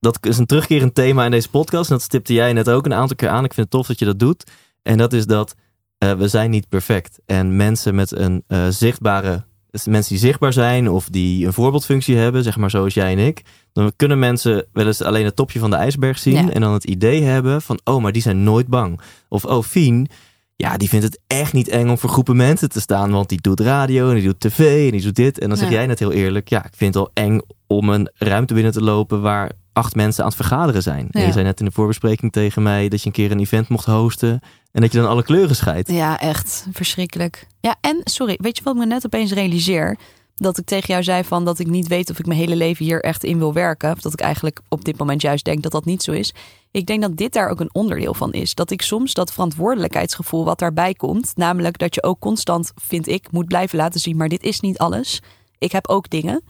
dat 0.00 0.18
is 0.20 0.38
een 0.38 0.46
terugkerend 0.46 0.94
thema 0.94 1.24
in 1.24 1.30
deze 1.30 1.50
podcast. 1.50 1.90
En 1.90 1.96
dat 1.96 2.04
stipte 2.04 2.32
jij 2.32 2.52
net 2.52 2.70
ook 2.70 2.84
een 2.86 2.94
aantal 2.94 3.16
keer 3.16 3.28
aan. 3.28 3.44
Ik 3.44 3.54
vind 3.54 3.66
het 3.66 3.70
tof 3.70 3.86
dat 3.86 3.98
je 3.98 4.04
dat 4.04 4.18
doet. 4.18 4.50
En 4.82 4.98
dat 4.98 5.12
is 5.12 5.26
dat 5.26 5.54
eh, 5.98 6.12
we 6.12 6.28
zijn 6.28 6.50
niet 6.50 6.68
perfect. 6.68 7.18
En 7.26 7.56
mensen 7.56 7.94
met 7.94 8.12
een 8.16 8.44
eh, 8.46 8.66
zichtbare... 8.68 9.46
Mensen 9.84 10.12
die 10.14 10.18
zichtbaar 10.24 10.52
zijn 10.52 10.90
of 10.90 11.08
die 11.08 11.46
een 11.46 11.52
voorbeeldfunctie 11.52 12.16
hebben, 12.16 12.42
zeg 12.42 12.56
maar 12.56 12.70
zoals 12.70 12.94
jij 12.94 13.12
en 13.12 13.18
ik. 13.18 13.42
Dan 13.72 13.92
kunnen 13.96 14.18
mensen 14.18 14.66
wel 14.72 14.86
eens 14.86 15.02
alleen 15.02 15.24
het 15.24 15.36
topje 15.36 15.58
van 15.58 15.70
de 15.70 15.76
ijsberg 15.76 16.18
zien. 16.18 16.34
Ja. 16.34 16.50
En 16.50 16.60
dan 16.60 16.72
het 16.72 16.84
idee 16.84 17.22
hebben 17.22 17.62
van, 17.62 17.80
oh, 17.84 18.02
maar 18.02 18.12
die 18.12 18.22
zijn 18.22 18.42
nooit 18.42 18.66
bang. 18.66 19.00
Of, 19.28 19.44
oh, 19.44 19.62
Fien, 19.62 20.08
ja, 20.56 20.76
die 20.76 20.88
vindt 20.88 21.04
het 21.04 21.20
echt 21.26 21.52
niet 21.52 21.68
eng 21.68 21.88
om 21.88 21.98
voor 21.98 22.10
groepen 22.10 22.36
mensen 22.36 22.68
te 22.68 22.80
staan. 22.80 23.10
Want 23.10 23.28
die 23.28 23.40
doet 23.40 23.60
radio 23.60 24.08
en 24.08 24.14
die 24.14 24.24
doet 24.24 24.40
tv 24.40 24.86
en 24.86 24.92
die 24.92 25.02
doet 25.02 25.16
dit. 25.16 25.38
En 25.38 25.48
dan 25.48 25.58
zeg 25.58 25.68
Ja. 25.68 25.74
jij 25.74 25.86
net 25.86 25.98
heel 25.98 26.12
eerlijk, 26.12 26.48
ja, 26.48 26.64
ik 26.64 26.74
vind 26.76 26.94
het 26.94 27.02
al 27.02 27.10
eng 27.14 27.40
om 27.66 27.88
een 27.88 28.10
ruimte 28.14 28.54
binnen 28.54 28.72
te 28.72 28.82
lopen 28.82 29.20
waar 29.20 29.50
acht 29.78 29.94
mensen 29.94 30.22
aan 30.22 30.28
het 30.28 30.36
vergaderen 30.36 30.82
zijn. 30.82 31.08
En 31.10 31.26
je 31.26 31.32
zei 31.32 31.44
net 31.44 31.58
in 31.58 31.64
de 31.64 31.72
voorbespreking 31.72 32.32
tegen 32.32 32.62
mij 32.62 32.88
dat 32.88 33.00
je 33.00 33.06
een 33.06 33.12
keer 33.12 33.30
een 33.30 33.40
event 33.40 33.68
mocht 33.68 33.86
hosten. 33.86 34.40
En 34.72 34.80
dat 34.80 34.92
je 34.92 34.98
dan 34.98 35.08
alle 35.08 35.22
kleuren 35.22 35.56
scheidt. 35.56 35.90
Ja, 35.90 36.20
echt 36.20 36.66
verschrikkelijk. 36.72 37.46
Ja, 37.60 37.76
en 37.80 38.00
sorry, 38.04 38.38
weet 38.40 38.56
je 38.56 38.62
wat 38.64 38.74
ik 38.74 38.80
me 38.80 38.86
net 38.86 39.06
opeens 39.06 39.32
realiseer? 39.32 39.96
Dat 40.34 40.58
ik 40.58 40.64
tegen 40.64 40.88
jou 40.88 41.02
zei 41.02 41.24
van 41.24 41.44
dat 41.44 41.58
ik 41.58 41.66
niet 41.66 41.88
weet 41.88 42.10
of 42.10 42.18
ik 42.18 42.26
mijn 42.26 42.38
hele 42.38 42.56
leven 42.56 42.84
hier 42.84 43.02
echt 43.02 43.24
in 43.24 43.38
wil 43.38 43.52
werken. 43.52 43.92
Of 43.92 44.00
dat 44.00 44.12
ik 44.12 44.20
eigenlijk 44.20 44.60
op 44.68 44.84
dit 44.84 44.98
moment 44.98 45.22
juist 45.22 45.44
denk 45.44 45.62
dat 45.62 45.72
dat 45.72 45.84
niet 45.84 46.02
zo 46.02 46.12
is. 46.12 46.34
Ik 46.70 46.86
denk 46.86 47.02
dat 47.02 47.16
dit 47.16 47.32
daar 47.32 47.48
ook 47.48 47.60
een 47.60 47.74
onderdeel 47.74 48.14
van 48.14 48.32
is. 48.32 48.54
Dat 48.54 48.70
ik 48.70 48.82
soms 48.82 49.14
dat 49.14 49.32
verantwoordelijkheidsgevoel 49.32 50.44
wat 50.44 50.58
daarbij 50.58 50.94
komt. 50.94 51.32
Namelijk 51.36 51.78
dat 51.78 51.94
je 51.94 52.02
ook 52.02 52.20
constant, 52.20 52.72
vind 52.74 53.08
ik, 53.08 53.30
moet 53.30 53.46
blijven 53.46 53.78
laten 53.78 54.00
zien. 54.00 54.16
Maar 54.16 54.28
dit 54.28 54.42
is 54.42 54.60
niet 54.60 54.78
alles. 54.78 55.22
Ik 55.58 55.72
heb 55.72 55.88
ook 55.88 56.10
dingen. 56.10 56.42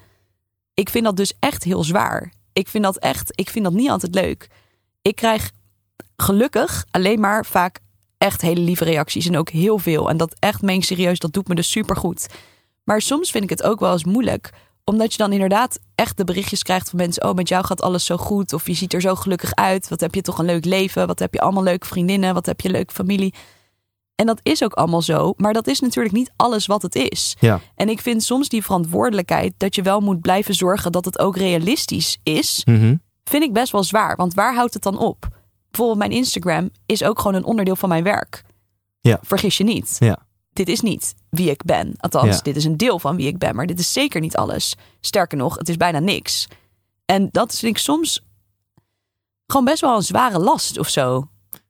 Ik 0.74 0.88
vind 0.88 1.04
dat 1.04 1.16
dus 1.16 1.32
echt 1.38 1.64
heel 1.64 1.84
zwaar. 1.84 2.32
Ik 2.58 2.68
vind 2.68 2.84
dat 2.84 2.98
echt, 2.98 3.32
ik 3.34 3.50
vind 3.50 3.64
dat 3.64 3.74
niet 3.74 3.90
altijd 3.90 4.14
leuk. 4.14 4.48
Ik 5.02 5.16
krijg 5.16 5.50
gelukkig 6.16 6.84
alleen 6.90 7.20
maar 7.20 7.46
vaak 7.46 7.80
echt 8.16 8.40
hele 8.40 8.60
lieve 8.60 8.84
reacties 8.84 9.26
en 9.26 9.36
ook 9.36 9.48
heel 9.48 9.78
veel. 9.78 10.08
En 10.08 10.16
dat 10.16 10.36
echt 10.38 10.62
meen 10.62 10.82
serieus, 10.82 11.18
dat 11.18 11.32
doet 11.32 11.48
me 11.48 11.54
dus 11.54 11.70
super 11.70 11.96
goed. 11.96 12.26
Maar 12.84 13.00
soms 13.00 13.30
vind 13.30 13.44
ik 13.44 13.50
het 13.50 13.62
ook 13.62 13.80
wel 13.80 13.92
eens 13.92 14.04
moeilijk, 14.04 14.52
omdat 14.84 15.12
je 15.12 15.18
dan 15.18 15.32
inderdaad 15.32 15.78
echt 15.94 16.16
de 16.16 16.24
berichtjes 16.24 16.62
krijgt 16.62 16.90
van 16.90 16.98
mensen: 16.98 17.24
oh, 17.24 17.34
met 17.34 17.48
jou 17.48 17.64
gaat 17.64 17.82
alles 17.82 18.04
zo 18.04 18.16
goed, 18.16 18.52
of 18.52 18.66
je 18.66 18.74
ziet 18.74 18.92
er 18.92 19.00
zo 19.00 19.14
gelukkig 19.14 19.54
uit. 19.54 19.88
Wat 19.88 20.00
heb 20.00 20.14
je 20.14 20.22
toch 20.22 20.38
een 20.38 20.44
leuk 20.44 20.64
leven? 20.64 21.06
Wat 21.06 21.18
heb 21.18 21.34
je 21.34 21.40
allemaal 21.40 21.62
leuke 21.62 21.86
vriendinnen? 21.86 22.34
Wat 22.34 22.46
heb 22.46 22.60
je 22.60 22.70
leuke 22.70 22.94
familie? 22.94 23.34
En 24.18 24.26
dat 24.26 24.40
is 24.42 24.64
ook 24.64 24.72
allemaal 24.72 25.02
zo, 25.02 25.34
maar 25.36 25.52
dat 25.52 25.66
is 25.66 25.80
natuurlijk 25.80 26.14
niet 26.14 26.32
alles 26.36 26.66
wat 26.66 26.82
het 26.82 26.94
is. 26.94 27.36
Ja. 27.40 27.60
En 27.74 27.88
ik 27.88 28.00
vind 28.00 28.22
soms 28.22 28.48
die 28.48 28.62
verantwoordelijkheid 28.64 29.54
dat 29.56 29.74
je 29.74 29.82
wel 29.82 30.00
moet 30.00 30.20
blijven 30.20 30.54
zorgen 30.54 30.92
dat 30.92 31.04
het 31.04 31.18
ook 31.18 31.36
realistisch 31.36 32.18
is, 32.22 32.62
Mhm. 32.64 32.96
vind 33.24 33.42
ik 33.42 33.52
best 33.52 33.72
wel 33.72 33.82
zwaar. 33.84 34.16
Want 34.16 34.34
waar 34.34 34.54
houdt 34.54 34.74
het 34.74 34.82
dan 34.82 34.98
op? 34.98 35.28
Bijvoorbeeld 35.70 35.98
mijn 35.98 36.10
Instagram 36.20 36.70
is 36.86 37.02
ook 37.02 37.18
gewoon 37.18 37.34
een 37.34 37.44
onderdeel 37.44 37.76
van 37.76 37.88
mijn 37.88 38.02
werk. 38.04 38.42
Ja. 39.00 39.18
Vergis 39.22 39.56
je 39.56 39.64
niet. 39.64 39.96
Ja. 39.98 40.18
Dit 40.52 40.68
is 40.68 40.80
niet 40.80 41.14
wie 41.30 41.50
ik 41.50 41.62
ben. 41.64 41.94
Althans, 41.96 42.36
Ja. 42.36 42.42
dit 42.42 42.56
is 42.56 42.64
een 42.64 42.76
deel 42.76 42.98
van 42.98 43.16
wie 43.16 43.26
ik 43.26 43.38
ben. 43.38 43.56
Maar 43.56 43.66
dit 43.66 43.78
is 43.78 43.92
zeker 43.92 44.20
niet 44.20 44.36
alles. 44.36 44.74
Sterker 45.00 45.38
nog, 45.38 45.56
het 45.58 45.68
is 45.68 45.76
bijna 45.76 45.98
niks. 45.98 46.46
En 47.04 47.28
dat 47.32 47.58
vind 47.58 47.76
ik 47.76 47.82
soms 47.82 48.24
gewoon 49.46 49.64
best 49.64 49.80
wel 49.80 49.96
een 49.96 50.02
zware 50.02 50.38
last 50.38 50.78
of 50.78 50.88
zo. 50.88 51.28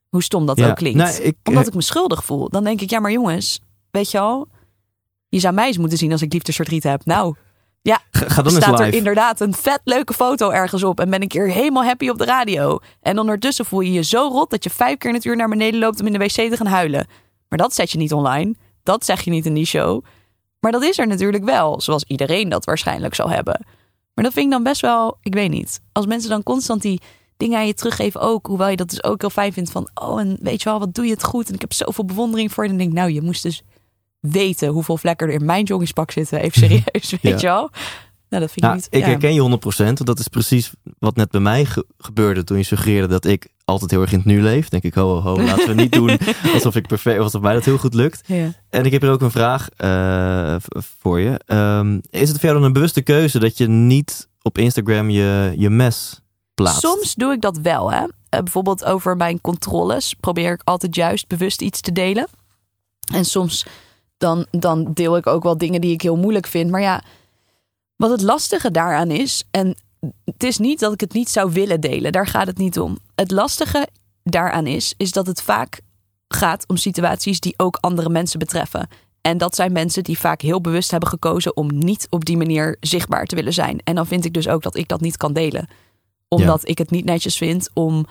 Hoe 0.09 0.23
stom 0.23 0.45
dat 0.45 0.57
Ja. 0.57 0.69
ook 0.69 0.75
klinkt. 0.75 0.97
Nou, 0.97 1.13
ik- 1.21 1.37
Omdat 1.43 1.67
ik 1.67 1.73
me 1.73 1.81
schuldig 1.81 2.23
voel. 2.23 2.49
Dan 2.49 2.63
denk 2.63 2.81
ik, 2.81 2.89
ja 2.89 2.99
maar 2.99 3.11
jongens, 3.11 3.59
weet 3.91 4.11
je 4.11 4.19
al... 4.19 4.47
Je 5.29 5.39
zou 5.39 5.53
mij 5.53 5.67
eens 5.67 5.77
moeten 5.77 5.97
zien 5.97 6.11
als 6.11 6.21
ik 6.21 6.33
liefdesverdriet 6.33 6.83
heb. 6.83 7.05
Nou, 7.05 7.35
ja, 7.81 7.99
Ga, 8.11 8.41
dan 8.41 8.51
staat 8.51 8.79
er 8.79 8.85
live. 8.85 8.97
inderdaad 8.97 9.39
een 9.39 9.53
vet 9.53 9.81
leuke 9.83 10.13
foto 10.13 10.49
ergens 10.49 10.83
op. 10.83 10.99
En 10.99 11.09
ben 11.09 11.21
ik 11.21 11.31
hier 11.31 11.47
helemaal 11.51 11.83
happy 11.83 12.09
op 12.09 12.17
de 12.17 12.25
radio. 12.25 12.79
En 13.01 13.19
ondertussen 13.19 13.65
voel 13.65 13.79
je 13.79 13.91
je 13.91 14.03
zo 14.03 14.27
rot 14.27 14.49
dat 14.49 14.63
je 14.63 14.69
vijf 14.69 14.97
keer 14.97 15.09
in 15.09 15.15
het 15.15 15.25
uur 15.25 15.35
naar 15.35 15.49
beneden 15.49 15.79
loopt 15.79 15.99
om 15.99 16.05
in 16.05 16.11
de 16.13 16.17
wc 16.19 16.31
te 16.31 16.55
gaan 16.57 16.65
huilen. 16.67 17.07
Maar 17.49 17.59
dat 17.59 17.73
zet 17.73 17.91
je 17.91 17.97
niet 17.97 18.13
online. 18.13 18.55
Dat 18.83 19.05
zeg 19.05 19.21
je 19.21 19.29
niet 19.31 19.45
in 19.45 19.53
die 19.53 19.65
show. 19.65 20.03
Maar 20.59 20.71
dat 20.71 20.83
is 20.83 20.97
er 20.97 21.07
natuurlijk 21.07 21.43
wel. 21.43 21.81
Zoals 21.81 22.03
iedereen 22.03 22.49
dat 22.49 22.65
waarschijnlijk 22.65 23.15
zal 23.15 23.29
hebben. 23.29 23.65
Maar 24.13 24.23
dat 24.23 24.33
vind 24.33 24.45
ik 24.45 24.51
dan 24.51 24.63
best 24.63 24.81
wel, 24.81 25.17
ik 25.21 25.33
weet 25.33 25.49
niet. 25.51 25.81
Als 25.91 26.05
mensen 26.05 26.29
dan 26.29 26.43
constant 26.43 26.81
die 26.81 27.01
dingen 27.39 27.57
aan 27.59 27.67
je 27.67 27.73
teruggeven 27.73 28.21
ook. 28.21 28.45
Hoewel 28.47 28.67
je 28.69 28.75
dat 28.75 28.89
dus 28.89 29.03
ook 29.03 29.21
heel 29.21 29.29
fijn 29.29 29.53
vindt 29.53 29.71
van... 29.71 29.89
Oh, 29.93 30.19
en 30.19 30.37
weet 30.41 30.61
je 30.61 30.69
wel, 30.69 30.79
wat 30.79 30.93
doe 30.93 31.05
je 31.05 31.11
het 31.11 31.23
goed. 31.23 31.47
En 31.47 31.53
ik 31.53 31.61
heb 31.61 31.73
zoveel 31.73 32.05
bewondering 32.05 32.51
voor 32.51 32.63
je. 32.63 32.69
En 32.69 32.77
dan 32.77 32.85
denk 32.87 32.97
ik, 32.97 33.03
nou, 33.03 33.13
je 33.15 33.25
moest 33.27 33.43
dus 33.43 33.63
weten 34.19 34.67
hoeveel 34.69 34.97
vlekken 34.97 35.27
er 35.27 35.33
in 35.33 35.45
mijn 35.45 35.63
joggingspak 35.63 36.11
zitten. 36.11 36.39
Even 36.41 36.61
serieus, 36.67 37.15
weet 37.21 37.41
je 37.41 37.47
wel. 37.47 37.69
Nou, 38.29 38.41
dat 38.43 38.51
vind 38.51 38.55
ik 38.55 38.61
Nou, 38.61 38.75
niet... 38.75 38.87
ik 38.89 38.99
ja. 38.99 39.05
herken 39.07 39.33
je 39.33 39.59
100%, 39.75 39.83
want 39.83 40.05
dat 40.05 40.19
is 40.19 40.27
precies 40.27 40.71
wat 40.99 41.15
net 41.15 41.31
bij 41.31 41.41
mij 41.41 41.65
ge- 41.65 41.85
gebeurde 41.97 42.43
toen 42.43 42.57
je 42.57 42.63
suggereerde 42.63 43.07
dat 43.07 43.25
ik 43.25 43.47
altijd 43.65 43.91
heel 43.91 44.01
erg 44.01 44.11
in 44.11 44.17
het 44.17 44.27
nu 44.27 44.41
leef. 44.41 44.69
Denk 44.69 44.83
ik, 44.83 44.93
ho, 44.93 45.07
ho, 45.07 45.21
ho, 45.21 45.41
laten 45.43 45.67
we 45.67 45.73
niet 45.73 45.91
doen 45.91 46.17
alsof 46.53 46.75
ik 46.75 46.87
perfect, 46.87 47.19
alsof 47.19 47.41
mij 47.41 47.53
dat 47.53 47.65
heel 47.65 47.77
goed 47.77 47.93
lukt. 47.93 48.21
Ja. 48.27 48.53
En 48.69 48.85
ik 48.85 48.91
heb 48.91 49.01
hier 49.01 49.11
ook 49.11 49.21
een 49.21 49.31
vraag 49.31 49.69
eh, 49.69 50.55
voor 50.99 51.19
je. 51.19 51.39
Ehm, 51.45 51.99
is 52.09 52.29
het 52.29 52.41
dan 52.41 52.63
een 52.63 52.73
bewuste 52.73 53.01
keuze 53.01 53.39
dat 53.39 53.57
je 53.57 53.67
niet 53.67 54.29
op 54.41 54.57
Instagram 54.57 55.09
je, 55.09 55.53
je 55.57 55.69
mes 55.69 56.21
Soms 56.67 57.15
doe 57.15 57.33
ik 57.33 57.41
dat 57.41 57.57
wel. 57.57 57.91
Hè? 57.91 57.99
Eh, 58.29 58.39
bijvoorbeeld 58.39 58.85
over 58.85 59.17
mijn 59.17 59.41
controles 59.41 60.13
probeer 60.19 60.51
ik 60.51 60.61
altijd 60.63 60.95
juist 60.95 61.27
bewust 61.27 61.61
iets 61.61 61.81
te 61.81 61.91
delen. 61.91 62.27
En 63.13 63.25
soms 63.25 63.65
dan, 64.17 64.45
dan 64.51 64.93
deel 64.93 65.17
ik 65.17 65.27
ook 65.27 65.43
wel 65.43 65.57
dingen 65.57 65.81
die 65.81 65.93
ik 65.93 66.01
heel 66.01 66.17
moeilijk 66.17 66.47
vind. 66.47 66.69
Maar 66.69 66.81
ja, 66.81 67.03
wat 67.95 68.09
het 68.09 68.21
lastige 68.21 68.71
daaraan 68.71 69.11
is... 69.11 69.43
en 69.51 69.75
het 70.25 70.43
is 70.43 70.57
niet 70.57 70.79
dat 70.79 70.93
ik 70.93 70.99
het 70.99 71.13
niet 71.13 71.29
zou 71.29 71.51
willen 71.51 71.81
delen. 71.81 72.11
Daar 72.11 72.27
gaat 72.27 72.47
het 72.47 72.57
niet 72.57 72.79
om. 72.79 72.97
Het 73.15 73.31
lastige 73.31 73.87
daaraan 74.23 74.67
is, 74.67 74.93
is 74.97 75.11
dat 75.11 75.27
het 75.27 75.41
vaak 75.41 75.81
gaat 76.27 76.67
om 76.67 76.77
situaties 76.77 77.39
die 77.39 77.53
ook 77.57 77.77
andere 77.79 78.09
mensen 78.09 78.39
betreffen. 78.39 78.87
En 79.21 79.37
dat 79.37 79.55
zijn 79.55 79.71
mensen 79.71 80.03
die 80.03 80.19
vaak 80.19 80.41
heel 80.41 80.61
bewust 80.61 80.91
hebben 80.91 81.09
gekozen 81.09 81.57
om 81.57 81.77
niet 81.77 82.07
op 82.09 82.25
die 82.25 82.37
manier 82.37 82.77
zichtbaar 82.79 83.25
te 83.25 83.35
willen 83.35 83.53
zijn. 83.53 83.79
En 83.83 83.95
dan 83.95 84.07
vind 84.07 84.25
ik 84.25 84.33
dus 84.33 84.47
ook 84.47 84.61
dat 84.61 84.75
ik 84.75 84.87
dat 84.87 85.01
niet 85.01 85.17
kan 85.17 85.33
delen. 85.33 85.67
Omdat 86.29 86.67
ik 86.67 86.77
het 86.77 86.91
niet 86.91 87.05
netjes 87.05 87.37
vind 87.37 87.69
om. 87.73 88.05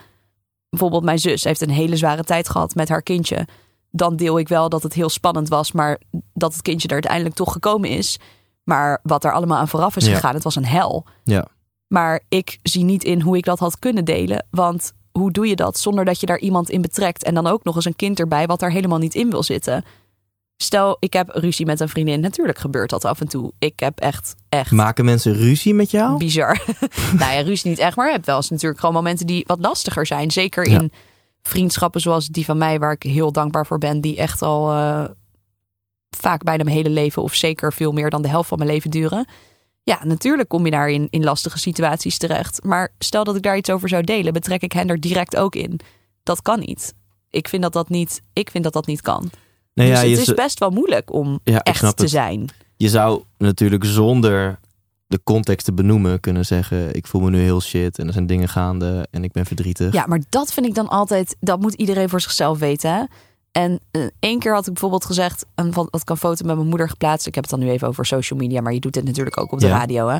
Bijvoorbeeld, 0.71 1.05
mijn 1.05 1.19
zus 1.19 1.45
heeft 1.45 1.61
een 1.61 1.71
hele 1.71 1.97
zware 1.97 2.25
tijd 2.25 2.49
gehad 2.49 2.75
met 2.75 2.89
haar 2.89 3.03
kindje. 3.03 3.47
Dan 3.91 4.17
deel 4.17 4.39
ik 4.39 4.49
wel 4.49 4.69
dat 4.69 4.83
het 4.83 4.93
heel 4.93 5.09
spannend 5.09 5.49
was, 5.49 5.73
maar 5.73 6.01
dat 6.35 6.53
het 6.53 6.63
kindje 6.63 6.89
er 6.89 6.95
uiteindelijk 6.95 7.35
toch 7.35 7.53
gekomen 7.53 7.91
is. 7.91 8.19
Maar 8.65 9.01
wat 9.03 9.25
er 9.25 9.33
allemaal 9.33 9.59
aan 9.59 9.69
vooraf 9.69 9.97
is 9.97 10.07
Ja. 10.07 10.15
gegaan, 10.15 10.35
het 10.35 10.45
was 10.45 10.57
een 10.57 10.67
hel. 10.67 11.07
Ja. 11.25 11.47
Maar 11.87 12.21
ik 12.29 12.59
zie 12.63 12.85
niet 12.85 13.05
in 13.05 13.21
hoe 13.21 13.37
ik 13.37 13.45
dat 13.45 13.59
had 13.59 13.79
kunnen 13.79 14.05
delen. 14.05 14.47
Want 14.51 14.93
hoe 15.13 15.31
doe 15.31 15.47
je 15.47 15.57
dat 15.57 15.79
zonder 15.79 16.05
dat 16.05 16.21
je 16.21 16.27
daar 16.27 16.39
iemand 16.39 16.71
in 16.71 16.81
betrekt? 16.81 17.25
En 17.25 17.35
dan 17.35 17.47
ook 17.47 17.65
nog 17.65 17.77
eens 17.77 17.85
een 17.85 17.97
kind 17.97 18.19
erbij 18.21 18.47
wat 18.47 18.61
daar 18.61 18.71
helemaal 18.71 18.99
niet 18.99 19.15
in 19.15 19.31
wil 19.31 19.43
zitten. 19.43 19.85
Stel, 20.63 20.97
ik 21.01 21.13
heb 21.13 21.29
ruzie 21.33 21.67
met 21.67 21.81
een 21.81 21.89
vriendin. 21.89 22.21
Natuurlijk 22.21 22.59
gebeurt 22.59 22.91
dat 22.91 23.05
af 23.05 23.21
en 23.21 23.29
toe. 23.29 23.53
Ik 23.59 23.81
heb 23.81 24.01
echt, 24.01 24.35
echt 24.49 24.71
Maken 24.71 25.05
mensen 25.05 25.33
ruzie 25.35 25.75
met 25.75 25.91
jou? 25.91 26.17
bizar. 26.19 26.65
nou 27.19 27.33
ja, 27.33 27.41
ruzie 27.41 27.71
niet 27.71 27.79
echt, 27.79 27.97
maar 27.97 28.07
je 28.07 28.13
hebt 28.13 28.27
wel 28.27 28.37
eens 28.37 28.51
natuurlijk 28.51 28.81
gewoon 28.81 28.95
momenten 28.95 29.27
die 29.27 29.45
wat 29.47 29.59
lastiger 29.61 30.07
zijn. 30.07 30.31
Zeker 30.31 30.69
Ja. 30.71 30.81
in 30.81 30.93
vriendschappen 31.43 32.01
zoals 32.01 32.27
die 32.27 32.45
van 32.45 32.59
mij, 32.59 32.79
waar 32.79 32.93
ik 32.93 33.03
heel 33.03 33.33
dankbaar 33.33 33.67
voor 33.67 33.79
ben, 33.79 34.01
die 34.01 34.17
echt 34.17 34.43
al 34.43 34.71
eh, 34.71 35.05
vaak 36.17 36.43
bijna 36.43 36.65
mijn 36.65 36.77
hele 36.77 36.91
leven, 36.91 37.23
of 37.23 37.35
zeker 37.35 37.73
veel 37.73 37.93
meer 37.93 38.11
dan 38.11 38.23
de 38.23 38.29
helft 38.29 38.49
van 38.49 38.59
mijn 38.59 38.71
leven 38.71 38.91
duren. 38.91 39.27
Ja, 39.83 40.01
natuurlijk 40.05 40.49
kom 40.49 40.65
je 40.65 40.71
daar 40.71 40.89
in, 40.89 41.07
in 41.11 41.25
lastige 41.25 41.59
situaties 41.59 42.19
terecht. 42.19 42.65
Maar 42.65 42.93
stel 42.99 43.25
dat 43.25 43.37
ik 43.37 43.43
daar 43.43 43.57
iets 43.57 43.71
over 43.71 43.89
zou 43.89 44.03
delen, 44.03 44.33
betrek 44.33 44.63
ik 44.63 44.73
hen 44.73 44.89
er 44.89 45.01
direct 45.01 45.37
ook 45.37 45.55
in. 45.55 45.81
Dat 46.23 46.43
kan 46.43 46.61
niet. 46.61 46.95
Ik 47.31 47.49
vind 47.49 47.63
dat 47.63 47.73
dat 47.73 47.89
niet, 47.89 48.21
ik 48.33 48.51
vind 48.51 48.65
dat 48.65 48.73
dat 48.73 48.87
niet 48.87 49.01
kan. 49.03 49.31
Nee, 49.79 49.91
dus 49.91 50.01
ja, 50.03 50.09
het 50.09 50.19
is 50.29 50.35
best 50.35 50.59
wel 50.59 50.71
moeilijk 50.71 51.13
om 51.13 51.41
Ja, 51.45 51.63
echt 51.63 51.81
te 51.81 51.87
het. 52.03 52.11
zijn. 52.11 52.49
je 52.77 52.89
zou 52.89 53.23
natuurlijk 53.39 53.85
zonder 53.85 54.59
de 55.07 55.21
context 55.25 55.65
te 55.65 55.73
benoemen 55.73 56.21
kunnen 56.21 56.45
zeggen: 56.47 56.95
Ik 56.95 57.07
voel 57.07 57.21
me 57.21 57.31
nu 57.31 57.41
heel 57.41 57.61
shit 57.61 57.99
en 57.99 58.07
er 58.07 58.13
zijn 58.13 58.27
dingen 58.27 58.49
gaande 58.49 59.07
en 59.11 59.25
ik 59.25 59.33
ben 59.33 59.47
verdrietig. 59.47 59.93
Ja, 59.93 60.05
maar 60.07 60.21
dat 60.29 60.53
vind 60.53 60.67
ik 60.67 60.75
dan 60.75 60.89
altijd, 60.89 61.37
dat 61.41 61.61
moet 61.61 61.75
iedereen 61.75 62.09
voor 62.09 62.21
zichzelf 62.21 62.59
weten. 62.59 62.95
Hè? 62.95 63.03
En 63.53 63.81
eh, 63.91 64.03
één 64.21 64.39
keer 64.39 64.53
had 64.55 64.67
ik 64.67 64.73
bijvoorbeeld 64.73 65.05
gezegd, 65.05 65.47
een, 65.55 65.73
wat 65.73 65.89
had 65.91 66.01
ik 66.01 66.11
een 66.11 66.17
foto 66.17 66.47
met 66.47 66.57
mijn 66.57 66.69
moeder 66.69 66.89
geplaatst. 66.89 67.27
Ik 67.27 67.35
heb 67.35 67.45
het 67.45 67.53
dan 67.53 67.61
nu 67.63 67.71
even 67.71 67.89
over 67.89 68.07
social 68.07 68.39
media, 68.39 68.61
maar 68.61 68.73
je 68.73 68.81
doet 68.81 68.93
dit 68.93 69.05
natuurlijk 69.05 69.39
ook 69.39 69.53
op 69.53 69.61
de 69.61 69.67
Ja. 69.67 69.79
radio. 69.79 70.09
Hè? 70.09 70.19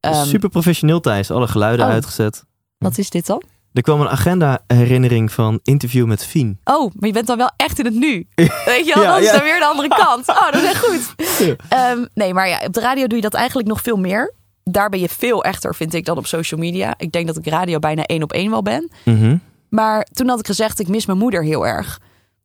Ehm, 0.00 0.24
Super 0.26 0.48
professioneel, 0.48 1.00
Thijs. 1.00 1.30
Alle 1.30 1.46
geluiden 1.48 1.86
Oh. 1.86 1.92
uitgezet. 1.92 2.44
Wat 2.78 2.98
is 2.98 3.10
dit 3.10 3.26
dan? 3.26 3.42
Er 3.74 3.82
kwam 3.82 4.00
een 4.00 4.08
agenda-herinnering 4.08 5.32
van 5.32 5.60
interview 5.62 6.06
met 6.06 6.26
Fien. 6.26 6.58
Oh, 6.64 6.92
maar 6.94 7.08
je 7.08 7.12
bent 7.12 7.26
dan 7.26 7.36
wel 7.36 7.50
echt 7.56 7.78
in 7.78 7.84
het 7.84 7.94
nu. 7.94 8.26
Weet 8.64 8.86
je 8.86 8.92
wel, 8.94 9.02
Ja, 9.02 9.12
dat 9.14 9.22
is 9.22 9.32
dan 9.32 9.42
weer 9.42 9.58
de 9.58 9.64
andere 9.64 9.88
kant. 9.88 10.28
Oh, 10.28 10.50
dat 10.52 10.62
is 10.62 10.68
echt 10.68 10.84
goed. 10.84 11.14
Ehm, 11.68 12.04
nee, 12.14 12.34
maar 12.34 12.48
ja, 12.48 12.60
op 12.66 12.72
de 12.72 12.80
radio 12.80 13.06
doe 13.06 13.16
je 13.16 13.22
dat 13.22 13.34
eigenlijk 13.34 13.68
nog 13.68 13.82
veel 13.82 13.96
meer. 13.96 14.34
Daar 14.64 14.88
ben 14.88 15.00
je 15.00 15.08
veel 15.08 15.44
echter, 15.44 15.74
vind 15.74 15.94
ik, 15.94 16.04
dan 16.04 16.16
op 16.16 16.26
social 16.26 16.60
media. 16.60 16.94
Ik 16.96 17.12
denk 17.12 17.26
dat 17.26 17.36
ik 17.36 17.46
radio 17.46 17.78
bijna 17.78 18.02
één 18.02 18.22
op 18.22 18.32
één 18.32 18.50
wel 18.50 18.62
ben. 18.62 18.90
Mhm. 19.04 19.36
Maar 19.68 20.06
toen 20.12 20.28
had 20.28 20.38
ik 20.38 20.46
gezegd, 20.46 20.80
ik 20.80 20.88
mis 20.88 21.06
mijn 21.06 21.18
moeder 21.18 21.42
heel 21.44 21.66
erg. 21.66 22.00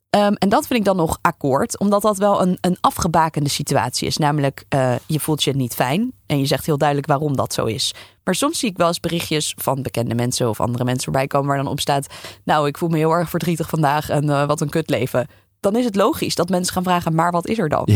Ehm, 0.10 0.34
en 0.34 0.50
dat 0.50 0.68
vind 0.68 0.80
ik 0.80 0.86
dan 0.86 0.96
nog 0.96 1.18
akkoord, 1.22 1.80
omdat 1.80 2.02
dat 2.02 2.18
wel 2.18 2.42
een, 2.42 2.58
een 2.62 2.78
afgebakende 2.82 3.50
situatie 3.50 4.08
is. 4.08 4.18
Namelijk, 4.18 4.66
eh, 4.70 4.96
je 5.06 5.20
voelt 5.20 5.44
je 5.44 5.56
niet 5.56 5.74
fijn 5.74 6.12
en 6.26 6.40
je 6.40 6.46
zegt 6.46 6.66
heel 6.66 6.78
duidelijk 6.78 7.08
waarom 7.08 7.36
dat 7.36 7.54
zo 7.54 7.66
is. 7.66 7.94
Maar 8.24 8.36
soms 8.36 8.60
zie 8.60 8.70
ik 8.70 8.78
wel 8.78 8.88
eens 8.88 9.00
berichtjes 9.00 9.54
van 9.58 9.82
bekende 9.82 10.16
mensen 10.16 10.50
of 10.50 10.60
andere 10.60 10.84
mensen 10.84 11.04
voorbij 11.04 11.28
komen 11.28 11.48
waar 11.48 11.58
dan 11.58 11.68
op 11.68 11.80
staat... 11.80 12.08
nou, 12.44 12.68
ik 12.68 12.78
voel 12.78 12.90
me 12.90 12.98
heel 12.98 13.12
erg 13.12 13.30
verdrietig 13.30 13.70
vandaag 13.70 14.10
en 14.10 14.30
eh, 14.30 14.46
wat 14.48 14.62
een 14.62 14.70
kutleven. 14.70 15.28
Dan 15.60 15.76
is 15.76 15.86
het 15.86 15.96
logisch 15.96 16.36
dat 16.36 16.50
mensen 16.50 16.74
gaan 16.74 16.84
vragen, 16.84 17.16
maar 17.16 17.32
wat 17.32 17.48
is 17.48 17.58
er 17.58 17.70
dan? 17.70 17.84
Ja. 17.86 17.96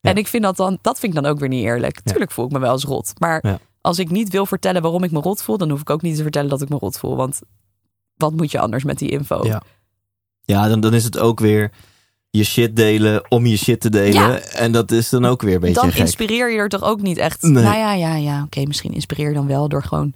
Ja. 0.00 0.10
En 0.12 0.16
ik 0.16 0.26
vind 0.26 0.42
dat 0.42 0.56
dan, 0.56 0.78
dat 0.82 0.98
vind 0.98 1.14
ik 1.16 1.22
dan 1.22 1.30
ook 1.30 1.38
weer 1.38 1.48
niet 1.48 1.64
eerlijk. 1.64 2.00
Tuurlijk 2.02 2.30
voel 2.30 2.44
ik 2.44 2.52
me 2.52 2.58
wel 2.58 2.72
eens 2.72 2.84
rot. 2.84 3.12
Maar 3.18 3.46
Ja. 3.46 3.58
als 3.80 3.98
ik 3.98 4.10
niet 4.10 4.30
wil 4.30 4.46
vertellen 4.46 4.82
waarom 4.82 5.02
ik 5.04 5.10
me 5.10 5.20
rot 5.20 5.42
voel, 5.42 5.56
dan 5.58 5.70
hoef 5.70 5.80
ik 5.80 5.90
ook 5.90 6.02
niet 6.02 6.16
te 6.16 6.22
vertellen 6.22 6.50
dat 6.50 6.62
ik 6.62 6.68
me 6.68 6.76
rot 6.76 6.98
voel. 6.98 7.16
Want 7.16 7.40
wat 8.16 8.32
moet 8.32 8.50
je 8.50 8.60
anders 8.60 8.84
met 8.84 8.98
die 8.98 9.10
info? 9.10 9.44
Ja. 10.46 10.68
Dan, 10.68 10.80
dan 10.80 10.94
is 10.94 11.04
het 11.04 11.18
ook 11.18 11.40
weer 11.40 11.70
je 12.30 12.44
shit 12.44 12.76
delen 12.76 13.30
om 13.30 13.46
je 13.46 13.56
shit 13.56 13.80
te 13.80 13.90
delen. 13.90 14.12
Ja. 14.12 14.38
En 14.38 14.72
dat 14.72 14.90
is 14.90 15.08
dan 15.08 15.24
ook 15.24 15.42
weer 15.42 15.54
een 15.54 15.60
beetje 15.60 15.80
dan 15.80 15.90
gek. 15.90 16.00
inspireer 16.00 16.50
je 16.52 16.58
er 16.58 16.68
toch 16.68 16.82
ook 16.82 17.00
niet 17.00 17.18
echt. 17.18 17.42
Nee. 17.42 17.62
Nou 17.64 17.76
ja, 17.76 17.92
ja, 17.92 18.14
ja. 18.14 18.42
Oké, 18.42 18.62
misschien 18.66 18.92
inspireer 18.94 19.28
je 19.28 19.34
dan 19.34 19.46
wel 19.46 19.68
door 19.68 19.82
gewoon 19.82 20.12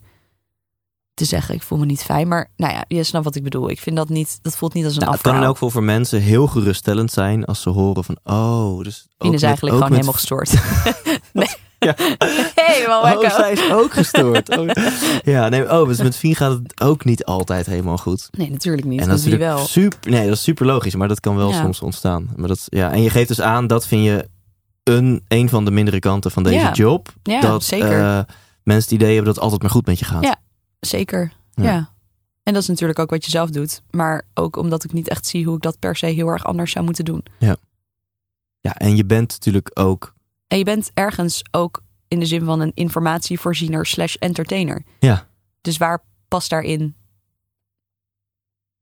te 1.14 1.24
zeggen: 1.24 1.54
ik 1.54 1.62
voel 1.62 1.78
me 1.78 1.84
niet 1.86 2.02
fijn. 2.02 2.28
Maar 2.28 2.50
nou 2.56 2.72
ja, 2.72 2.84
je 2.88 3.02
snapt 3.02 3.24
wat 3.24 3.34
ik 3.34 3.42
bedoel. 3.42 3.70
Ik 3.70 3.80
vind 3.80 3.96
dat 3.96 4.08
niet. 4.08 4.38
Dat 4.42 4.56
voelt 4.56 4.74
niet 4.74 4.84
als 4.84 4.94
een 4.94 5.00
Nou, 5.00 5.12
het 5.12 5.22
kan 5.22 5.36
in 5.36 5.42
elk 5.42 5.52
geval 5.52 5.70
voor 5.70 5.82
mensen 5.82 6.20
heel 6.20 6.46
geruststellend 6.46 7.12
zijn 7.12 7.44
als 7.44 7.62
ze 7.62 7.70
horen 7.70 8.04
van, 8.04 8.18
oh, 8.24 8.82
dus 8.82 9.06
ook 9.18 9.26
is 9.26 9.40
met- 9.40 9.42
eigenlijk 9.42 9.76
ook 9.76 9.82
gewoon 9.82 10.04
met- 10.04 10.06
helemaal 10.06 10.12
gestoord. 10.12 10.52
nee. 11.32 11.48
Ja. 11.86 11.94
Helemaal 12.54 13.02
Oh, 13.02 13.08
lekker. 13.10 13.30
zij 13.30 13.52
is 13.52 13.70
ook 13.72 13.92
gestoord. 13.92 14.48
Oh, 14.58 14.68
ja, 15.24 15.48
nee, 15.48 15.70
oh, 15.80 15.88
dus 15.88 15.98
met 16.02 16.16
Fien 16.16 16.34
gaat 16.36 16.52
het 16.52 16.80
ook 16.80 17.04
niet 17.04 17.24
altijd 17.24 17.66
helemaal 17.66 17.96
goed. 17.96 18.28
Nee, 18.30 18.50
natuurlijk 18.50 18.86
niet. 18.86 19.00
En 19.00 19.08
dat 19.08 19.18
is 19.18 19.24
natuurlijk 19.24 19.52
wel. 19.52 19.66
super, 19.66 20.10
nee, 20.10 20.24
dat 20.28 20.36
is 20.36 20.42
super 20.42 20.66
logisch, 20.66 20.94
maar 20.94 21.08
dat 21.08 21.20
kan 21.20 21.36
wel 21.36 21.50
Ja. 21.50 21.62
soms 21.62 21.80
ontstaan. 21.80 22.30
Maar 22.36 22.48
dat, 22.48 22.64
ja, 22.66 22.92
en 22.92 23.02
je 23.02 23.10
geeft 23.10 23.28
dus 23.28 23.40
aan, 23.40 23.66
dat 23.66 23.86
vind 23.86 24.04
je 24.04 24.28
een, 24.82 25.24
een 25.28 25.48
van 25.48 25.64
de 25.64 25.70
mindere 25.70 25.98
kanten 25.98 26.30
van 26.30 26.42
deze 26.42 26.56
Ja. 26.56 26.72
job. 26.72 27.08
Ja, 27.22 27.40
dat 27.40 27.64
zeker. 27.64 28.00
eh, 28.00 28.20
mensen 28.62 28.82
het 28.90 28.90
idee 29.00 29.06
hebben 29.14 29.24
dat 29.24 29.34
het 29.34 29.42
altijd 29.44 29.62
maar 29.62 29.70
goed 29.70 29.86
met 29.86 29.98
je 29.98 30.04
gaat. 30.04 30.24
Ja. 30.24 30.36
Zeker. 30.80 31.32
Ja. 31.52 31.64
Ja. 31.64 31.90
En 32.42 32.52
dat 32.52 32.62
is 32.62 32.68
natuurlijk 32.68 32.98
ook 32.98 33.10
wat 33.10 33.24
je 33.24 33.30
zelf 33.30 33.50
doet. 33.50 33.82
Maar 33.90 34.22
ook 34.34 34.56
omdat 34.56 34.84
ik 34.84 34.92
niet 34.92 35.08
echt 35.08 35.26
zie 35.26 35.44
hoe 35.44 35.56
ik 35.56 35.62
dat 35.62 35.78
per 35.78 35.96
se 35.96 36.06
heel 36.06 36.28
erg 36.28 36.44
anders 36.44 36.72
zou 36.72 36.84
moeten 36.84 37.04
doen. 37.04 37.22
Ja, 38.62 38.74
en 38.76 38.96
je 38.96 39.04
bent 39.04 39.30
natuurlijk 39.30 39.70
ook, 39.74 40.14
En 40.50 40.58
je 40.58 40.64
bent 40.64 40.90
ergens 40.94 41.42
ook 41.50 41.82
in 42.08 42.18
de 42.20 42.26
zin 42.26 42.44
van 42.44 42.60
een 42.60 42.72
informatievoorziener 42.74 43.86
slash 43.86 44.14
entertainer. 44.14 44.82
Ja. 44.98 45.26
Dus 45.60 45.76
waar 45.76 46.02
past 46.28 46.50
daarin? 46.50 46.94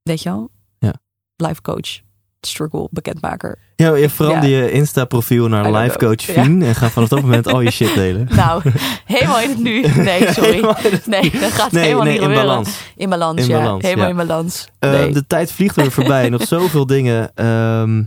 Weet 0.03 0.23
je 0.23 0.29
wel? 0.29 0.51
Ja. 0.79 0.95
Life 1.37 1.63
coach, 1.63 2.01
struggle, 2.41 2.89
bekendmaker. 2.91 3.59
ja, 3.77 3.95
je 3.95 4.09
verander 4.11 4.49
Ja. 4.49 4.57
je 4.63 4.71
Insta-profiel 4.71 5.49
naar 5.49 5.73
life 5.73 5.99
coach 5.99 6.21
Ja. 6.27 6.43
Fien 6.45 6.63
en 6.63 6.75
ga 6.75 6.91
vanaf 6.91 7.09
dat 7.09 7.21
moment 7.23 7.47
al 7.47 7.61
je 7.61 7.71
shit 7.71 7.95
delen. 7.95 8.29
Nou, 8.37 8.63
helemaal 9.05 9.41
in 9.41 9.49
het 9.49 9.59
nu. 9.59 9.81
Nee, 10.11 10.33
sorry. 10.33 10.61
Nee, 11.05 11.31
dat 11.31 11.53
gaat 11.53 11.73
Nee, 11.73 11.83
helemaal 11.83 12.05
nee, 12.05 12.13
niet 12.13 12.23
in 12.23 12.29
gebeuren. 12.29 12.47
balans. 12.47 12.81
In 12.97 13.09
balans, 13.09 13.41
In 13.43 13.49
ja. 13.49 13.59
balans, 13.59 13.83
helemaal 13.83 14.09
in 14.09 14.17
balans. 14.17 14.69
Eh. 14.79 15.13
De 15.13 15.27
tijd 15.27 15.53
vliegt 15.53 15.77
er 15.77 15.83
weer 15.83 15.93
voorbij. 15.93 16.29
Nog 16.29 16.43
zoveel 16.57 16.87
dingen 16.87 17.35
ehm, 17.35 18.03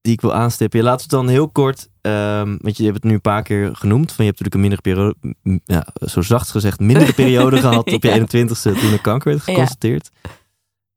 die 0.00 0.12
ik 0.12 0.20
wil 0.20 0.34
aanstippen. 0.34 0.82
We 0.84 0.90
het 0.90 1.08
dan 1.08 1.28
heel 1.28 1.48
kort, 1.48 1.88
ehm, 2.00 2.56
want 2.60 2.76
je 2.76 2.82
hebt 2.84 2.94
het 2.94 3.04
nu 3.04 3.12
een 3.12 3.20
paar 3.20 3.42
keer 3.42 3.70
genoemd. 3.76 4.12
Van 4.12 4.24
je 4.24 4.30
hebt 4.30 4.42
natuurlijk 4.42 4.54
een 4.54 4.60
mindere 4.60 4.82
periode, 4.82 5.60
ja, 5.64 5.86
zo 6.08 6.22
zacht 6.22 6.50
gezegd, 6.50 6.80
mindere 6.80 7.12
periode 7.12 7.56
gehad 7.66 7.92
op 7.92 8.02
je 8.02 8.08
Ja. 8.08 8.18
21ste 8.18 8.80
toen 8.80 8.92
er 8.92 9.00
kanker 9.00 9.28
werd 9.32 9.46
Ja. 9.46 9.52
geconstateerd. 9.52 10.10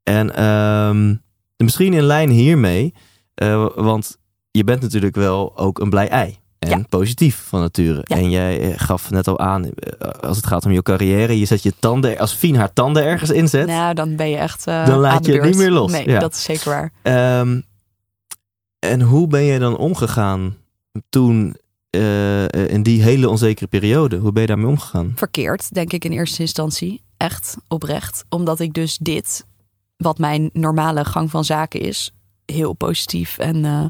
En 0.04 0.36
ehm, 0.36 1.16
misschien 1.58 1.94
in 1.94 2.04
lijn 2.04 2.30
hiermee, 2.30 2.94
eh, 3.34 3.68
want 3.76 4.18
je 4.52 4.64
bent 4.64 4.82
natuurlijk 4.82 5.16
wel 5.16 5.58
ook 5.58 5.80
een 5.80 5.90
blij 5.90 6.10
ei. 6.10 6.42
En 6.60 6.70
Ja. 6.70 6.82
positief 6.90 7.44
van 7.48 7.60
nature. 7.60 8.02
Ja. 8.04 8.16
En 8.16 8.30
jij 8.30 8.60
eh, 8.60 8.74
gaf 8.80 9.10
net 9.12 9.28
al 9.28 9.40
aan, 9.40 9.66
eh, 9.70 10.10
als 10.10 10.38
het 10.38 10.48
gaat 10.48 10.66
om 10.66 10.72
je 10.72 10.82
carrière, 10.82 11.40
je 11.40 11.46
zet 11.46 11.64
je 11.64 11.74
tanden, 11.80 12.18
als 12.18 12.34
Fien 12.34 12.56
haar 12.56 12.74
tanden 12.74 13.04
ergens 13.04 13.30
inzet. 13.30 13.68
Nou, 13.68 13.94
dan 13.94 14.16
ben 14.16 14.30
je 14.30 14.38
echt 14.38 14.68
eh, 14.68 14.86
Dan 14.86 15.00
laat 15.00 15.26
je 15.26 15.34
het 15.34 15.44
niet 15.44 15.56
meer 15.58 15.72
los. 15.72 15.92
Nee, 15.92 16.10
Ja. 16.10 16.20
dat 16.20 16.34
is 16.34 16.44
zeker 16.44 16.70
waar. 16.70 16.92
Ehm, 17.02 17.60
en 18.80 19.02
hoe 19.02 19.28
ben 19.28 19.44
je 19.44 19.60
dan 19.60 19.78
omgegaan 19.78 20.56
toen 21.10 21.56
eh, 21.90 22.48
in 22.48 22.84
die 22.84 23.04
hele 23.04 23.30
onzekere 23.30 23.68
periode? 23.68 24.18
Hoe 24.18 24.32
ben 24.32 24.42
je 24.42 24.48
daarmee 24.48 24.68
omgegaan? 24.68 25.12
verkeerd, 25.16 25.74
denk 25.74 25.94
ik 25.94 26.06
in 26.06 26.12
eerste 26.12 26.42
instantie. 26.42 27.02
Echt 27.18 27.58
oprecht. 27.68 28.26
Omdat 28.30 28.60
ik 28.60 28.74
dus 28.74 28.98
dit, 28.98 29.46
wat 29.98 30.18
mijn 30.18 30.50
normale 30.54 31.06
gang 31.06 31.30
van 31.30 31.46
zaken 31.46 31.80
is, 31.80 32.12
heel 32.46 32.74
positief 32.74 33.38
en 33.38 33.66
eh, 33.66 33.86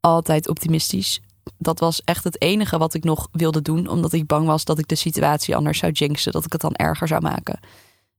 altijd 0.00 0.48
optimistisch. 0.48 1.20
Dat 1.58 1.78
was 1.78 2.02
echt 2.04 2.24
het 2.24 2.42
enige 2.42 2.78
wat 2.78 2.94
ik 2.94 3.04
nog 3.04 3.28
wilde 3.32 3.62
doen, 3.62 3.88
omdat 3.88 4.12
ik 4.12 4.26
bang 4.26 4.46
was 4.46 4.64
dat 4.64 4.78
ik 4.78 4.88
de 4.88 4.94
situatie 4.94 5.56
anders 5.56 5.78
zou 5.78 5.92
jinxen, 5.92 6.32
dat 6.32 6.44
ik 6.44 6.52
het 6.52 6.60
dan 6.60 6.74
erger 6.74 7.08
zou 7.08 7.20
maken. 7.20 7.60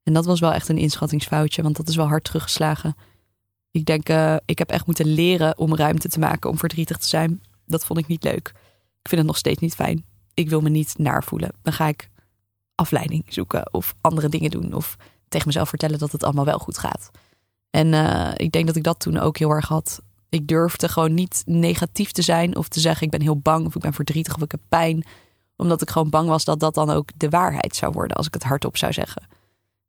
En 0.04 0.14
dat 0.14 0.26
was 0.26 0.40
wel 0.40 0.54
echt 0.54 0.70
een 0.70 0.78
inschattingsfoutje, 0.78 1.62
want 1.62 1.76
dat 1.76 1.88
is 1.88 1.96
wel 1.96 2.08
hard 2.08 2.24
teruggeslagen. 2.24 2.96
Ik 3.72 3.86
denk, 3.86 4.10
eh, 4.10 4.36
ik 4.46 4.58
heb 4.58 4.70
echt 4.70 4.86
moeten 4.86 5.06
leren 5.06 5.58
om 5.58 5.76
ruimte 5.76 6.10
te 6.10 6.20
maken 6.20 6.50
om 6.50 6.58
verdrietig 6.58 6.98
te 6.98 7.08
zijn. 7.08 7.42
Dat 7.72 7.86
vond 7.86 8.00
ik 8.00 8.08
niet 8.08 8.24
leuk. 8.24 8.48
Ik 9.02 9.10
vind 9.10 9.22
het 9.22 9.26
nog 9.26 9.38
steeds 9.38 9.60
niet 9.60 9.76
fijn. 9.76 10.06
Ik 10.34 10.50
wil 10.50 10.62
me 10.62 10.70
niet 10.70 10.98
naar 10.98 11.24
voelen. 11.24 11.52
Dan 11.62 11.74
ga 11.74 11.88
ik 11.88 12.10
afleiding 12.76 13.24
zoeken 13.28 13.74
of 13.74 13.96
andere 14.02 14.30
dingen 14.30 14.52
doen. 14.52 14.74
Of 14.74 14.96
tegen 15.30 15.48
mezelf 15.48 15.70
vertellen 15.70 16.00
dat 16.00 16.12
het 16.12 16.24
allemaal 16.24 16.46
wel 16.46 16.60
goed 16.60 16.78
gaat. 16.78 17.12
En 17.70 17.94
eh, 17.94 18.32
ik 18.36 18.52
denk 18.52 18.68
dat 18.68 18.76
ik 18.76 18.84
dat 18.84 19.00
toen 19.00 19.18
ook 19.18 19.38
heel 19.38 19.50
erg 19.50 19.68
had. 19.68 20.02
Ik 20.30 20.48
durfde 20.48 20.90
gewoon 20.90 21.14
niet 21.14 21.44
negatief 21.46 22.12
te 22.12 22.22
zijn 22.22 22.56
of 22.56 22.68
te 22.68 22.80
zeggen 22.80 23.06
ik 23.06 23.12
ben 23.12 23.22
heel 23.22 23.38
bang 23.38 23.66
of 23.66 23.76
ik 23.76 23.82
ben 23.82 23.94
verdrietig 23.94 24.36
of 24.36 24.42
ik 24.42 24.52
heb 24.52 24.62
pijn. 24.70 25.06
Omdat 25.56 25.82
ik 25.82 25.90
gewoon 25.90 26.10
bang 26.10 26.28
was 26.28 26.44
dat 26.46 26.60
dat 26.60 26.74
dan 26.74 26.90
ook 26.90 27.10
de 27.16 27.30
waarheid 27.30 27.76
zou 27.76 27.92
worden 27.92 28.18
als 28.18 28.28
ik 28.28 28.34
het 28.34 28.44
hardop 28.44 28.78
zou 28.78 28.94
zeggen. 28.94 29.24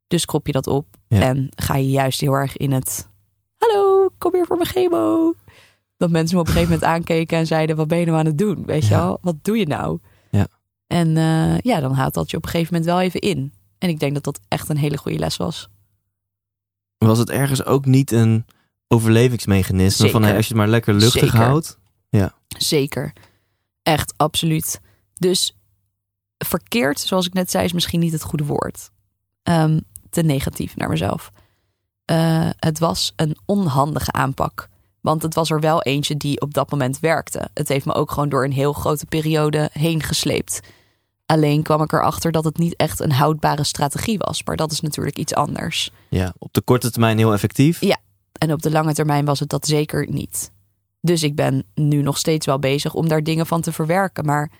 Dus 0.07 0.25
krop 0.25 0.45
je 0.45 0.51
dat 0.51 0.67
op 0.67 0.85
Ja. 1.07 1.21
en 1.21 1.49
ga 1.55 1.75
je 1.75 1.89
juist 1.89 2.19
heel 2.19 2.33
erg 2.33 2.57
in 2.57 2.71
het... 2.71 3.07
Hallo, 3.57 4.09
kom 4.17 4.33
hier 4.33 4.45
voor 4.45 4.57
mijn 4.57 4.69
chemo. 4.69 5.33
Dat 6.03 6.11
mensen 6.11 6.35
me 6.35 6.41
op 6.41 6.47
een 6.47 6.53
gegeven 6.53 6.73
moment 6.73 6.91
aankeken 6.91 7.37
en 7.37 7.47
zeiden... 7.47 7.75
wat 7.75 7.87
ben 7.87 7.97
je 7.99 8.05
nou 8.05 8.17
aan 8.17 8.25
het 8.25 8.37
doen? 8.37 8.65
Weet 8.65 8.83
je 8.83 8.89
Ja. 8.93 8.97
wel, 9.05 9.17
wat 9.21 9.35
doe 9.41 9.57
je 9.57 9.67
nou? 9.67 9.99
Ja. 10.31 10.47
En 10.87 11.17
eh, 11.17 11.57
ja, 11.59 11.79
dan 11.79 11.93
haalt 11.93 12.13
dat 12.13 12.31
je 12.31 12.37
op 12.37 12.43
een 12.43 12.49
gegeven 12.49 12.73
moment 12.73 12.91
wel 12.91 13.01
even 13.01 13.19
in. 13.19 13.53
En 13.77 13.89
ik 13.89 13.99
denk 13.99 14.13
dat 14.13 14.23
dat 14.23 14.39
echt 14.47 14.69
een 14.69 14.77
hele 14.77 14.97
goede 14.97 15.19
les 15.19 15.37
was. 15.37 15.69
Was 16.97 17.17
het 17.17 17.29
ergens 17.29 17.65
ook 17.65 17.85
niet 17.85 18.11
een 18.11 18.45
overlevingsmechanisme? 18.87 20.09
Van 20.09 20.23
hey, 20.23 20.35
als 20.35 20.47
je 20.47 20.53
het 20.53 20.61
maar 20.61 20.71
lekker 20.71 20.93
luchtig 20.93 21.21
Zeker. 21.21 21.37
houdt. 21.39 21.77
Zeker. 22.57 23.13
Echt, 23.83 24.13
absoluut. 24.17 24.81
Dus 25.13 25.57
verkeerd, 26.37 26.99
zoals 26.99 27.25
ik 27.27 27.33
net 27.33 27.51
zei, 27.51 27.65
is 27.65 27.73
misschien 27.73 27.99
niet 27.99 28.11
het 28.11 28.23
goede 28.23 28.45
woord. 28.45 28.89
Ehm, 29.43 29.79
te 30.09 30.21
negatief 30.21 30.75
naar 30.75 30.89
mezelf. 30.89 31.31
Eh, 32.05 32.49
het 32.57 32.79
was 32.79 33.13
een 33.15 33.37
onhandige 33.45 34.11
aanpak. 34.11 34.67
Want 35.03 35.21
het 35.21 35.35
was 35.35 35.49
er 35.49 35.59
wel 35.59 35.81
eentje 35.81 36.17
die 36.17 36.41
op 36.41 36.53
dat 36.53 36.71
moment 36.71 36.99
werkte. 36.99 37.49
Het 37.53 37.67
heeft 37.67 37.85
me 37.85 37.93
ook 37.93 38.11
gewoon 38.11 38.29
door 38.29 38.43
een 38.43 38.51
heel 38.51 38.73
grote 38.73 39.05
periode 39.05 39.69
heen 39.73 40.03
gesleept. 40.03 40.59
Alleen 41.25 41.63
kwam 41.63 41.81
ik 41.81 41.91
erachter 41.91 42.31
dat 42.31 42.43
het 42.43 42.57
niet 42.57 42.75
echt 42.75 42.99
een 42.99 43.11
houdbare 43.11 43.63
strategie 43.63 44.17
was. 44.17 44.43
Maar 44.43 44.55
dat 44.55 44.71
is 44.71 44.81
natuurlijk 44.81 45.17
iets 45.17 45.33
anders. 45.33 45.91
Ja, 46.09 46.33
op 46.37 46.53
de 46.53 46.61
korte 46.61 46.91
termijn 46.91 47.17
heel 47.17 47.33
effectief. 47.33 47.81
Ja. 47.81 47.97
En 48.31 48.51
op 48.51 48.61
de 48.61 48.71
lange 48.71 48.93
termijn 48.93 49.25
was 49.25 49.39
het 49.39 49.49
dat 49.49 49.67
zeker 49.67 50.07
niet. 50.09 50.51
Dus 51.01 51.23
ik 51.23 51.35
ben 51.35 51.65
nu 51.75 52.01
nog 52.01 52.17
steeds 52.17 52.45
wel 52.45 52.59
bezig 52.59 52.93
om 52.93 53.07
daar 53.07 53.23
dingen 53.23 53.47
van 53.47 53.61
te 53.61 53.71
verwerken. 53.71 54.25
Maar 54.25 54.51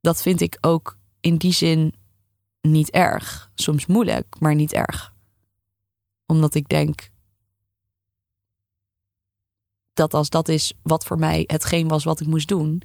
dat 0.00 0.22
vind 0.22 0.40
ik 0.40 0.58
ook 0.60 0.98
in 1.20 1.36
die 1.36 1.52
zin 1.52 1.94
niet 2.60 2.90
erg. 2.90 3.50
Soms 3.54 3.86
moeilijk, 3.86 4.36
maar 4.38 4.54
niet 4.54 4.72
erg. 4.72 5.14
Omdat 6.26 6.54
ik 6.54 6.68
denk 6.68 7.10
dat 9.94 10.14
als 10.14 10.28
dat 10.28 10.48
is 10.48 10.72
wat 10.82 11.04
voor 11.04 11.18
mij 11.18 11.44
hetgeen 11.46 11.88
was 11.88 12.04
wat 12.04 12.20
ik 12.20 12.26
moest 12.26 12.48
doen, 12.48 12.82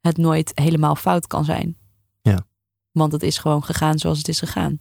het 0.00 0.16
nooit 0.16 0.52
helemaal 0.54 0.96
fout 0.96 1.26
kan 1.26 1.44
zijn. 1.44 1.76
Ja. 2.22 2.46
Want 2.92 3.12
het 3.12 3.22
is 3.22 3.38
gewoon 3.38 3.64
gegaan 3.64 3.98
zoals 3.98 4.18
het 4.18 4.28
is 4.28 4.38
gegaan. 4.38 4.78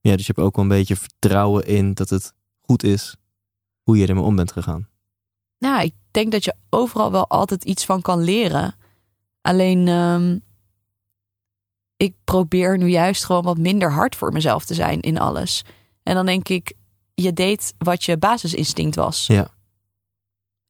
Ja, 0.00 0.16
dus 0.16 0.26
je 0.26 0.32
hebt 0.34 0.46
ook 0.46 0.56
wel 0.56 0.64
een 0.64 0.70
beetje 0.70 0.96
vertrouwen 0.96 1.66
in 1.66 1.94
dat 1.94 2.10
het 2.10 2.32
goed 2.60 2.82
is 2.82 3.16
hoe 3.82 3.96
je 3.96 4.06
ermee 4.06 4.24
om 4.24 4.36
bent 4.36 4.52
gegaan. 4.52 4.88
Nou, 5.58 5.84
ik 5.84 5.94
denk 6.10 6.32
dat 6.32 6.44
je 6.44 6.54
overal 6.70 7.10
wel 7.10 7.28
altijd 7.28 7.64
iets 7.64 7.84
van 7.84 8.02
kan 8.02 8.20
leren. 8.20 8.74
Alleen, 9.40 9.88
ehm, 9.88 10.38
ik 11.96 12.14
probeer 12.24 12.78
nu 12.78 12.86
juist 12.86 13.24
gewoon 13.24 13.42
wat 13.42 13.58
minder 13.58 13.92
hard 13.92 14.16
voor 14.16 14.32
mezelf 14.32 14.64
te 14.64 14.74
zijn 14.74 15.00
in 15.00 15.18
alles. 15.18 15.64
En 16.02 16.14
dan 16.14 16.26
denk 16.26 16.48
ik, 16.48 16.72
je 17.14 17.32
deed 17.32 17.74
wat 17.78 18.04
je 18.04 18.16
basisinstinct 18.16 18.94
was. 18.94 19.26
Ja. 19.26 19.50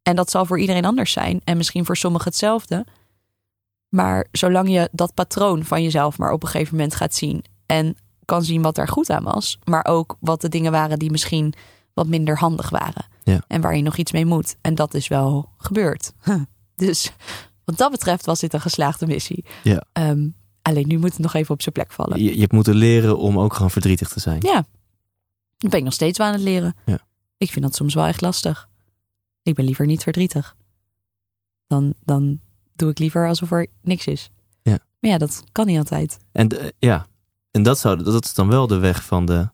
En 0.02 0.16
dat 0.16 0.30
zal 0.30 0.46
voor 0.46 0.60
iedereen 0.60 0.84
anders 0.84 1.12
zijn. 1.12 1.40
En 1.44 1.56
misschien 1.56 1.84
voor 1.84 1.96
sommigen 1.96 2.28
hetzelfde. 2.28 2.86
Maar 3.88 4.26
zolang 4.32 4.68
je 4.68 4.88
dat 4.92 5.14
patroon 5.14 5.64
van 5.64 5.82
jezelf 5.82 6.18
maar 6.18 6.32
op 6.32 6.42
een 6.42 6.48
gegeven 6.48 6.74
moment 6.74 6.94
gaat 6.94 7.14
zien. 7.14 7.44
En 7.66 7.96
kan 8.24 8.44
zien 8.44 8.62
wat 8.62 8.78
er 8.78 8.88
goed 8.88 9.10
aan 9.10 9.24
was. 9.24 9.58
Maar 9.64 9.84
ook 9.84 10.16
wat 10.20 10.40
de 10.40 10.48
dingen 10.48 10.72
waren 10.72 10.98
die 10.98 11.10
misschien 11.10 11.54
wat 11.94 12.06
minder 12.06 12.38
handig 12.38 12.70
waren. 12.70 13.06
Ja. 13.22 13.44
En 13.46 13.60
waar 13.60 13.76
je 13.76 13.82
nog 13.82 13.96
iets 13.96 14.12
mee 14.12 14.26
moet. 14.26 14.56
En 14.60 14.74
dat 14.74 14.94
is 14.94 15.08
wel 15.08 15.48
gebeurd. 15.58 16.12
Dus 16.76 17.12
wat 17.64 17.76
dat 17.76 17.90
betreft 17.90 18.26
was 18.26 18.40
dit 18.40 18.54
een 18.54 18.60
geslaagde 18.60 19.06
missie. 19.06 19.44
Ja. 19.62 19.84
Ehm, 19.92 20.28
alleen 20.62 20.86
nu 20.86 20.98
moet 20.98 21.12
het 21.12 21.18
nog 21.18 21.34
even 21.34 21.54
op 21.54 21.62
zijn 21.62 21.74
plek 21.74 21.92
vallen. 21.92 22.22
Je, 22.22 22.34
je 22.34 22.40
hebt 22.40 22.52
moeten 22.52 22.74
leren 22.74 23.18
om 23.18 23.38
ook 23.38 23.54
gewoon 23.54 23.70
verdrietig 23.70 24.08
te 24.08 24.20
zijn. 24.20 24.38
Ja. 24.40 24.64
Dat 25.58 25.70
ben 25.70 25.78
ik 25.78 25.84
nog 25.84 25.94
steeds 25.94 26.18
wel 26.18 26.26
aan 26.26 26.32
het 26.32 26.42
leren. 26.42 26.76
Ja. 26.86 26.98
Ik 27.36 27.50
vind 27.50 27.64
dat 27.64 27.74
soms 27.74 27.94
wel 27.94 28.06
echt 28.06 28.20
lastig. 28.20 28.68
Ik 29.42 29.54
ben 29.54 29.64
liever 29.64 29.86
niet 29.86 30.02
verdrietig. 30.02 30.56
Dan, 31.66 31.94
dan 32.04 32.40
doe 32.74 32.90
ik 32.90 32.98
liever 32.98 33.28
alsof 33.28 33.50
er 33.52 33.66
niks 33.82 34.06
is. 34.06 34.30
Ja. 34.62 34.78
Maar 35.00 35.10
ja, 35.10 35.18
dat 35.18 35.44
kan 35.52 35.66
niet 35.66 35.78
altijd. 35.78 36.18
En 36.32 36.48
de- 36.48 36.74
ja, 36.78 37.06
en 37.50 37.62
dat, 37.62 37.78
zou, 37.78 38.02
dat 38.02 38.24
is 38.24 38.34
dan 38.34 38.48
wel 38.48 38.66
de 38.66 38.78
weg 38.78 39.04
van 39.04 39.26
de. 39.26 39.48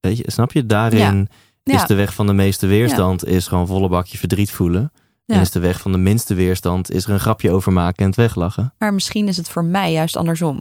Weet 0.00 0.16
je, 0.16 0.30
snap 0.30 0.52
je? 0.52 0.66
Daarin 0.66 1.28
Ja. 1.62 1.74
is 1.82 1.86
de 1.86 1.94
weg 1.94 2.14
van 2.14 2.26
de 2.26 2.32
meeste 2.32 2.66
weerstand 2.66 3.24
is 3.24 3.46
gewoon 3.46 3.66
volle 3.66 3.88
bakje 3.88 4.18
verdriet 4.18 4.50
voelen. 4.50 4.92
En 5.26 5.40
is 5.40 5.50
de 5.50 5.60
weg 5.60 5.80
van 5.80 5.92
de 5.92 5.98
minste 5.98 6.34
weerstand 6.34 6.90
is 6.90 7.04
er 7.04 7.10
een 7.10 7.20
grapje 7.20 7.50
over 7.50 7.72
maken 7.72 7.98
en 7.98 8.06
het 8.06 8.16
weglachen. 8.16 8.74
Maar 8.78 8.94
misschien 8.94 9.28
is 9.28 9.36
het 9.36 9.48
voor 9.48 9.64
mij 9.64 9.92
juist 9.92 10.16
andersom. 10.16 10.60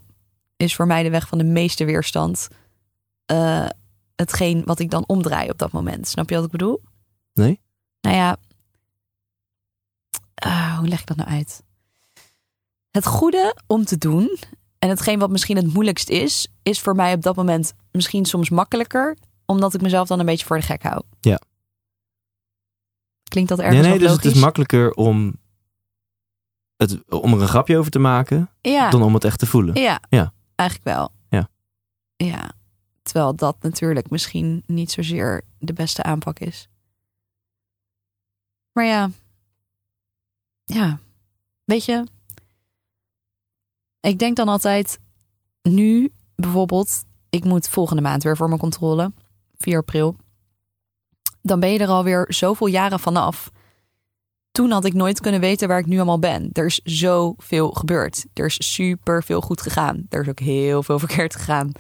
Is 0.57 0.75
voor 0.75 0.87
mij 0.87 1.03
de 1.03 1.09
weg 1.09 1.27
van 1.27 1.37
de 1.37 1.43
meeste 1.43 1.85
weerstand 1.85 2.47
eh, 3.25 3.65
hetgeen 4.15 4.61
wat 4.65 4.79
ik 4.79 4.89
dan 4.89 5.03
omdraai 5.07 5.49
op 5.49 5.57
dat 5.57 5.71
moment. 5.71 6.07
Snap 6.07 6.29
je 6.29 6.35
wat 6.35 6.45
ik 6.45 6.51
bedoel? 6.51 6.81
Nee? 7.33 7.59
Nou 8.01 8.15
ja, 8.15 8.37
ah, 10.35 10.77
hoe 10.77 10.87
leg 10.87 10.99
ik 10.99 11.05
dat 11.07 11.17
nou 11.17 11.29
uit? 11.29 11.63
Het 12.91 13.05
goede 13.05 13.55
om 13.67 13.85
te 13.85 13.97
doen 13.97 14.37
en 14.79 14.89
hetgeen 14.89 15.19
wat 15.19 15.29
misschien 15.29 15.55
het 15.55 15.73
moeilijkst 15.73 16.09
is, 16.09 16.47
is 16.63 16.79
voor 16.79 16.95
mij 16.95 17.13
op 17.13 17.21
dat 17.21 17.35
moment 17.35 17.73
misschien 17.91 18.25
soms 18.25 18.49
makkelijker, 18.49 19.17
omdat 19.45 19.73
ik 19.73 19.81
mezelf 19.81 20.07
dan 20.07 20.19
een 20.19 20.25
beetje 20.25 20.45
voor 20.45 20.57
de 20.57 20.63
gek 20.63 20.83
hou. 20.83 21.01
Ja. 21.19 21.39
Klinkt 23.23 23.49
dat 23.49 23.59
ergens 23.59 23.79
Nee, 23.79 23.89
nee, 23.89 23.99
dus 23.99 24.07
logisch? 24.09 24.23
het 24.23 24.35
is 24.35 24.41
makkelijker 24.41 24.93
om, 24.93 25.35
het, 26.75 27.09
om 27.09 27.33
er 27.33 27.41
een 27.41 27.47
grapje 27.47 27.77
over 27.77 27.91
te 27.91 27.99
maken 27.99 28.49
ja. 28.61 28.89
dan 28.89 29.03
om 29.03 29.13
het 29.13 29.23
echt 29.23 29.39
te 29.39 29.45
voelen. 29.45 29.81
Ja, 29.81 30.01
Ja. 30.09 30.33
eigenlijk 30.55 30.89
wel. 30.89 31.11
Ja. 31.29 31.49
Ja, 32.15 32.51
terwijl 33.01 33.35
dat 33.35 33.55
natuurlijk 33.61 34.09
misschien 34.09 34.63
niet 34.65 34.91
zozeer 34.91 35.41
de 35.59 35.73
beste 35.73 36.03
aanpak 36.03 36.39
is. 36.39 36.67
Maar 38.73 38.85
ja, 38.85 39.09
ja, 40.65 40.99
weet 41.63 41.85
je, 41.85 42.03
ik 44.01 44.19
denk 44.19 44.35
dan 44.35 44.47
altijd, 44.47 44.99
nu 45.61 46.11
bijvoorbeeld, 46.35 47.03
ik 47.29 47.43
moet 47.43 47.69
volgende 47.69 48.01
maand 48.01 48.23
weer 48.23 48.37
voor 48.37 48.47
mijn 48.47 48.59
controle, 48.59 49.11
4 49.57 49.77
april. 49.77 50.15
Dan 51.41 51.59
ben 51.59 51.71
je 51.71 51.79
er 51.79 51.87
alweer 51.87 52.25
zoveel 52.27 52.67
jaren 52.67 52.99
vanaf. 52.99 53.51
Toen 54.51 54.71
had 54.71 54.85
ik 54.85 54.93
nooit 54.93 55.19
kunnen 55.19 55.39
weten 55.39 55.67
waar 55.67 55.79
ik 55.79 55.85
nu 55.85 55.95
allemaal 55.95 56.19
ben. 56.19 56.49
Er 56.53 56.65
is 56.65 56.79
zoveel 56.83 57.71
gebeurd. 57.71 58.25
Er 58.33 58.45
is 58.45 58.73
super 58.73 59.23
veel 59.23 59.41
goed 59.41 59.61
gegaan. 59.61 60.05
Er 60.09 60.21
is 60.21 60.27
ook 60.27 60.39
heel 60.39 60.83
veel 60.83 60.99
verkeerd 61.05 61.35
gegaan. 61.35 61.71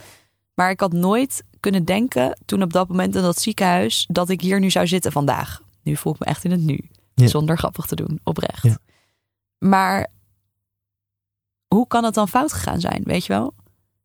Maar 0.53 0.69
ik 0.69 0.79
had 0.79 0.93
nooit 0.93 1.43
kunnen 1.59 1.85
denken 1.85 2.37
toen 2.45 2.61
op 2.61 2.73
dat 2.73 2.87
moment 2.87 3.15
in 3.15 3.21
dat 3.21 3.41
ziekenhuis 3.41 4.07
dat 4.09 4.29
ik 4.29 4.41
hier 4.41 4.59
nu 4.59 4.69
zou 4.69 4.87
zitten 4.87 5.11
vandaag. 5.11 5.61
Nu 5.83 5.95
voel 5.95 6.13
ik 6.13 6.19
me 6.19 6.25
echt 6.25 6.43
in 6.43 6.51
het 6.51 6.61
nu. 6.61 6.89
Ja. 7.13 7.27
Zonder 7.27 7.57
grappig 7.57 7.85
te 7.85 7.95
doen, 7.95 8.19
oprecht. 8.23 8.63
Ja. 8.63 8.77
Maar 9.57 10.07
hoe 11.67 11.87
kan 11.87 12.03
het 12.03 12.13
dan 12.13 12.27
fout 12.27 12.53
gegaan 12.53 12.79
zijn, 12.79 13.01
weet 13.03 13.25
je 13.25 13.33
wel? 13.33 13.53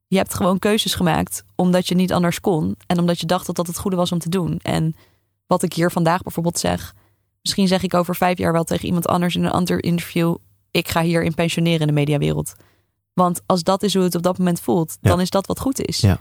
Je 0.07 0.17
hebt 0.17 0.35
gewoon 0.35 0.59
keuzes 0.59 0.95
gemaakt 0.95 1.45
omdat 1.55 1.89
je 1.89 1.95
niet 1.95 2.13
anders 2.13 2.41
kon. 2.41 2.77
En 2.87 2.99
omdat 2.99 3.21
je 3.21 3.27
dacht 3.27 3.47
dat 3.47 3.57
dat 3.57 3.67
het 3.67 3.79
goede 3.79 3.97
was 3.97 4.13
om 4.13 4.19
te 4.19 4.29
doen. 4.29 4.59
En 4.63 4.95
wat 5.47 5.63
ik 5.63 5.73
hier 5.73 5.91
vandaag 5.91 6.23
bijvoorbeeld 6.23 6.59
zeg. 6.59 6.95
Misschien 7.43 7.69
zeg 7.69 7.83
ik 7.83 7.95
over 7.95 8.17
vijf 8.17 8.39
jaar 8.39 8.53
wel 8.53 8.65
tegen 8.65 8.87
iemand 8.87 9.07
anders 9.07 9.35
in 9.37 9.45
een 9.45 9.51
ander 9.51 9.83
interview. 9.85 10.37
Ik 10.71 10.89
ga 10.89 11.03
hier 11.03 11.23
in 11.23 11.35
pensioneren 11.35 11.81
in 11.81 11.87
de 11.87 11.93
mediawereld. 11.93 12.55
Want 13.13 13.41
als 13.47 13.63
dat 13.63 13.83
is 13.83 13.95
hoe 13.95 14.03
het 14.03 14.15
op 14.15 14.23
dat 14.23 14.39
moment 14.39 14.61
voelt, 14.61 14.97
Ja. 15.01 15.11
dan 15.11 15.21
is 15.21 15.31
dat 15.31 15.47
wat 15.47 15.61
goed 15.61 15.81
is. 15.81 16.01
Ja. 16.01 16.21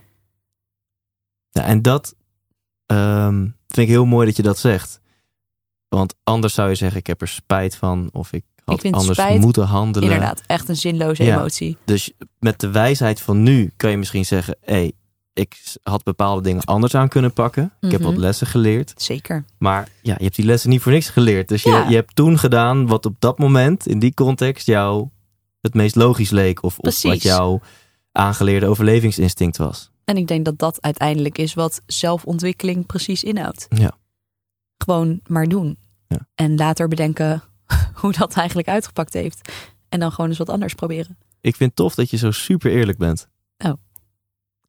Ja, 1.49 1.63
en 1.65 1.81
dat 1.81 2.15
ehm, 2.85 3.39
vind 3.41 3.77
ik 3.77 3.87
heel 3.87 4.05
mooi 4.05 4.25
dat 4.27 4.35
je 4.35 4.43
dat 4.43 4.57
zegt. 4.57 4.99
Want 5.89 6.13
anders 6.23 6.53
zou 6.53 6.69
je 6.69 6.75
zeggen, 6.75 6.99
ik 6.99 7.07
heb 7.07 7.21
er 7.21 7.27
spijt 7.27 7.75
van. 7.75 8.09
Of 8.11 8.31
ik 8.33 8.43
had 8.65 8.83
Ik 8.83 8.93
anders 8.93 9.17
spijt 9.19 9.41
moeten 9.41 9.63
handelen. 9.63 10.09
Inderdaad, 10.11 10.41
echt 10.47 10.69
een 10.69 10.75
zinloze 10.75 11.23
Ja. 11.23 11.35
emotie. 11.37 11.77
Dus 11.85 12.11
met 12.39 12.59
de 12.59 12.69
wijsheid 12.71 13.21
van 13.21 13.43
nu 13.43 13.71
kan 13.77 13.89
je 13.91 13.97
misschien 13.97 14.25
zeggen... 14.25 14.57
hé, 14.61 14.73
hey, 14.73 14.91
ik 15.33 15.57
had 15.83 16.03
bepaalde 16.03 16.41
dingen 16.41 16.63
anders 16.63 16.95
aan 16.95 17.07
kunnen 17.07 17.33
pakken. 17.33 17.73
Ik 17.81 17.91
heb 17.91 17.99
Mhm. 18.01 18.09
wat 18.09 18.19
lessen 18.19 18.47
geleerd. 18.47 18.93
Zeker. 18.95 19.45
Maar 19.57 19.87
ja, 20.01 20.13
je 20.17 20.23
hebt 20.23 20.35
die 20.35 20.45
lessen 20.45 20.69
niet 20.69 20.81
voor 20.81 20.91
niks 20.91 21.09
geleerd. 21.09 21.47
Dus 21.47 21.63
je, 21.63 21.69
Ja. 21.69 21.87
je 21.89 21.95
hebt 21.95 22.15
toen 22.15 22.39
gedaan 22.39 22.87
wat 22.87 23.05
op 23.05 23.15
dat 23.19 23.37
moment, 23.37 23.87
in 23.87 23.99
die 23.99 24.13
context, 24.13 24.65
jou 24.65 25.07
het 25.61 25.73
meest 25.73 25.95
logisch 25.95 26.29
leek. 26.29 26.63
Of, 26.63 26.79
of 26.79 27.01
wat 27.01 27.21
jouw 27.21 27.61
aangeleerde 28.11 28.67
overlevingsinstinct 28.67 29.57
was. 29.57 29.91
En 30.05 30.17
ik 30.17 30.27
denk 30.27 30.45
dat 30.45 30.57
dat 30.59 30.81
uiteindelijk 30.81 31.37
is 31.37 31.53
wat 31.53 31.81
zelfontwikkeling 31.85 32.85
precies 32.85 33.23
inhoudt. 33.23 33.65
Ja. 33.69 33.97
Gewoon 34.85 35.19
maar 35.27 35.47
doen. 35.47 35.77
Ja. 36.07 36.27
En 36.35 36.55
later 36.55 36.87
bedenken 36.87 37.43
hoe 38.01 38.11
dat 38.11 38.33
eigenlijk 38.35 38.67
uitgepakt 38.67 39.13
heeft. 39.13 39.51
En 39.89 39.99
dan 39.99 40.11
gewoon 40.11 40.29
eens 40.29 40.39
wat 40.39 40.49
anders 40.49 40.73
proberen. 40.73 41.17
Ik 41.41 41.55
vind 41.55 41.75
tof 41.75 41.95
dat 41.95 42.09
je 42.09 42.17
zo 42.17 42.31
super 42.31 42.71
eerlijk 42.71 42.97
bent. 42.97 43.27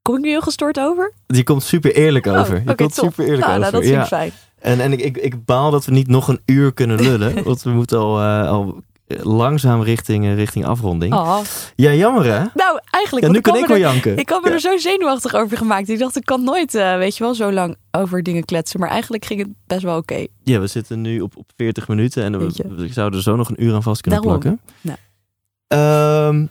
Kom 0.07 0.17
ik 0.17 0.21
nu 0.21 0.29
heel 0.29 0.41
gestoord 0.41 0.79
over? 0.79 1.13
Je 1.27 1.43
komt 1.43 1.63
super 1.63 1.95
eerlijk 1.95 2.27
over. 2.27 2.57
Oh, 2.57 2.65
Je 2.65 2.71
oké, 2.71 2.75
komt 2.75 2.95
super 2.95 3.25
eerlijk 3.25 3.47
nou, 3.47 3.59
over. 3.59 3.61
Nou, 3.61 3.73
dat 3.73 3.83
vind 3.83 3.95
ja. 3.95 4.07
fijn. 4.07 4.33
En, 4.59 4.81
en 4.81 4.93
ik, 4.93 5.01
ik, 5.01 5.17
ik 5.17 5.45
baal 5.45 5.71
dat 5.71 5.85
we 5.85 5.93
niet 5.93 6.09
nog 6.09 6.29
een 6.29 6.41
uur 6.45 6.73
kunnen 6.73 7.01
lullen. 7.01 7.43
want 7.45 7.63
we 7.63 7.71
moeten 7.71 7.99
al, 7.99 8.21
eh, 8.21 8.49
al 8.49 8.83
langzaam 9.07 9.83
richting, 9.83 10.25
eh, 10.25 10.35
richting 10.35 10.65
afronding. 10.67 11.15
Oh. 11.15 11.39
Ja, 11.75 11.93
jammer 11.93 12.25
hè? 12.25 12.45
Nou, 12.55 12.81
eigenlijk. 12.91 13.27
Ja, 13.27 13.33
nu 13.33 13.41
kan 13.41 13.53
had 13.55 13.63
ik 13.63 13.69
wel 13.69 13.79
janken. 13.79 14.17
Ik 14.17 14.29
had 14.29 14.43
me 14.43 14.49
Ja. 14.49 14.55
er 14.55 14.61
zo 14.61 14.77
zenuwachtig 14.77 15.35
over 15.35 15.57
gemaakt. 15.57 15.89
Ik 15.89 15.99
dacht, 15.99 16.17
ik 16.17 16.25
kan 16.25 16.45
nooit, 16.45 16.75
eh, 16.75 16.97
weet 16.97 17.17
je 17.17 17.25
wel, 17.25 17.35
zo 17.35 17.53
lang 17.53 17.77
over 17.91 18.23
dingen 18.23 18.45
kletsen. 18.45 18.81
Maar 18.81 18.89
eigenlijk 18.89 19.25
ging 19.25 19.41
het 19.41 19.49
best 19.67 19.83
wel 19.83 19.97
oké. 19.97 20.27
Ja, 20.43 20.61
we 20.61 20.67
zitten 20.67 21.01
nu 21.01 21.21
op, 21.21 21.37
op 21.37 21.51
40 21.57 21.89
minuten 21.89 22.23
en 22.23 22.39
we, 22.39 22.47
we 22.77 22.89
zouden 22.93 23.19
er 23.19 23.25
zo 23.25 23.37
nog 23.37 23.49
een 23.49 23.63
uur 23.65 23.75
aan 23.75 23.83
vast 23.83 24.01
kunnen 24.01 24.23
Daarom. 24.23 24.41
plakken. 24.41 24.61
Nou. 24.81 26.49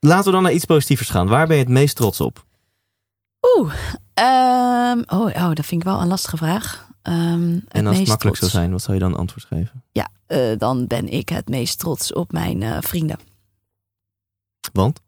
Laten 0.00 0.24
we 0.24 0.30
dan 0.30 0.42
naar 0.42 0.52
iets 0.52 0.64
positievers 0.64 1.08
gaan. 1.08 1.26
Waar 1.28 1.46
ben 1.46 1.56
je 1.56 1.62
het 1.62 1.72
meest 1.72 1.96
trots 1.96 2.20
op? 2.20 2.44
Oeh. 3.58 3.72
ehm, 4.14 4.98
oh, 5.06 5.26
oh, 5.34 5.52
dat 5.52 5.66
vind 5.66 5.80
ik 5.80 5.86
wel 5.88 6.00
een 6.00 6.08
lastige 6.08 6.36
vraag. 6.36 6.83
Ehm, 7.04 7.58
En 7.68 7.86
als 7.86 7.98
het 7.98 8.08
makkelijk 8.08 8.36
zou 8.36 8.50
zijn, 8.50 8.70
wat 8.70 8.82
zou 8.82 8.94
je 8.94 9.02
dan 9.02 9.16
antwoord 9.16 9.44
geven? 9.44 9.82
Ja, 9.92 10.08
eh, 10.26 10.58
dan 10.58 10.86
ben 10.86 11.08
ik 11.08 11.28
het 11.28 11.48
meest 11.48 11.78
trots 11.78 12.12
op 12.12 12.32
mijn 12.32 12.62
eh, 12.62 12.76
vrienden. 12.80 13.18
Want? 14.72 15.00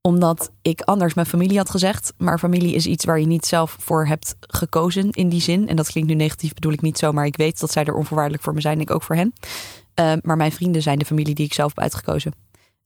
Omdat 0.00 0.50
ik 0.62 0.80
anders 0.80 1.14
mijn 1.14 1.26
familie 1.26 1.56
had 1.56 1.70
gezegd. 1.70 2.12
Maar 2.16 2.38
familie 2.38 2.74
is 2.74 2.86
iets 2.86 3.04
waar 3.04 3.20
je 3.20 3.26
niet 3.26 3.46
zelf 3.46 3.76
voor 3.80 4.06
hebt 4.06 4.36
gekozen 4.40 5.10
in 5.10 5.28
die 5.28 5.40
zin. 5.40 5.68
En 5.68 5.76
dat 5.76 5.86
klinkt 5.88 6.10
nu 6.10 6.14
negatief, 6.14 6.54
bedoel 6.54 6.72
ik 6.72 6.80
niet 6.80 6.98
zo. 6.98 7.12
Maar 7.12 7.26
ik 7.26 7.36
weet 7.36 7.60
dat 7.60 7.72
zij 7.72 7.84
er 7.84 7.94
onvoorwaardelijk 7.94 8.42
voor 8.42 8.54
me 8.54 8.60
zijn. 8.60 8.80
Ik 8.80 8.90
ook 8.90 9.02
voor 9.02 9.16
hen. 9.16 9.32
Uh, 10.00 10.12
maar 10.22 10.36
mijn 10.36 10.52
vrienden 10.52 10.82
zijn 10.82 10.98
de 10.98 11.04
familie 11.04 11.34
die 11.34 11.44
ik 11.44 11.54
zelf 11.54 11.68
heb 11.68 11.80
uitgekozen. 11.80 12.32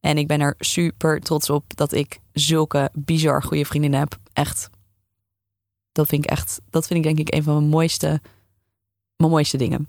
En 0.00 0.18
ik 0.18 0.26
ben 0.26 0.40
er 0.40 0.54
super 0.58 1.20
trots 1.20 1.50
op 1.50 1.64
dat 1.76 1.92
ik 1.92 2.20
zulke 2.32 2.90
bizar 2.92 3.42
goede 3.42 3.64
vriendinnen 3.64 4.00
heb. 4.00 4.16
Echt. 4.32 4.70
Dat 5.92 6.06
vind 6.06 6.24
ik 6.24 6.30
echt, 6.30 6.60
dat 6.70 6.86
vind 6.86 6.98
ik 6.98 7.16
denk 7.16 7.28
ik 7.28 7.34
een 7.34 7.42
van 7.42 7.54
mijn 7.54 7.68
mooiste, 7.68 8.20
mijn 9.22 9.32
mooiste 9.32 9.56
dingen. 9.56 9.88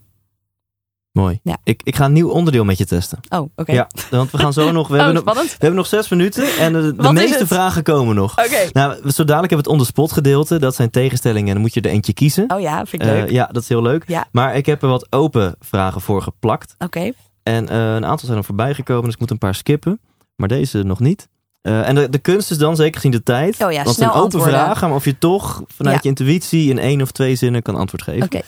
Mooi. 1.12 1.40
Ja. 1.44 1.58
Ik, 1.64 1.82
ik 1.84 1.96
ga 1.96 2.06
een 2.06 2.14
nieuw 2.14 2.30
onderdeel 2.30 2.64
met 2.64 2.78
je 2.78 2.86
testen. 2.86 3.20
Oh, 3.30 3.50
oké. 3.56 3.72
Ja, 3.72 3.88
want 4.10 4.32
we 4.32 4.38
gaan 4.38 4.54
zo 4.54 4.72
nog. 4.72 4.88
We, 4.88 4.94
Oh, 4.98 5.04
hebben, 5.04 5.24
nog 5.26 5.36
we 5.36 5.50
hebben 5.50 5.76
nog 5.76 5.88
zes 5.88 6.10
minuten 6.10 6.58
en 6.58 6.74
de, 6.74 7.12
meeste 7.12 7.48
vragen 7.48 7.84
komen 7.84 8.16
nog. 8.16 8.32
Oké. 8.32 8.70
Nou, 8.72 8.94
zo 9.12 9.24
dadelijk 9.24 9.30
hebben 9.30 9.50
we 9.50 9.56
het 9.56 9.68
on 9.68 9.78
the 9.78 9.86
spot 9.86 10.12
gedeelte. 10.12 10.60
Dat 10.60 10.76
zijn 10.76 10.90
tegenstellingen 10.90 11.48
en 11.48 11.54
dan 11.54 11.62
moet 11.62 11.74
je 11.74 11.82
er 11.82 11.90
eentje 11.90 12.14
kiezen. 12.14 12.52
Oh 12.52 12.60
ja, 12.60 12.86
vind 12.86 13.02
ik 13.02 13.08
Eh, 13.08 13.14
leuk. 13.16 13.30
ja, 13.30 13.46
dat 13.52 13.62
is 13.62 13.70
heel 13.70 13.82
leuk. 13.82 14.04
Ja. 14.08 14.28
Maar 14.32 14.56
ik 14.56 14.66
heb 14.66 14.82
er 14.84 14.90
wat 14.90 15.08
open 15.10 15.56
vragen 15.60 16.02
voor 16.02 16.22
geplakt. 16.22 16.76
Oké. 16.78 17.12
En 17.44 17.70
eh, 17.70 17.94
een 17.96 18.06
aantal 18.06 18.26
zijn 18.26 18.38
er 18.38 18.44
voorbij 18.44 18.74
gekomen, 18.74 19.04
dus 19.04 19.14
ik 19.14 19.20
moet 19.20 19.32
een 19.32 19.38
paar 19.38 19.56
skippen. 19.56 20.00
Maar 20.36 20.48
deze 20.48 20.84
nog 20.84 21.00
niet. 21.00 21.28
Eh, 21.62 21.88
en 21.88 21.96
de, 21.96 22.10
de 22.10 22.18
kunst 22.20 22.52
is 22.52 22.58
dan, 22.58 22.76
zeker 22.76 22.96
gezien 22.96 23.12
de 23.12 23.24
tijd. 23.24 23.54
Oh 23.64 23.72
ja, 23.72 23.84
want 23.84 23.96
snel 23.96 23.96
zijn 23.96 24.10
open 24.10 24.22
antwoorden. 24.22 24.54
vragen, 24.54 24.88
maar 24.88 24.98
of 24.98 25.06
je 25.06 25.18
toch 25.18 25.64
vanuit 25.68 25.96
Ja. 25.96 26.02
je 26.04 26.10
intuïtie 26.10 26.70
in 26.70 26.80
één 26.80 27.02
of 27.02 27.12
twee 27.12 27.36
zinnen 27.36 27.62
kan 27.62 27.76
antwoord 27.76 28.04
geven. 28.04 28.24
Oké. 28.24 28.42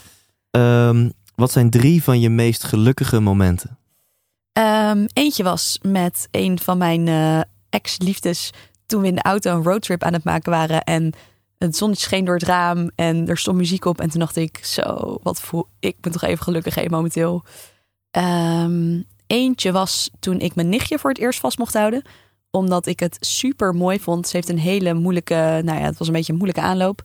Ehm, 0.55 1.09
wat 1.35 1.51
zijn 1.51 1.69
drie 1.69 2.03
van 2.03 2.19
je 2.19 2.29
meest 2.29 2.63
gelukkige 2.63 3.19
momenten? 3.19 3.77
Ehm, 4.51 5.05
eentje 5.13 5.43
was 5.43 5.79
met 5.81 6.27
een 6.31 6.59
van 6.59 6.77
mijn 6.77 7.07
eh, 7.07 7.41
ex-liefdes 7.69 8.51
toen 8.85 9.01
we 9.01 9.07
in 9.07 9.15
de 9.15 9.21
auto 9.21 9.55
een 9.55 9.63
roadtrip 9.63 10.03
aan 10.03 10.13
het 10.13 10.23
maken 10.23 10.51
waren. 10.51 10.83
En 10.83 11.13
het 11.57 11.75
zonnetje 11.75 12.05
scheen 12.05 12.25
door 12.25 12.35
het 12.35 12.43
raam 12.43 12.91
en 12.95 13.27
er 13.27 13.37
stond 13.37 13.57
muziek 13.57 13.85
op. 13.85 14.01
En 14.01 14.09
toen 14.09 14.19
dacht 14.19 14.35
ik, 14.35 14.65
zo, 14.65 15.17
wat 15.23 15.41
voel 15.41 15.67
ik 15.79 15.95
ben 15.99 16.11
toch 16.11 16.23
even 16.23 16.43
gelukkig 16.43 16.75
hè, 16.75 16.89
momenteel. 16.89 17.43
Ehm, 18.11 19.01
eentje 19.27 19.71
was 19.71 20.09
toen 20.19 20.39
ik 20.39 20.55
mijn 20.55 20.69
nichtje 20.69 20.99
voor 20.99 21.09
het 21.09 21.19
eerst 21.19 21.39
vast 21.39 21.57
mocht 21.57 21.73
houden. 21.73 22.01
Omdat 22.51 22.85
ik 22.85 22.99
het 22.99 23.17
super 23.19 23.73
mooi 23.73 23.99
vond. 23.99 24.27
Ze 24.27 24.35
heeft 24.35 24.49
een 24.49 24.59
hele 24.59 24.93
moeilijke, 24.93 25.61
nou 25.63 25.79
ja, 25.79 25.85
het 25.85 25.97
was 25.97 26.07
een 26.07 26.13
beetje 26.13 26.31
een 26.31 26.39
moeilijke 26.39 26.67
aanloop. 26.67 27.03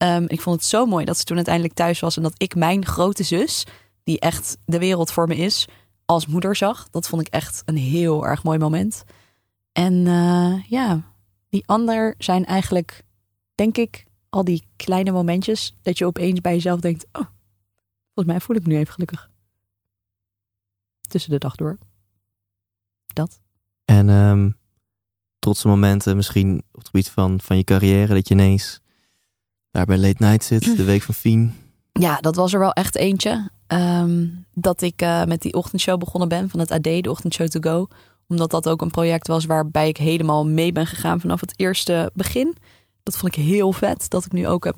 Ehm, 0.00 0.24
ik 0.26 0.40
vond 0.40 0.56
het 0.56 0.64
zo 0.64 0.86
mooi 0.86 1.04
dat 1.04 1.18
ze 1.18 1.24
toen 1.24 1.36
uiteindelijk 1.36 1.74
thuis 1.74 2.00
was. 2.00 2.16
En 2.16 2.22
dat 2.22 2.34
ik 2.36 2.54
mijn 2.54 2.86
grote 2.86 3.22
zus, 3.22 3.66
die 4.04 4.20
echt 4.20 4.58
de 4.64 4.78
wereld 4.78 5.12
voor 5.12 5.28
me 5.28 5.36
is, 5.36 5.68
als 6.04 6.26
moeder 6.26 6.56
zag. 6.56 6.90
Dat 6.90 7.08
vond 7.08 7.22
ik 7.26 7.28
echt 7.28 7.62
een 7.64 7.76
heel 7.76 8.26
erg 8.26 8.42
mooi 8.42 8.58
moment. 8.58 9.04
En 9.72 10.06
eh, 10.06 10.64
ja, 10.68 11.02
die 11.48 11.62
ander 11.66 12.14
zijn 12.18 12.44
eigenlijk, 12.44 13.04
denk 13.54 13.76
ik, 13.76 14.04
al 14.28 14.44
die 14.44 14.66
kleine 14.76 15.10
momentjes 15.10 15.76
dat 15.82 15.98
je 15.98 16.06
opeens 16.06 16.40
bij 16.40 16.52
jezelf 16.52 16.80
denkt: 16.80 17.06
oh, 17.12 17.26
volgens 18.14 18.34
mij 18.34 18.40
voel 18.40 18.56
ik 18.56 18.62
me 18.62 18.72
nu 18.72 18.78
even 18.78 18.92
gelukkig. 18.92 19.30
Tussen 21.08 21.30
de 21.30 21.38
dag 21.38 21.54
door. 21.54 21.78
Dat. 23.06 23.40
En 23.84 24.08
ehm 24.08 24.50
trotse 25.38 25.68
momenten 25.68 26.16
misschien 26.16 26.62
op 26.72 26.78
het 26.78 26.86
gebied 26.86 27.08
van, 27.08 27.40
van 27.40 27.56
je 27.56 27.64
carrière. 27.64 28.14
Dat 28.14 28.28
je 28.28 28.34
ineens 28.34 28.80
daar 29.70 29.86
bij 29.86 29.98
Late 29.98 30.24
Night 30.24 30.44
zit, 30.44 30.76
de 30.76 30.84
week 30.84 31.02
van 31.02 31.14
Fien. 31.14 31.52
Ja, 31.92 32.16
dat 32.20 32.36
was 32.36 32.52
er 32.52 32.58
wel 32.58 32.72
echt 32.72 32.96
eentje. 32.96 33.50
Ehm, 33.66 34.26
dat 34.54 34.82
ik 34.82 35.02
eh, 35.02 35.24
met 35.24 35.42
die 35.42 35.54
ochtendshow 35.54 35.98
begonnen 35.98 36.28
ben 36.28 36.50
van 36.50 36.60
het 36.60 36.70
AD, 36.70 36.82
de 36.82 37.10
ochtendshow 37.10 37.48
to 37.48 37.60
go. 37.60 37.86
Omdat 38.28 38.50
dat 38.50 38.68
ook 38.68 38.82
een 38.82 38.90
project 38.90 39.26
was 39.26 39.44
waarbij 39.44 39.88
ik 39.88 39.96
helemaal 39.96 40.46
mee 40.46 40.72
ben 40.72 40.86
gegaan 40.86 41.20
vanaf 41.20 41.40
het 41.40 41.52
eerste 41.56 42.10
begin. 42.14 42.56
Dat 43.02 43.16
vond 43.16 43.36
ik 43.36 43.42
heel 43.44 43.72
vet. 43.72 44.10
Dat 44.10 44.24
ik 44.24 44.32
nu 44.32 44.46
ook 44.48 44.64
heb 44.64 44.76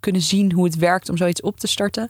kunnen 0.00 0.22
zien 0.22 0.52
hoe 0.52 0.64
het 0.64 0.76
werkt 0.76 1.08
om 1.08 1.16
zoiets 1.16 1.40
op 1.40 1.60
te 1.60 1.66
starten. 1.66 2.08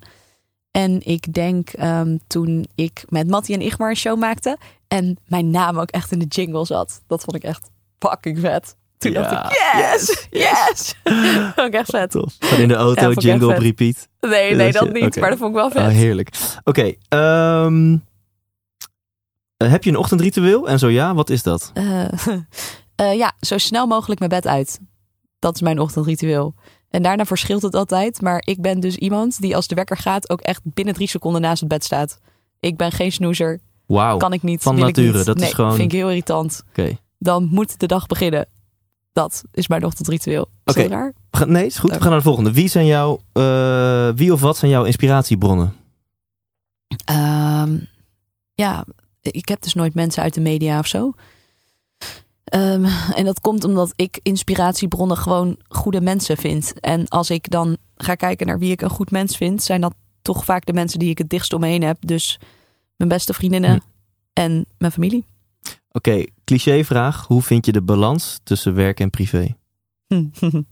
En 0.70 1.06
ik 1.06 1.32
denk 1.32 1.68
ehm, 1.68 2.16
toen 2.26 2.66
ik 2.74 3.04
met 3.08 3.28
Mattie 3.28 3.54
en 3.54 3.60
Igmar 3.60 3.90
een 3.90 3.96
show 3.96 4.18
maakte. 4.18 4.58
En 4.88 5.18
mijn 5.26 5.50
naam 5.50 5.78
ook 5.78 5.90
echt 5.90 6.12
in 6.12 6.18
de 6.18 6.24
jingle 6.24 6.64
zat. 6.64 7.02
Dat 7.06 7.24
vond 7.24 7.36
ik 7.36 7.42
echt 7.42 7.70
fucking 7.98 8.38
vet. 8.38 8.76
Toen 9.12 9.22
Ja, 9.22 9.30
dacht 9.30 9.52
ik, 9.52 9.60
yes, 9.76 10.26
yes. 10.30 10.94
vond 11.56 11.68
ik 11.68 11.74
echt 11.74 11.90
vet. 11.90 12.10
Tof. 12.10 12.34
Gewoon 12.38 12.60
in 12.60 12.68
de 12.68 12.74
auto, 12.74 13.08
Ja, 13.08 13.14
jingle 13.20 13.46
op 13.46 13.52
vet. 13.52 13.62
repeat. 13.62 14.08
Nee, 14.20 14.54
nee, 14.54 14.72
dat 14.72 14.92
niet. 14.92 15.16
Maar 15.16 15.30
dat 15.30 15.38
vond 15.38 15.50
ik 15.50 15.56
wel 15.56 15.70
vet. 15.70 15.82
Ah, 15.82 15.88
heerlijk. 15.88 16.28
Oké, 16.64 16.92
ehm, 17.08 17.96
eh, 19.56 19.70
heb 19.70 19.84
je 19.84 19.90
een 19.90 19.96
ochtendritueel? 19.96 20.68
En 20.68 20.78
zo 20.78 20.88
ja, 20.88 21.14
wat 21.14 21.30
is 21.30 21.42
dat? 21.42 21.70
Eh, 21.74 22.04
eh, 22.96 23.14
ja, 23.16 23.32
zo 23.40 23.58
snel 23.58 23.86
mogelijk 23.86 24.18
mijn 24.18 24.30
bed 24.32 24.46
uit. 24.46 24.80
Dat 25.38 25.54
is 25.54 25.60
mijn 25.60 25.80
ochtendritueel. 25.80 26.54
En 26.90 27.02
daarna 27.02 27.24
verschilt 27.24 27.62
het 27.62 27.74
altijd. 27.74 28.20
Maar 28.20 28.42
ik 28.46 28.60
ben 28.62 28.80
dus 28.80 28.96
iemand 28.96 29.40
die 29.40 29.56
als 29.56 29.66
de 29.66 29.74
wekker 29.74 29.96
gaat 29.96 30.30
ook 30.30 30.40
echt 30.40 30.60
binnen 30.64 30.94
drie 30.94 31.08
seconden 31.08 31.40
naast 31.40 31.60
het 31.60 31.68
bed 31.68 31.84
staat. 31.84 32.18
Ik 32.60 32.76
ben 32.76 32.92
geen 32.92 33.12
snoezer. 33.12 33.60
Wauw. 33.86 34.16
Kan 34.16 34.32
ik 34.32 34.42
niet. 34.42 34.62
Van 34.62 34.78
nature, 34.78 35.24
dat 35.24 35.40
is 35.40 35.52
gewoon- 35.52 35.74
vind 35.74 35.92
ik 35.92 35.98
heel 35.98 36.08
irritant. 36.08 36.62
Oké. 36.68 36.96
Dan 37.18 37.48
moet 37.50 37.80
de 37.80 37.86
dag 37.86 38.06
beginnen. 38.06 38.46
Dat 39.14 39.42
is 39.52 39.68
mijn. 39.68 39.82
Is 40.64 40.74
raar? 40.90 41.12
We 41.30 41.36
gaan- 41.38 41.52
Nee, 41.52 41.66
is 41.66 41.78
goed. 41.78 41.90
We 41.90 42.00
gaan 42.00 42.08
naar 42.08 42.18
de 42.18 42.24
volgende. 42.24 42.52
Wie 42.52 42.68
zijn 42.68 42.86
jouw, 42.86 43.20
eh, 43.32 44.08
wie 44.14 44.32
of 44.32 44.40
wat 44.40 44.56
zijn 44.56 44.70
jouw 44.70 44.84
inspiratiebronnen? 44.84 45.74
Ehm, 47.04 47.76
ja, 48.54 48.84
ik 49.20 49.48
heb 49.48 49.62
dus 49.62 49.74
nooit 49.74 49.94
mensen 49.94 50.22
uit 50.22 50.34
de 50.34 50.40
media 50.40 50.78
of 50.78 50.86
zo. 50.86 51.12
Ehm, 52.44 52.84
en 53.14 53.24
dat 53.24 53.40
komt 53.40 53.64
omdat 53.64 53.92
ik 53.96 54.20
inspiratiebronnen 54.22 55.16
gewoon 55.16 55.56
goede 55.68 56.00
mensen 56.00 56.36
vind. 56.36 56.80
En 56.80 57.08
als 57.08 57.30
ik 57.30 57.50
dan 57.50 57.76
ga 57.96 58.14
kijken 58.14 58.46
naar 58.46 58.58
wie 58.58 58.70
ik 58.72 58.80
een 58.80 58.90
goed 58.90 59.10
mens 59.10 59.36
vind, 59.36 59.62
zijn 59.62 59.80
dat 59.80 59.94
toch 60.22 60.44
vaak 60.44 60.66
de 60.66 60.72
mensen 60.72 60.98
die 60.98 61.10
ik 61.10 61.18
het 61.18 61.28
dichtst 61.30 61.52
om 61.52 61.60
me 61.60 61.66
heen 61.66 61.82
heb. 61.82 61.96
Dus 62.00 62.38
mijn 62.96 63.10
beste 63.10 63.34
vriendinnen 63.34 63.70
Hm. 63.70 63.78
en 64.32 64.66
mijn 64.78 64.92
familie. 64.92 65.24
Oké, 65.96 66.24
clichévraag. 66.44 67.26
Hoe 67.26 67.42
vind 67.42 67.66
je 67.66 67.72
de 67.72 67.82
balans 67.82 68.40
tussen 68.42 68.74
werk 68.74 69.00
en 69.00 69.10
privé? 69.10 69.56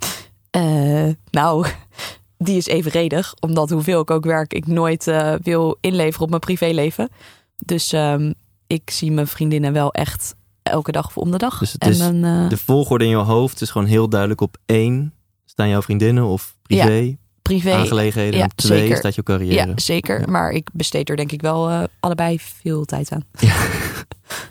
Eh, 0.50 1.08
nou, 1.30 1.66
die 2.38 2.56
is 2.56 2.66
evenredig. 2.66 3.34
Omdat 3.40 3.70
hoeveel 3.70 4.00
ik 4.00 4.10
ook 4.10 4.24
werk, 4.24 4.54
ik 4.54 4.66
nooit 4.66 5.06
eh, 5.06 5.34
wil 5.42 5.76
inleveren 5.80 6.20
op 6.20 6.28
mijn 6.28 6.40
privéleven. 6.40 7.08
Dus 7.56 7.92
ehm, 7.92 8.32
ik 8.66 8.90
zie 8.90 9.12
mijn 9.12 9.26
vriendinnen 9.26 9.72
wel 9.72 9.92
echt 9.92 10.34
elke 10.62 10.92
dag 10.92 11.12
voor 11.12 11.22
om 11.22 11.30
de 11.30 11.38
dag. 11.38 11.58
Dus 11.58 11.72
het 11.72 11.82
en 11.82 11.90
is 11.90 12.00
eh, 12.00 12.48
De 12.48 12.56
volgorde 12.56 13.04
in 13.04 13.10
je 13.10 13.16
hoofd 13.16 13.60
is 13.60 13.70
gewoon 13.70 13.86
heel 13.86 14.08
duidelijk 14.08 14.40
op 14.40 14.56
één. 14.66 15.14
Staan 15.44 15.68
jouw 15.68 15.82
vriendinnen 15.82 16.24
of 16.24 16.56
privé 16.62 17.16
privé. 17.60 17.76
aangelegenheden? 17.76 18.38
ja, 18.38 18.48
twee 18.54 18.78
zeker. 18.78 18.96
staat 18.96 19.14
jouw 19.14 19.24
carrière. 19.24 19.66
Ja, 19.66 19.72
zeker. 19.76 20.20
Ja. 20.20 20.26
Maar 20.26 20.50
ik 20.50 20.68
besteed 20.72 21.08
er 21.08 21.16
denk 21.16 21.32
ik 21.32 21.40
wel 21.40 21.68
eh, 21.68 21.82
allebei 22.00 22.38
veel 22.40 22.84
tijd 22.84 23.12
aan. 23.12 23.24
Ja, 23.38 23.54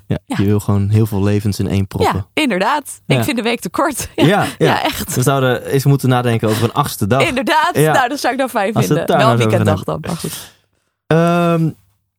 Ja. 0.07 0.17
Je 0.25 0.45
wil 0.45 0.59
gewoon 0.59 0.89
heel 0.89 1.05
veel 1.05 1.23
levens 1.23 1.59
in 1.59 1.67
één 1.67 1.87
proppen. 1.87 2.15
Ja, 2.33 2.41
inderdaad. 2.41 3.01
Ik 3.07 3.23
vind 3.23 3.37
de 3.37 3.43
week 3.43 3.59
te 3.59 3.69
kort. 3.69 4.09
Ja, 4.15 4.45
Ja, 4.57 4.83
echt. 4.83 5.15
We 5.15 5.21
zouden 5.21 5.65
eens 5.65 5.85
moeten 5.85 6.09
nadenken 6.09 6.49
over 6.49 6.63
een 6.63 6.73
achtste 6.73 7.07
dag. 7.07 7.27
Inderdaad. 7.27 7.75
Nou, 7.75 8.09
dat 8.09 8.19
zou 8.19 8.33
ik 8.33 8.39
dan 8.39 8.49
fijn 8.49 8.73
Als 8.73 8.85
vinden. 8.85 9.05
Wel 9.07 9.15
een 9.15 9.21
nou 9.21 9.33
over 9.33 9.47
weekenddag 9.47 9.83
dan. 9.83 9.97
Maar 10.01 10.15
goed. 10.15 10.51
Ehm, 11.07 11.69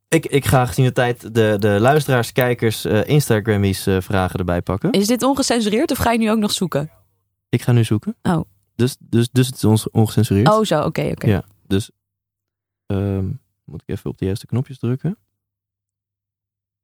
ik, 0.08 0.26
ik 0.26 0.44
ga 0.46 0.66
gezien 0.66 0.84
de 0.84 0.92
tijd 0.92 1.34
de, 1.34 1.56
de 1.58 1.76
luisteraars, 1.80 2.32
kijkers, 2.32 2.84
eh 2.84 3.00
Instagrammies 3.04 3.86
eh, 3.86 3.96
vragen 4.00 4.38
erbij 4.38 4.62
pakken. 4.62 4.90
Is 4.92 5.06
dit 5.06 5.22
ongecensureerd 5.22 5.90
of 5.90 5.98
ga 5.98 6.12
je 6.12 6.18
nu 6.18 6.30
ook 6.30 6.38
nog 6.38 6.52
zoeken? 6.52 6.90
Ik 7.48 7.62
ga 7.62 7.72
nu 7.72 7.84
zoeken. 7.84 8.16
Oh. 8.22 8.40
Dus, 8.82 8.96
dus, 9.00 9.28
dus 9.30 9.46
het 9.46 9.56
is 9.56 9.64
ons 9.64 9.90
ongecensureerd. 9.90 10.48
Oh, 10.48 10.64
zo. 10.64 10.80
Oké, 10.82 11.08
oké. 11.10 11.26
Ja. 11.26 11.44
Dus 11.66 11.90
ehm, 12.86 13.26
moet 13.64 13.82
ik 13.82 13.88
even 13.88 14.10
op 14.10 14.18
de 14.18 14.24
juiste 14.24 14.46
knopjes 14.46 14.78
drukken. 14.78 15.18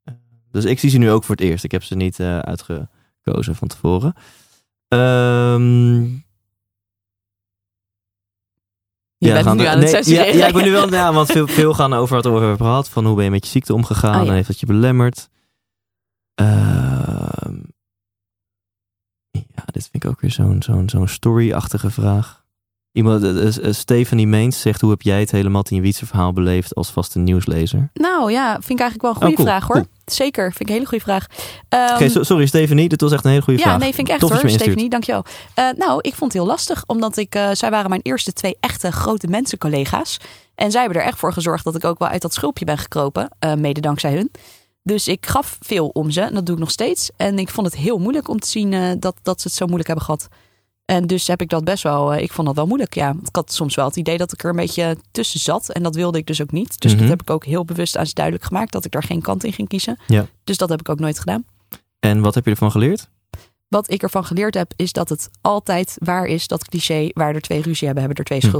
Eh, 0.03 0.15
Dus 0.51 0.65
ik 0.65 0.79
zie 0.79 0.91
ze 0.91 0.99
nu 0.99 1.11
ook 1.11 1.25
voor 1.25 1.35
het 1.37 1.45
eerst. 1.45 1.65
Ik 1.65 1.71
heb 1.71 1.83
ze 1.83 1.95
niet 1.95 2.21
eh, 2.21 2.39
uitgekozen 2.39 3.55
van 3.55 3.69
tevoren. 3.69 4.15
Ehm, 4.89 6.03
Je 9.21 9.33
bent 9.33 9.45
gaan 9.47 9.57
nu 9.57 9.65
aan 9.65 9.79
het 9.81 10.07
ja, 10.07 10.25
ja, 10.25 10.47
ik 10.47 10.55
ben 10.55 10.65
nu 10.65 10.71
wel, 10.71 10.91
ja, 10.91 11.13
want 11.13 11.31
veel, 11.33 11.47
veel 11.47 11.75
gaan 11.75 11.93
over 11.93 12.15
wat 12.15 12.25
we 12.25 12.31
over 12.31 12.49
hebben 12.49 12.67
gehad. 12.67 12.89
Van 12.89 13.07
hoe 13.07 13.15
ben 13.15 13.25
je 13.25 13.31
met 13.31 13.45
je 13.45 13.51
ziekte 13.51 13.75
omgegaan 13.75 14.19
Oh, 14.19 14.23
ja. 14.25 14.29
en 14.29 14.35
heeft 14.35 14.49
dat 14.49 14.61
je 14.61 14.67
belemmerd. 14.67 15.29
Ehm, 16.35 17.57
ja, 19.59 19.65
dit 19.73 19.89
vind 19.91 20.05
ik 20.05 20.11
ook 20.11 20.21
weer 20.21 20.31
zo'n 20.31 20.63
zo'n 20.63 20.89
zo'n 20.89 21.09
story-achtige 21.09 21.91
vraag. 21.91 22.47
Iemand, 22.93 23.23
eh, 23.23 23.47
eh, 23.67 23.73
Stephanie 23.75 24.27
Meens 24.27 24.61
zegt, 24.61 24.81
hoe 24.81 24.91
heb 24.91 25.03
jij 25.03 25.21
het 25.21 25.31
hele 25.31 25.49
Martin 25.49 25.81
Wietse 25.81 26.07
verhaal 26.07 26.33
beleefd 26.33 26.75
als 26.75 26.91
vaste 26.91 27.19
nieuwslezer? 27.19 27.91
Nou 27.95 28.33
ja, 28.33 28.53
vind 28.53 28.71
ik 28.71 28.81
eigenlijk 28.81 29.03
wel 29.03 29.11
een 29.11 29.17
goede 29.17 29.31
Oh, 29.31 29.37
cool, 29.37 29.47
vraag 29.47 29.67
hoor. 29.67 29.77
cool. 29.77 29.87
Zeker, 30.05 30.45
vind 30.45 30.61
ik 30.61 30.69
een 30.69 30.75
hele 30.75 30.87
goede 30.87 31.05
vraag. 31.05 31.27
Ehm, 31.69 32.09
so- 32.09 32.23
sorry 32.23 32.47
Stephanie, 32.47 32.89
dit 32.89 33.01
was 33.01 33.13
echt 33.13 33.25
een 33.25 33.31
hele 33.31 33.43
goede 33.43 33.59
ja, 33.59 33.65
vraag. 33.67 33.79
nee, 33.79 33.95
vind 33.95 34.07
ik 34.09 34.13
echt 34.13 34.21
Tof 34.23 34.31
hoor, 34.31 34.43
je. 34.43 34.49
Stephanie, 34.49 34.89
dankjewel. 34.89 35.25
Eh 35.55 35.65
nou, 35.77 35.99
ik 36.03 36.15
vond 36.15 36.33
het 36.33 36.43
heel 36.43 36.51
lastig, 36.51 36.85
omdat 36.87 37.17
ik, 37.17 37.35
eh, 37.35 37.51
zij 37.53 37.71
waren 37.71 37.89
mijn 37.91 38.03
eerste 38.03 38.33
twee 38.33 38.57
echte 38.61 38.93
grote 38.93 39.27
mensencollega's. 39.27 40.21
En 40.55 40.71
zij 40.71 40.81
hebben 40.83 41.01
er 41.01 41.07
echt 41.07 41.19
voor 41.19 41.33
gezorgd 41.33 41.65
dat 41.65 41.75
ik 41.75 41.85
ook 41.85 41.99
wel 41.99 42.09
uit 42.09 42.23
dat 42.23 42.35
schulpje 42.35 42.65
ben 42.65 42.79
gekropen, 42.79 43.29
eh, 43.39 43.55
mede 43.55 43.81
dankzij 43.81 44.13
hun. 44.15 44.31
Dus 44.89 45.09
ik 45.09 45.27
gaf 45.27 45.59
veel 45.61 45.89
om 45.89 46.11
ze. 46.11 46.21
En 46.21 46.35
dat 46.35 46.47
doe 46.47 46.55
ik 46.55 46.61
nog 46.61 46.71
steeds. 46.71 47.11
En 47.17 47.39
ik 47.39 47.49
vond 47.49 47.67
het 47.67 47.77
heel 47.77 47.99
moeilijk 47.99 48.29
om 48.29 48.39
te 48.41 48.49
zien 48.49 48.73
eh, 48.73 48.91
dat, 48.99 49.17
dat 49.23 49.41
ze 49.41 49.49
het 49.49 49.57
zo 49.57 49.65
moeilijk 49.65 49.87
hebben 49.89 50.05
gehad. 50.07 50.29
En 50.85 51.07
dus 51.07 51.27
heb 51.27 51.41
ik 51.41 51.49
dat 51.49 51.65
best 51.65 51.83
wel, 51.83 52.13
eh, 52.13 52.23
ik 52.23 52.33
vond 52.33 52.47
dat 52.47 52.57
wel 52.57 52.67
moeilijk. 52.67 52.95
Ja, 52.95 53.11
ik 53.25 53.37
had 53.37 53.53
soms 53.53 53.75
wel 53.75 53.85
het 53.85 53.97
idee 53.97 54.19
dat 54.19 54.33
ik 54.33 54.43
er 54.45 54.51
een 54.51 54.57
beetje 54.57 54.97
tussen 55.11 55.41
zat. 55.41 55.69
En 55.69 55.83
dat 55.83 55.95
wilde 55.95 56.19
ik 56.19 56.27
dus 56.27 56.43
ook 56.43 56.51
niet. 56.53 56.81
Dus 56.81 56.93
Mhm. 56.93 57.01
dat 57.01 57.11
heb 57.11 57.21
ik 57.21 57.31
ook 57.31 57.45
heel 57.45 57.65
bewust 57.65 57.97
aan 57.97 58.07
ze 58.07 58.15
duidelijk 58.15 58.45
gemaakt. 58.45 58.73
Dat 58.73 58.85
ik 58.85 58.91
daar 58.91 59.03
geen 59.03 59.21
kant 59.23 59.45
in 59.45 59.53
ging 59.53 59.69
kiezen. 59.69 59.99
Ja. 60.07 60.27
Dus 60.45 60.57
dat 60.57 60.69
heb 60.69 60.81
ik 60.81 60.89
ook 60.89 61.01
nooit 61.01 61.19
gedaan. 61.19 61.45
En 61.99 62.21
wat 62.21 62.35
heb 62.35 62.45
je 62.45 62.51
ervan 62.51 62.71
geleerd? 62.71 63.09
Wat 63.69 63.91
ik 63.91 64.03
ervan 64.03 64.25
geleerd 64.25 64.55
heb, 64.55 64.73
is 64.77 64.93
dat 64.93 65.09
het 65.09 65.29
altijd 65.41 65.97
waar 65.99 66.25
is. 66.27 66.47
Dat 66.47 66.69
cliché, 66.69 67.09
waar 67.13 67.35
er 67.35 67.41
twee 67.41 67.63
ruzie 67.63 67.87
hebben, 67.87 68.05
hebben 68.05 68.25
er 68.25 68.39
twee 68.39 68.41
Hm. 68.41 68.57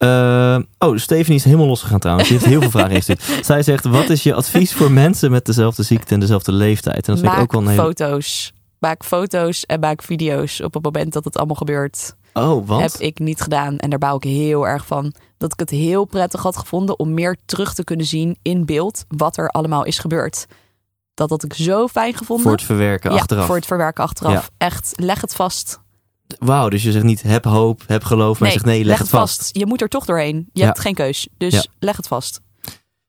Eh, 0.00 0.58
oh, 0.78 0.96
Stephanie 0.96 1.38
is 1.38 1.44
helemaal 1.44 1.66
losgegaan 1.66 1.98
trouwens. 1.98 2.28
Die 2.28 2.38
heeft 2.38 2.50
heel 2.50 2.60
veel 2.60 2.70
vragen 2.70 2.90
ingestuurd. 2.90 3.22
Zij 3.46 3.62
zegt, 3.62 3.84
wat 3.84 4.10
is 4.10 4.22
je 4.22 4.34
advies 4.34 4.72
voor 4.72 4.90
mensen 4.90 5.30
met 5.30 5.44
dezelfde 5.44 5.82
ziekte 5.82 6.14
en 6.14 6.20
dezelfde 6.20 6.52
leeftijd? 6.52 7.08
En 7.08 7.14
dat 7.14 7.22
vind 7.22 7.32
ik 7.32 7.40
ook 7.40 7.52
wel 7.52 7.60
een 7.60 7.68
hele... 7.68 7.82
foto's. 7.82 8.52
Maak 8.78 9.04
foto's 9.04 9.66
en 9.66 9.80
maak 9.80 10.02
video's 10.02 10.60
op 10.60 10.74
het 10.74 10.82
moment 10.82 11.12
dat 11.12 11.24
het 11.24 11.36
allemaal 11.36 11.56
gebeurt. 11.56 12.14
Oh, 12.32 12.66
want? 12.66 12.92
Heb 12.92 13.00
ik 13.00 13.18
niet 13.18 13.40
gedaan. 13.40 13.78
En 13.78 13.90
daar 13.90 13.98
bouw 13.98 14.16
ik 14.16 14.22
heel 14.22 14.66
erg 14.66 14.86
van. 14.86 15.14
Dat 15.38 15.52
ik 15.52 15.58
het 15.58 15.70
heel 15.70 16.04
prettig 16.04 16.42
had 16.42 16.56
gevonden 16.56 16.98
om 16.98 17.14
meer 17.14 17.36
terug 17.44 17.74
te 17.74 17.84
kunnen 17.84 18.06
zien 18.06 18.38
in 18.42 18.64
beeld 18.66 19.04
wat 19.08 19.36
er 19.36 19.48
allemaal 19.48 19.84
is 19.84 19.98
gebeurd. 19.98 20.46
Dat 21.14 21.30
had 21.30 21.44
ik 21.44 21.54
zo 21.54 21.88
fijn 21.88 22.14
gevonden. 22.14 22.44
Voor 22.44 22.54
het 22.54 22.64
verwerken 22.64 23.12
ja, 23.12 23.18
achteraf. 23.18 23.46
voor 23.46 23.56
het 23.56 23.66
verwerken 23.66 24.04
achteraf. 24.04 24.32
Ja. 24.32 24.66
Echt, 24.66 24.92
leg 24.96 25.20
het 25.20 25.34
vast. 25.34 25.80
Wauw, 26.38 26.68
dus 26.68 26.82
je 26.82 26.92
zegt 26.92 27.04
niet 27.04 27.22
heb 27.22 27.44
hoop, 27.44 27.82
heb 27.86 28.04
geloof, 28.04 28.38
maar 28.38 28.48
je 28.48 28.54
zegt 28.54 28.66
nee, 28.66 28.84
leg, 28.84 28.98
het 28.98 29.08
vast. 29.08 29.48
Je 29.52 29.66
moet 29.66 29.80
er 29.80 29.88
toch 29.88 30.04
doorheen. 30.04 30.36
Je 30.52 30.60
Ja. 30.60 30.66
hebt 30.66 30.80
geen 30.80 30.94
keus. 30.94 31.28
Dus 31.36 31.52
Ja. 31.54 31.62
leg 31.78 31.96
het 31.96 32.06
vast. 32.06 32.40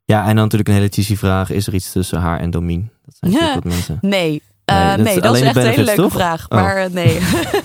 Ja, 0.05 0.19
en 0.19 0.25
dan 0.25 0.35
natuurlijk 0.35 0.69
een 0.69 0.75
hele 0.75 0.87
cheesy 0.89 1.15
vraag. 1.15 1.49
Is 1.49 1.67
er 1.67 1.73
iets 1.73 1.91
tussen 1.91 2.19
haar 2.19 2.39
en 2.39 2.49
Domien? 2.51 2.91
Dat 3.05 3.15
zijn 3.19 3.31
Ja. 3.31 3.53
wat 3.53 3.63
mensen. 3.63 3.97
Nee. 4.01 4.41
Eh, 4.65 4.77
Nee, 4.77 4.85
nee, 4.85 4.97
dat 4.97 5.07
is 5.07 5.13
dat, 5.13 5.23
is 5.23 5.29
alleen 5.29 5.43
echt 5.47 5.55
een 5.55 5.61
hele 5.65 5.83
leuke 5.83 6.01
toch? 6.01 6.11
vraag. 6.11 6.45
Oh. 6.49 6.57
Maar 6.57 6.75
eh, 6.75 6.89
nee. 6.91 7.19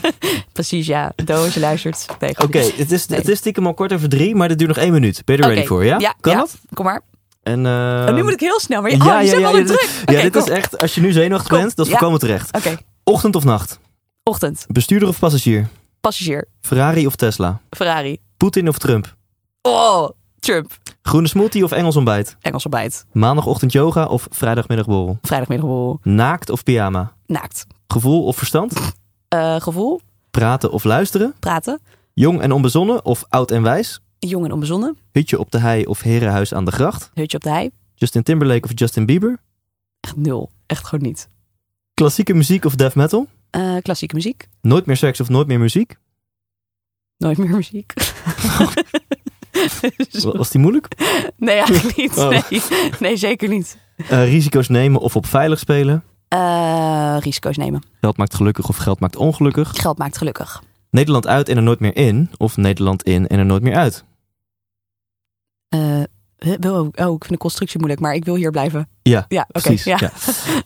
Precies, 0.52 0.86
ja. 0.86 1.12
Doos, 1.24 1.54
je 1.54 1.60
luistert. 1.60 2.06
Nee, 2.20 2.30
Oké, 2.38 2.58
het, 2.58 2.92
is, 2.92 3.06
Nee. 3.06 3.18
het 3.18 3.28
is 3.28 3.38
stiekem 3.38 3.66
al 3.66 3.74
kort 3.74 3.92
over 3.92 4.08
drie, 4.08 4.34
maar 4.34 4.48
dit 4.48 4.58
duurt 4.58 4.70
nog 4.74 4.78
één 4.84 4.92
minuut. 4.92 5.22
Ben 5.24 5.36
je 5.36 5.42
er 5.42 5.48
ready 5.48 5.66
voor, 5.66 5.84
ja? 5.84 5.98
Ja, 5.98 6.14
kan 6.20 6.32
ja. 6.32 6.38
dat? 6.38 6.56
Kom 6.74 6.84
maar. 6.84 7.00
En, 7.42 7.66
Oh, 7.66 8.14
nu 8.14 8.22
moet 8.22 8.32
ik 8.32 8.40
heel 8.40 8.60
snel. 8.60 8.82
Maar 8.82 8.90
je, 8.90 8.96
ja, 8.96 9.16
oh, 9.18 9.22
je 9.24 9.38
ja, 9.38 9.52
dit- 9.52 9.66
druk. 9.66 9.88
Ja, 10.16 10.22
dit 10.22 10.32
kom. 10.32 10.42
is 10.42 10.48
echt, 10.48 10.78
als 10.78 10.94
je 10.94 11.00
nu 11.00 11.12
zenuwachtig 11.12 11.48
Kom. 11.50 11.58
bent, 11.60 11.76
dat 11.76 11.86
is 11.86 11.92
Ja. 11.92 11.98
volkomen 11.98 12.20
terecht. 12.20 12.56
Oké, 12.56 12.76
Ochtend 13.04 13.36
of 13.36 13.44
nacht? 13.44 13.78
Ochtend. 14.30 14.66
Bestuurder 14.68 15.08
of 15.08 15.18
passagier? 15.18 15.68
Passagier. 16.00 16.48
Ferrari 16.60 17.06
of 17.06 17.16
Tesla? 17.16 17.60
Ferrari. 17.70 18.18
Poetin 18.36 18.68
of 18.68 18.78
Trump? 18.78 19.14
Oh, 19.62 20.08
Trump. 20.38 20.78
Groene 21.02 21.28
smoothie 21.28 21.64
of 21.64 21.72
Engels 21.72 21.96
ontbijt? 21.96 22.36
Engels 22.40 22.64
ontbijt. 22.64 23.04
Maandagochtend 23.12 23.72
yoga 23.72 24.04
of 24.06 24.26
vrijdagmiddagborrel? 24.30 25.18
Vrijdagmiddag 25.22 25.96
Naakt 26.02 26.50
of 26.50 26.62
pyjama? 26.62 27.12
naakt. 27.26 27.66
Gevoel 27.86 28.24
of 28.24 28.36
verstand? 28.36 28.72
Eh, 29.28 29.60
gevoel. 29.60 30.00
Praten 30.30 30.70
of 30.72 30.84
luisteren? 30.84 31.34
Praten. 31.40 31.80
Jong 32.14 32.40
en 32.40 32.52
onbezonnen 32.52 33.04
of 33.04 33.24
oud 33.28 33.50
en 33.50 33.62
wijs? 33.62 34.00
Jong 34.18 34.44
en 34.44 34.52
onbezonnen. 34.52 34.96
Hutje 35.12 35.38
op 35.38 35.50
de 35.50 35.58
hei 35.58 35.84
of 35.84 36.00
herenhuis 36.00 36.54
aan 36.54 36.64
de 36.64 36.70
gracht? 36.70 37.10
Hutje 37.14 37.36
op 37.36 37.42
de 37.42 37.50
hei. 37.50 37.70
Justin 37.94 38.22
Timberlake 38.22 38.64
of 38.64 38.70
Justin 38.74 39.06
Bieber? 39.06 39.38
Echt 40.00 40.16
nul. 40.16 40.50
Echt 40.66 40.84
gewoon 40.86 41.04
niet. 41.04 41.28
Klassieke 41.94 42.34
muziek 42.34 42.64
of 42.64 42.74
death 42.74 42.94
metal? 42.94 43.26
Eh, 43.56 43.76
klassieke 43.82 44.14
muziek. 44.14 44.48
Nooit 44.60 44.86
meer 44.86 44.96
seks 44.96 45.20
of 45.20 45.28
nooit 45.28 45.46
meer 45.46 45.58
muziek? 45.58 45.96
Nooit 47.16 47.38
meer 47.38 47.48
muziek. 47.50 47.92
Was 50.36 50.50
die 50.50 50.60
moeilijk? 50.60 50.88
nee, 51.36 51.54
eigenlijk 51.56 51.96
niet. 51.96 52.16
Oh. 52.16 52.28
Nee. 52.28 52.62
nee, 53.00 53.16
zeker 53.16 53.48
niet. 53.48 53.78
Eh, 53.96 54.24
risico's 54.24 54.68
nemen 54.68 55.00
of 55.00 55.16
op 55.16 55.26
veilig 55.26 55.58
spelen? 55.58 56.04
Eh, 56.28 57.16
risico's 57.20 57.56
nemen. 57.56 57.82
Geld 58.00 58.16
maakt 58.16 58.34
gelukkig 58.34 58.68
of 58.68 58.76
geld 58.76 59.00
maakt 59.00 59.16
ongelukkig? 59.16 59.70
Geld 59.80 59.98
maakt 59.98 60.18
gelukkig. 60.18 60.62
Nederland 60.90 61.26
uit 61.26 61.48
en 61.48 61.56
er 61.56 61.62
nooit 61.62 61.80
meer 61.80 61.96
in? 61.96 62.30
Of 62.36 62.56
Nederland 62.56 63.02
in 63.02 63.26
en 63.26 63.38
er 63.38 63.46
nooit 63.46 63.62
meer 63.62 63.74
uit? 63.76 64.04
Wil, 66.36 66.80
oh, 66.94 67.14
ik 67.14 67.24
vind 67.24 67.28
de 67.28 67.36
constructie 67.36 67.78
moeilijk, 67.78 68.00
maar 68.02 68.14
ik 68.14 68.24
wil 68.24 68.34
hier 68.34 68.50
blijven. 68.50 68.88
Ja, 69.02 69.24
Ja, 69.28 69.40
oké. 69.48 69.60
precies. 69.60 69.84
ja. 69.84 69.96
ja. 70.00 70.12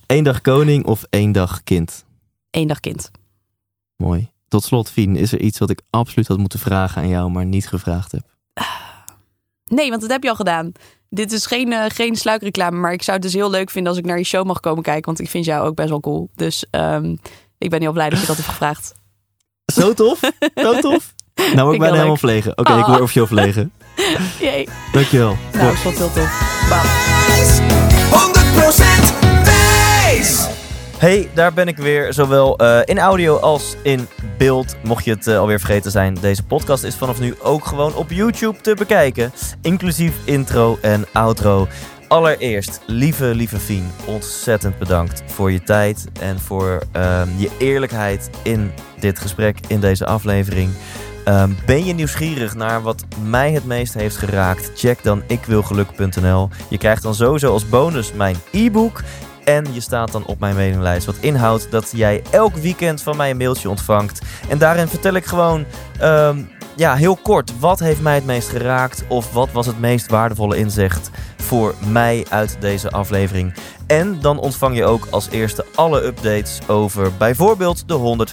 Eén 0.07 0.25
dag 0.25 0.41
koning 0.41 0.85
of 0.87 1.05
één 1.11 1.33
dag 1.33 1.63
kind? 1.63 2.05
Eén 2.51 2.67
dag 2.69 2.81
kind. 2.81 3.11
Mooi. 3.97 4.31
Tot 4.49 4.65
slot, 4.65 4.91
Fien, 4.91 5.17
is 5.17 5.33
er 5.33 5.41
iets 5.41 5.59
wat 5.59 5.71
ik 5.71 5.81
absoluut 5.91 6.29
had 6.29 6.39
moeten 6.39 6.59
vragen 6.59 7.03
aan 7.03 7.09
jou, 7.09 7.31
maar 7.31 7.45
niet 7.47 7.69
gevraagd 7.69 8.13
heb? 8.13 8.23
Nee, 9.65 9.89
want 9.89 10.01
dat 10.01 10.11
heb 10.11 10.23
je 10.23 10.29
al 10.29 10.35
gedaan. 10.37 10.73
Dit 11.09 11.33
is 11.33 11.47
geen, 11.47 11.73
eh, 11.73 11.85
geen 11.89 12.17
sluikreclame, 12.17 12.77
maar 12.79 12.93
ik 12.93 13.03
zou 13.03 13.17
het 13.17 13.27
dus 13.27 13.35
heel 13.35 13.51
leuk 13.51 13.71
vinden 13.71 13.91
als 13.93 14.01
ik 14.01 14.07
naar 14.07 14.19
je 14.19 14.25
show 14.25 14.47
mag 14.47 14.61
komen 14.61 14.83
kijken. 14.83 15.05
Want 15.05 15.21
ik 15.21 15.29
vind 15.29 15.45
jou 15.45 15.67
ook 15.67 15.75
best 15.75 15.89
wel 15.89 16.01
cool. 16.01 16.31
Dus 16.35 16.65
ehm, 16.71 17.17
ik 17.59 17.71
ben 17.71 17.81
heel 17.81 17.93
blij 17.93 18.11
dat 18.11 18.21
je 18.21 18.27
dat 18.27 18.37
hebt 18.37 18.49
gevraagd. 18.49 18.95
Zo 19.75 19.95
tof? 19.95 20.21
Zo 20.55 20.81
tof? 20.81 21.15
Nou, 21.55 21.73
ik 21.73 21.79
bijna 21.79 21.85
helemaal 21.85 22.07
leuk. 22.07 22.19
verlegen. 22.19 22.59
Oké, 22.59 22.73
ik 22.73 22.79
Oh. 22.79 22.87
word 22.89 23.01
officieel 23.01 23.27
verlegen. 23.27 23.73
Jee. 24.41 24.69
Dankjewel. 24.93 25.37
Nou, 25.53 25.71
ik 25.71 25.77
vond 25.77 25.99
het 25.99 26.13
heel 26.13 26.23
tof. 26.25 27.80
Hey, 31.01 31.29
daar 31.35 31.53
ben 31.53 31.69
ik 31.69 31.77
weer, 31.77 32.13
zowel 32.13 32.57
eh, 32.57 32.81
in 32.85 32.99
audio 32.99 33.37
als 33.37 33.77
in 33.83 34.09
beeld. 34.39 34.77
Mocht 34.83 35.05
je 35.05 35.11
het 35.11 35.27
eh, 35.27 35.39
alweer 35.39 35.59
vergeten 35.59 35.91
zijn, 35.91 36.15
deze 36.15 36.43
podcast 36.43 36.85
is 36.85 36.97
vanaf 36.97 37.21
nu 37.21 37.35
ook 37.43 37.65
gewoon 37.65 37.95
op 37.95 38.11
YouTube 38.11 38.61
te 38.61 38.75
bekijken. 38.75 39.33
Inclusief 39.63 40.15
intro 40.25 40.79
en 40.83 41.05
outro. 41.13 41.69
Allereerst, 42.09 42.81
lieve, 42.87 43.25
lieve 43.25 43.59
Fien, 43.59 43.91
ontzettend 44.07 44.79
bedankt 44.79 45.23
voor 45.27 45.53
je 45.53 45.63
tijd 45.63 46.07
en 46.21 46.41
voor 46.41 46.83
ehm, 46.93 47.29
je 47.37 47.51
eerlijkheid 47.59 48.31
in 48.43 48.73
dit 48.99 49.19
gesprek, 49.19 49.59
in 49.69 49.81
deze 49.81 50.07
aflevering. 50.07 50.71
Ehm, 51.25 51.51
ben 51.67 51.85
je 51.85 51.93
nieuwsgierig 51.93 52.55
naar 52.55 52.83
wat 52.83 53.05
mij 53.25 53.53
het 53.53 53.65
meest 53.65 53.95
heeft 53.95 54.17
geraakt? 54.17 54.71
Check 54.75 55.03
dan 55.03 55.23
ikwilgeluk.nl. 55.27 56.49
Je 56.69 56.79
krijgt 56.79 57.03
dan 57.03 57.15
sowieso 57.15 57.53
als 57.53 57.69
bonus 57.69 58.13
mijn 58.13 58.37
e-book. 58.53 59.03
En 59.57 59.67
je 59.73 59.81
staat 59.81 60.13
dan 60.13 60.27
op 60.27 60.41
mijn 60.41 60.55
mailinglijst. 60.55 61.07
Wat 61.07 61.17
inhoudt 61.21 61.71
dat 61.71 61.91
jij 61.95 62.23
elk 62.31 62.55
weekend 62.55 63.03
van 63.03 63.17
mij 63.17 63.31
een 63.31 63.37
mailtje 63.37 63.69
ontvangt. 63.69 64.23
En 64.49 64.59
daarin 64.59 64.89
vertel 64.89 65.15
ik 65.15 65.25
gewoon 65.25 65.65
ehm, 65.99 66.43
ja, 66.77 66.95
heel 66.95 67.17
kort. 67.17 67.59
Wat 67.59 67.79
heeft 67.79 68.01
mij 68.01 68.15
het 68.15 68.27
meest 68.27 68.49
geraakt? 68.49 69.05
Of 69.09 69.33
wat 69.33 69.53
was 69.53 69.67
het 69.67 69.81
meest 69.81 70.11
waardevolle 70.11 70.57
inzicht 70.57 71.11
voor 71.37 71.75
mij 71.87 72.27
uit 72.29 72.57
deze 72.61 72.91
aflevering? 72.91 73.55
En 73.91 74.21
dan 74.21 74.39
ontvang 74.39 74.77
je 74.77 74.85
ook 74.85 75.07
als 75.11 75.29
eerste 75.31 75.65
alle 75.75 76.05
updates 76.05 76.59
over 76.67 77.13
bijvoorbeeld 77.19 77.89
de 77.89 78.27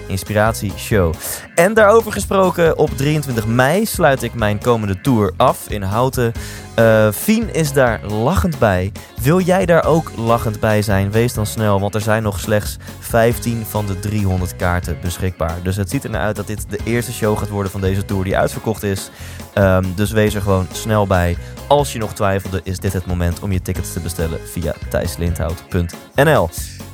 100% 0.00 0.06
Inspiratie 0.06 0.72
Show. 0.76 1.14
En 1.54 1.74
daarover 1.74 2.12
gesproken, 2.12 2.78
op 2.78 2.90
23 2.90 3.46
mei 3.46 3.86
sluit 3.86 4.22
ik 4.22 4.34
mijn 4.34 4.58
komende 4.58 5.00
tour 5.00 5.32
af 5.36 5.68
in 5.68 5.82
Houten. 5.82 6.32
Eh 6.74 7.12
Fien 7.12 7.54
is 7.54 7.72
daar 7.72 8.06
lachend 8.06 8.58
bij. 8.58 8.92
Wil 9.20 9.40
jij 9.40 9.66
daar 9.66 9.84
ook 9.84 10.10
lachend 10.16 10.60
bij 10.60 10.82
zijn? 10.82 11.10
Wees 11.10 11.34
dan 11.34 11.46
snel, 11.46 11.80
want 11.80 11.94
er 11.94 12.00
zijn 12.00 12.22
nog 12.22 12.40
slechts 12.40 12.76
15 12.98 13.64
van 13.66 13.86
de 13.86 13.98
300 13.98 14.56
kaarten 14.56 14.98
beschikbaar. 15.02 15.56
Dus 15.62 15.76
het 15.76 15.90
ziet 15.90 16.04
er 16.04 16.10
naar 16.10 16.20
uit 16.20 16.36
dat 16.36 16.46
dit 16.46 16.70
de 16.70 16.78
eerste 16.84 17.12
show 17.12 17.38
gaat 17.38 17.48
worden 17.48 17.72
van 17.72 17.80
deze 17.80 18.04
tour 18.04 18.24
die 18.24 18.36
uitverkocht 18.36 18.82
is. 18.82 19.10
Ehm, 19.54 19.84
dus 19.94 20.10
wees 20.10 20.34
er 20.34 20.42
gewoon 20.42 20.66
snel 20.72 21.06
bij. 21.06 21.36
Als 21.66 21.92
je 21.92 21.98
nog 21.98 22.14
twijfelde, 22.14 22.60
is 22.64 22.78
dit 22.78 22.92
het 22.92 23.06
moment 23.06 23.40
om 23.40 23.52
je 23.52 23.62
tickets 23.62 23.92
te 23.92 24.00
bestellen 24.00 24.38
via 24.52 24.74
thijslindhout.nl. 24.88 26.48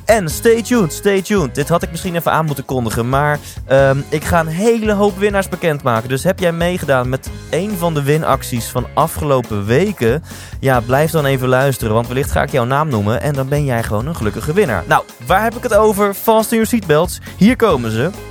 En 0.05 0.29
stay 0.29 0.61
tuned, 0.61 0.93
stay 0.93 1.21
tuned. 1.21 1.55
Dit 1.55 1.69
had 1.69 1.83
ik 1.83 1.91
misschien 1.91 2.15
even 2.15 2.31
aan 2.31 2.45
moeten 2.45 2.65
kondigen, 2.65 3.09
maar 3.09 3.39
ehm, 3.65 3.97
ik 4.09 4.23
ga 4.23 4.39
een 4.39 4.47
hele 4.47 4.93
hoop 4.93 5.17
winnaars 5.17 5.49
bekendmaken. 5.49 6.09
Dus 6.09 6.23
heb 6.23 6.39
jij 6.39 6.51
meegedaan 6.51 7.09
met 7.09 7.29
een 7.49 7.71
van 7.77 7.93
de 7.93 8.03
winacties 8.03 8.65
van 8.65 8.87
afgelopen 8.93 9.65
weken? 9.65 10.23
Ja, 10.59 10.79
blijf 10.79 11.11
dan 11.11 11.25
even 11.25 11.47
luisteren, 11.47 11.93
want 11.93 12.07
wellicht 12.07 12.31
ga 12.31 12.43
ik 12.43 12.51
jouw 12.51 12.65
naam 12.65 12.89
noemen 12.89 13.21
en 13.21 13.33
dan 13.33 13.49
ben 13.49 13.65
jij 13.65 13.83
gewoon 13.83 14.07
een 14.07 14.15
gelukkige 14.15 14.53
winnaar. 14.53 14.83
Nou, 14.87 15.03
waar 15.25 15.43
heb 15.43 15.55
ik 15.55 15.63
het 15.63 15.75
over? 15.75 16.15
Vast 16.15 16.51
in 16.51 16.57
your 16.57 16.67
seatbelts. 16.67 17.19
Hier 17.37 17.55
komen 17.55 17.91
ze. 17.91 18.30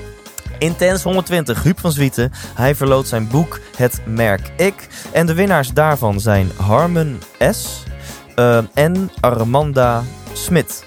Intens 0.60 1.02
120, 1.02 1.62
Huub 1.62 1.80
van 1.80 1.92
Zwieten. 1.92 2.32
Hij 2.54 2.74
verloot 2.74 3.08
zijn 3.08 3.28
boek 3.28 3.60
Het 3.76 4.00
Merk 4.06 4.50
Ik. 4.56 4.88
En 5.12 5.26
de 5.26 5.34
winnaars 5.34 5.68
daarvan 5.72 6.20
zijn 6.20 6.50
Harmon 6.56 7.18
S. 7.50 7.84
eh, 8.34 8.58
en 8.74 9.10
Armanda 9.20 10.02
Smit. 10.32 10.84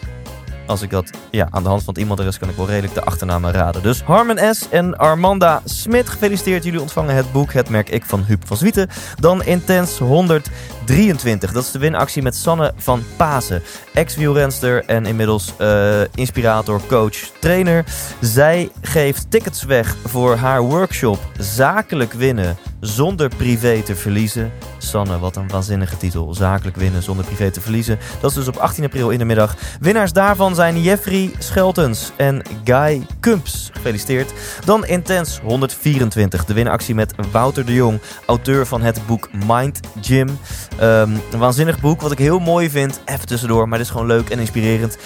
Als 0.66 0.82
ik 0.82 0.90
dat 0.90 1.10
ja, 1.32 1.48
aan 1.50 1.64
de 1.64 1.70
hand 1.70 1.84
van 1.84 1.94
het 1.94 2.04
e-mailadres 2.04 2.38
kan 2.38 2.50
ik 2.50 2.56
wel 2.56 2.68
redelijk 2.68 2.94
de 2.94 3.04
achternamen 3.04 3.52
raden. 3.52 3.84
Dus 3.84 4.02
Harmon 4.02 4.54
S. 4.54 4.70
en 4.70 4.98
Armanda 4.98 5.62
Smit, 5.66 6.10
gefeliciteerd. 6.10 6.64
Jullie 6.64 6.82
ontvangen 6.82 7.16
het 7.16 7.32
boek 7.32 7.54
Het 7.54 7.70
Merk 7.70 7.90
Ik 7.90 8.06
van 8.06 8.24
Huub 8.24 8.48
van 8.48 8.58
Zwieten. 8.58 8.90
Dan 9.20 9.44
Intens 9.44 9.98
123. 9.98 11.52
Dat 11.52 11.64
is 11.64 11.72
de 11.72 11.80
winactie 11.80 12.22
met 12.22 12.36
Sanne 12.36 12.74
van 12.76 13.04
Pasen. 13.18 13.64
Ex-wielrenster 13.94 14.86
en 14.86 15.06
inmiddels 15.06 15.54
eh, 15.58 16.02
inspirator, 16.16 16.82
coach, 16.88 17.18
trainer. 17.40 17.86
Zij 18.22 18.70
geeft 18.82 19.32
tickets 19.32 19.64
weg 19.64 19.96
voor 20.06 20.36
haar 20.36 20.62
workshop 20.62 21.20
Zakelijk 21.38 22.14
Winnen 22.14 22.58
zonder 22.84 23.30
privé 23.38 23.82
te 23.82 23.96
verliezen. 23.96 24.52
Sanne, 24.78 25.20
wat 25.20 25.36
een 25.36 25.48
waanzinnige 25.48 25.98
titel. 25.98 26.34
Zakelijk 26.34 26.76
winnen 26.76 27.04
zonder 27.04 27.26
privé 27.26 27.52
te 27.52 27.62
verliezen. 27.62 28.00
Dat 28.22 28.30
is 28.30 28.36
dus 28.36 28.48
op 28.48 28.56
18 28.56 28.84
april 28.84 29.10
in 29.10 29.18
de 29.18 29.26
middag. 29.26 29.56
Winnaars 29.80 30.14
daarvan 30.14 30.56
zijn 30.56 30.82
Jeffrey 30.82 31.32
Scheltens 31.38 32.12
en 32.16 32.42
Guy 32.64 33.06
Kumps. 33.20 33.70
Gefeliciteerd. 33.74 34.34
Dan 34.66 34.86
Intens 34.86 35.40
124. 35.44 36.46
De 36.46 36.54
winactie 36.54 36.96
met 36.96 37.14
Wouter 37.32 37.66
de 37.66 37.74
Jong, 37.74 38.00
auteur 38.26 38.66
van 38.66 38.82
het 38.82 39.06
boek 39.06 39.30
Mind 39.48 39.80
Gym. 40.02 40.40
Ehm, 40.80 41.12
een 41.32 41.40
waanzinnig 41.40 41.80
boek, 41.80 42.02
wat 42.02 42.12
ik 42.12 42.18
heel 42.18 42.40
mooi 42.40 42.70
vind. 42.70 43.02
Even 43.06 43.28
tussendoor, 43.28 43.68
maar 43.68 43.78
dit 43.78 43.88
is 43.88 43.94
gewoon 43.94 44.08
leuk 44.08 44.30
en 44.30 44.40
inspirerend. 44.40 44.98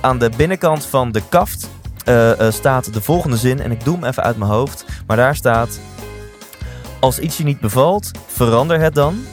Aan 0.00 0.18
de 0.18 0.30
binnenkant 0.36 0.86
van 0.86 1.12
de 1.12 1.22
kaft 1.28 1.68
uh, 2.08 2.40
uh, 2.40 2.50
staat 2.50 2.94
de 2.94 3.00
volgende 3.00 3.36
zin. 3.36 3.60
En 3.60 3.70
ik 3.70 3.84
doe 3.84 3.94
hem 3.94 4.04
even 4.04 4.22
uit 4.22 4.36
mijn 4.36 4.50
hoofd. 4.50 4.84
Maar 5.06 5.16
daar 5.16 5.36
staat... 5.36 5.80
Als 7.02 7.18
iets 7.18 7.36
je 7.36 7.44
niet 7.44 7.60
bevalt, 7.60 8.10
verander 8.26 8.80
het 8.80 8.94
dan. 8.94 9.24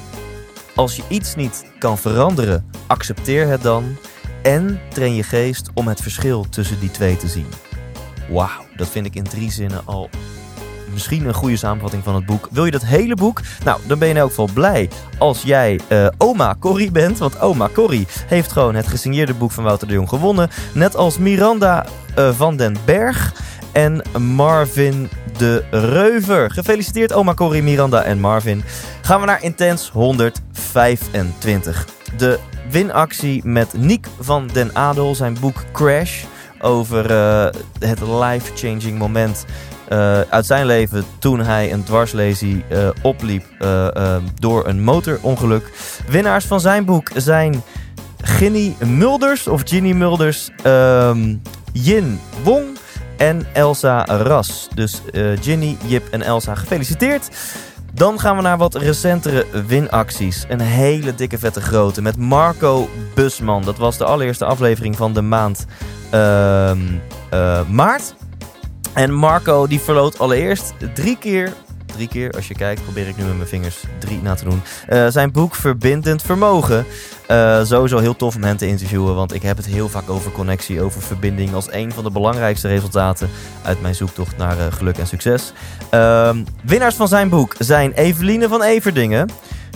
Als 0.76 0.96
je 0.96 1.04
iets 1.08 1.36
niet 1.36 1.66
kan 1.80 1.98
veranderen, 1.98 2.66
accepteer 2.88 3.48
het 3.48 3.62
dan. 3.62 3.98
En 4.42 4.80
train 4.90 5.16
je 5.16 5.24
geest 5.24 5.70
om 5.74 5.88
het 5.88 6.02
verschil 6.02 6.46
tussen 6.50 6.80
die 6.80 6.92
twee 6.92 7.18
te 7.18 7.28
zien. 7.28 7.48
Wauw, 8.30 8.66
dat 8.76 8.88
vind 8.88 9.06
ik 9.06 9.16
in 9.16 9.24
drie 9.24 9.52
zinnen 9.52 9.82
al 9.86 10.10
misschien 10.94 11.26
een 11.26 11.34
goede 11.34 11.58
samenvatting 11.58 12.04
van 12.04 12.16
het 12.16 12.26
boek. 12.26 12.48
Wil 12.52 12.66
je 12.66 12.72
dat 12.72 12.86
hele 12.86 13.16
boek? 13.16 13.42
Nou, 13.64 13.80
dan 13.88 14.00
ben 14.00 14.08
je 14.08 14.14
in 14.14 14.20
elk 14.20 14.30
geval 14.30 14.50
blij 14.54 14.90
als 15.18 15.42
jij 15.42 15.80
uh, 15.90 16.08
oma 16.18 16.56
Corrie 16.60 16.92
bent. 16.92 17.18
Want 17.18 17.42
oma 17.42 17.70
Corrie 17.74 18.08
heeft 18.28 18.52
gewoon 18.52 18.76
het 18.76 18.88
gesigneerde 18.88 19.34
boek 19.34 19.52
van 19.52 19.64
Wouter 19.64 19.88
de 19.88 19.94
Jong 19.94 20.10
gewonnen. 20.10 20.50
Net 20.74 20.96
als 20.96 21.18
Miranda 21.18 21.86
uh, 22.18 22.32
van 22.32 22.58
den 22.58 22.78
Berg 22.86 23.34
en 23.72 24.02
Marvin 24.36 25.10
de 25.38 25.64
Reuver. 25.72 26.52
Gefeliciteerd 26.52 27.14
oma 27.14 27.34
Corrie, 27.34 27.64
Miranda 27.64 28.04
en 28.04 28.20
Marvin. 28.20 28.64
Gaan 29.02 29.20
we 29.20 29.26
naar 29.26 29.44
Intens 29.44 29.90
125. 29.90 31.88
De 32.18 32.40
winactie 32.72 33.46
met 33.46 33.74
Niek 33.74 34.08
van 34.20 34.50
den 34.54 34.76
Adel. 34.76 35.16
Zijn 35.16 35.38
boek 35.40 35.64
Crash 35.72 36.24
over 36.62 37.12
uh, 37.12 37.48
het 37.80 38.02
life-changing 38.02 38.98
moment 38.98 39.46
uh, 39.90 40.22
uit 40.22 40.46
zijn 40.46 40.66
leven 40.66 41.04
toen 41.20 41.40
hij 41.40 41.74
een 41.74 41.84
dwarslesie 41.84 42.64
uh, 42.72 42.90
opliep 43.02 43.46
door 44.36 44.68
een 44.68 44.84
motorongeluk. 44.84 45.72
Winnaars 46.08 46.46
van 46.46 46.60
zijn 46.60 46.86
boek 46.86 47.10
zijn 47.16 47.64
Ginny 48.22 48.76
Mulders 48.86 49.48
of 49.48 49.62
Ginny 49.66 49.92
Mulders, 49.92 50.50
um, 50.66 51.42
Yin 51.72 52.20
Wong 52.44 52.79
en 53.20 53.46
Elsa 53.54 54.06
Ras. 54.06 54.68
Dus 54.74 55.02
Ginny, 55.42 55.78
Jip 55.86 56.08
en 56.12 56.22
Elsa 56.22 56.56
gefeliciteerd. 56.56 57.30
Dan 57.94 58.20
gaan 58.20 58.36
we 58.36 58.42
naar 58.42 58.58
wat 58.58 58.76
recentere 58.76 59.46
winacties. 59.68 60.46
Een 60.48 60.60
hele 60.60 61.16
dikke 61.16 61.38
vette 61.38 61.62
grote 61.62 62.02
met 62.02 62.18
Marco 62.18 62.90
Busman. 63.16 63.64
Dat 63.64 63.78
was 63.78 63.98
de 63.98 64.06
allereerste 64.06 64.46
aflevering 64.46 64.96
van 64.96 65.14
de 65.14 65.22
maand 65.22 65.66
uh, 66.14 66.72
uh, 67.34 67.62
maart. 67.70 68.14
En 68.94 69.14
Marco 69.14 69.68
die 69.68 69.80
verloot 69.80 70.20
allereerst 70.20 70.74
drie 70.94 71.18
keer, 71.18 71.54
drie 71.92 72.08
keer 72.08 72.32
als 72.32 72.48
je 72.48 72.54
kijkt, 72.54 72.84
probeer 72.84 73.08
ik 73.08 73.18
nu 73.18 73.24
met 73.24 73.36
mijn 73.36 73.48
vingers 73.48 73.84
drie 74.00 74.22
na 74.22 74.36
te 74.36 74.44
doen, 74.44 74.62
uh, 74.90 75.08
zijn 75.08 75.32
boek 75.32 75.56
Verbindend 75.56 76.22
Vermogen. 76.22 76.86
Uh, 77.32 77.64
sowieso 77.64 77.98
heel 77.98 78.16
tof 78.16 78.36
om 78.36 78.44
hen 78.44 78.58
te 78.58 78.68
interviewen, 78.68 79.16
want 79.16 79.34
ik 79.34 79.42
heb 79.42 79.58
het 79.58 79.66
heel 79.66 79.90
vaak 79.90 80.10
over 80.10 80.32
connectie, 80.32 80.82
over 80.82 81.02
verbinding 81.02 81.54
als 81.54 81.72
een 81.72 81.92
van 81.92 82.04
de 82.04 82.12
belangrijkste 82.12 82.68
resultaten 82.68 83.30
uit 83.64 83.82
mijn 83.82 83.96
zoektocht 83.96 84.38
naar 84.38 84.58
uh, 84.58 84.66
geluk 84.70 84.98
en 84.98 85.08
succes. 85.08 85.54
Uh, 85.94 86.36
winnaars 86.64 86.96
van 86.96 87.08
zijn 87.08 87.30
boek 87.30 87.56
zijn 87.60 87.92
Eveline 87.92 88.48
van 88.48 88.62
Everdingen, 88.62 89.30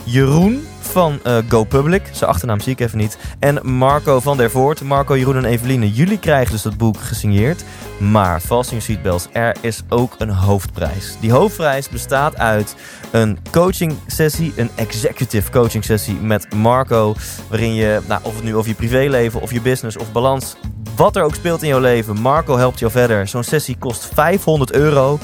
Jeroen 0.04 0.66
van 0.80 1.20
uh, 1.26 1.38
GoPublic. 1.48 2.02
Zijn 2.12 2.30
achternaam 2.30 2.60
zie 2.60 2.72
ik 2.72 2.80
even 2.80 2.98
niet. 2.98 3.18
En 3.38 3.76
Marco 3.76 4.20
van 4.20 4.36
der 4.36 4.50
Voort. 4.50 4.82
Marco, 4.82 5.16
Jeroen 5.16 5.36
en 5.36 5.44
Eveline. 5.44 5.92
Jullie 5.92 6.18
krijgen 6.18 6.52
dus 6.52 6.62
dat 6.62 6.76
boek 6.76 7.00
gesigneerd. 7.00 7.64
Maar, 7.98 8.40
vast 8.40 8.72
in 8.72 8.82
seatbelts, 8.82 9.28
er 9.32 9.56
is 9.60 9.82
ook 9.88 10.14
een 10.18 10.30
hoofdprijs. 10.30 11.16
Die 11.20 11.32
hoofdprijs 11.32 11.88
bestaat 11.88 12.36
uit 12.36 12.74
een 13.10 13.38
coaching 13.50 13.94
sessie. 14.06 14.52
Een 14.56 14.70
executive 14.74 15.50
coaching 15.50 15.84
sessie 15.84 16.14
met 16.14 16.54
Marco. 16.54 17.14
Waarin 17.48 17.74
je, 17.74 18.00
nou, 18.08 18.20
of 18.24 18.34
het 18.34 18.44
nu 18.44 18.56
over 18.56 18.68
je 18.68 18.76
privéleven 18.76 19.40
of 19.40 19.52
je 19.52 19.60
business 19.60 19.96
of 19.96 20.12
balans 20.12 20.56
wat 20.96 21.16
er 21.16 21.22
ook 21.22 21.34
speelt 21.34 21.62
in 21.62 21.68
jouw 21.68 21.80
leven. 21.80 22.20
Marco 22.20 22.56
helpt 22.56 22.78
jou 22.78 22.92
verder. 22.92 23.28
Zo'n 23.28 23.42
sessie 23.42 23.76
kost 23.78 24.08
500 24.14 24.72
euro. 24.72 25.18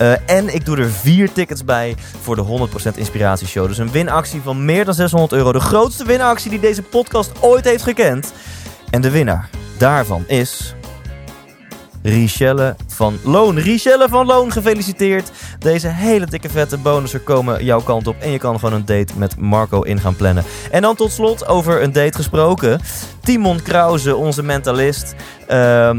Uh, 0.00 0.30
en 0.30 0.54
ik 0.54 0.64
doe 0.64 0.76
er 0.76 0.90
vier 0.90 1.32
tickets 1.32 1.64
bij 1.64 1.94
voor 2.20 2.36
de 2.36 2.68
100% 2.94 2.96
Inspiratieshow. 2.96 3.66
Dus 3.66 3.78
een 3.78 3.90
winactie 3.90 4.40
van 4.40 4.64
meer 4.64 4.84
dan 4.84 4.94
600 4.94 5.32
euro. 5.32 5.52
De 5.52 5.60
grootste 5.60 6.04
winactie 6.04 6.50
die 6.50 6.60
deze 6.60 6.82
podcast 6.82 7.32
ooit 7.40 7.64
heeft 7.64 7.82
gekend. 7.82 8.32
En 8.90 9.00
de 9.00 9.10
winnaar 9.10 9.48
daarvan 9.78 10.24
is... 10.26 10.74
Richelle 12.02 12.76
van 12.96 13.18
Loon. 13.22 13.58
Richelle 13.58 14.08
van 14.08 14.26
Loon, 14.26 14.52
gefeliciteerd. 14.52 15.30
Deze 15.58 15.88
hele 15.88 16.26
dikke 16.26 16.48
vette 16.48 16.78
bonussen 16.78 17.22
komen 17.22 17.64
jouw 17.64 17.80
kant 17.80 18.06
op. 18.06 18.16
En 18.20 18.30
je 18.30 18.38
kan 18.38 18.58
gewoon 18.58 18.74
een 18.74 18.84
date 18.84 19.12
met 19.16 19.38
Marco 19.38 19.82
in 19.82 20.00
gaan 20.00 20.16
plannen. 20.16 20.44
En 20.70 20.82
dan 20.82 20.96
tot 20.96 21.12
slot 21.12 21.46
over 21.46 21.82
een 21.82 21.92
date 21.92 22.16
gesproken. 22.16 22.80
Timon 23.20 23.62
Krause, 23.62 24.16
onze 24.16 24.42
mentalist. 24.42 25.14
Uh, 25.50 25.90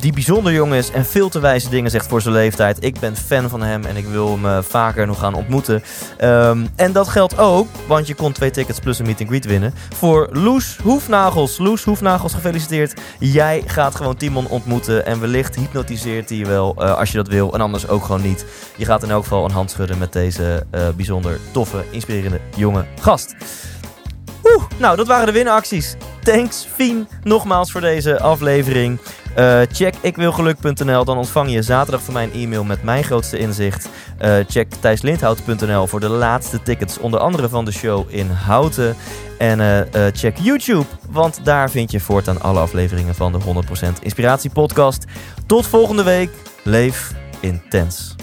die 0.00 0.12
bijzonder 0.12 0.52
jong 0.52 0.74
is 0.74 0.90
en 0.90 1.04
veel 1.04 1.28
te 1.28 1.40
wijze 1.40 1.68
dingen 1.68 1.90
zegt 1.90 2.06
voor 2.06 2.20
zijn 2.20 2.34
leeftijd. 2.34 2.84
Ik 2.84 3.00
ben 3.00 3.16
fan 3.16 3.48
van 3.48 3.62
hem 3.62 3.84
en 3.84 3.96
ik 3.96 4.06
wil 4.06 4.30
hem 4.30 4.44
uh, 4.44 4.58
vaker 4.60 5.06
nog 5.06 5.18
gaan 5.18 5.34
ontmoeten. 5.34 5.82
Um, 6.20 6.68
en 6.76 6.92
dat 6.92 7.08
geldt 7.08 7.38
ook, 7.38 7.66
want 7.86 8.06
je 8.06 8.14
kon 8.14 8.32
twee 8.32 8.50
tickets 8.50 8.78
plus 8.78 8.98
een 8.98 9.06
meet 9.06 9.20
and 9.20 9.28
greet 9.28 9.44
winnen. 9.44 9.74
Voor 9.94 10.28
Loes 10.32 10.76
Hoefnagels. 10.82 11.58
Loes 11.58 11.84
Hoefnagels, 11.84 12.34
gefeliciteerd. 12.34 13.00
Jij 13.18 13.62
gaat 13.66 13.94
gewoon 13.94 14.16
Timon 14.16 14.48
ontmoeten 14.48 15.06
en 15.06 15.20
wellicht 15.20 15.54
hypnotiseert 15.54 16.27
hij 16.28 16.38
je 16.38 16.46
wel 16.46 16.74
uh, 16.78 16.98
als 16.98 17.10
je 17.10 17.16
dat 17.16 17.28
wil. 17.28 17.54
En 17.54 17.60
anders 17.60 17.88
ook 17.88 18.04
gewoon 18.04 18.22
niet. 18.22 18.44
Je 18.76 18.84
gaat 18.84 19.02
in 19.02 19.10
elk 19.10 19.22
geval 19.22 19.44
een 19.44 19.50
hand 19.50 19.70
schudden 19.70 19.98
met 19.98 20.12
deze 20.12 20.66
uh, 20.74 20.88
bijzonder 20.96 21.38
toffe, 21.52 21.84
inspirerende 21.90 22.40
jonge 22.56 22.84
gast. 23.00 23.34
Oeh, 24.44 24.64
nou 24.78 24.96
dat 24.96 25.06
waren 25.06 25.26
de 25.26 25.32
winacties. 25.32 25.96
Thanks 26.22 26.66
Fien 26.74 27.08
nogmaals 27.22 27.72
voor 27.72 27.80
deze 27.80 28.20
aflevering. 28.20 28.98
Uh, 29.36 29.60
check 29.72 29.94
ikwilgeluk.nl, 30.00 31.04
dan 31.04 31.18
ontvang 31.18 31.50
je 31.50 31.62
zaterdag 31.62 32.02
van 32.02 32.14
mijn 32.14 32.32
e-mail 32.32 32.64
met 32.64 32.82
mijn 32.82 33.04
grootste 33.04 33.38
inzicht. 33.38 33.88
Uh, 34.22 34.36
check 34.48 34.70
thijslindhout.nl 34.80 35.86
voor 35.86 36.00
de 36.00 36.08
laatste 36.08 36.62
tickets, 36.62 36.98
onder 36.98 37.20
andere 37.20 37.48
van 37.48 37.64
de 37.64 37.72
show 37.72 38.04
in 38.08 38.30
Houten. 38.30 38.96
En 39.38 39.58
uh, 39.60 40.06
check 40.12 40.36
YouTube, 40.38 40.86
want 41.10 41.40
daar 41.44 41.70
vind 41.70 41.90
je 41.90 42.00
voortaan 42.00 42.40
alle 42.40 42.60
afleveringen 42.60 43.14
van 43.14 43.32
de 43.32 43.38
100% 43.38 44.02
Inspiratie 44.02 44.50
Podcast. 44.50 45.04
Tot 45.46 45.66
volgende 45.66 46.02
week, 46.02 46.30
leef 46.62 47.12
intens. 47.40 48.17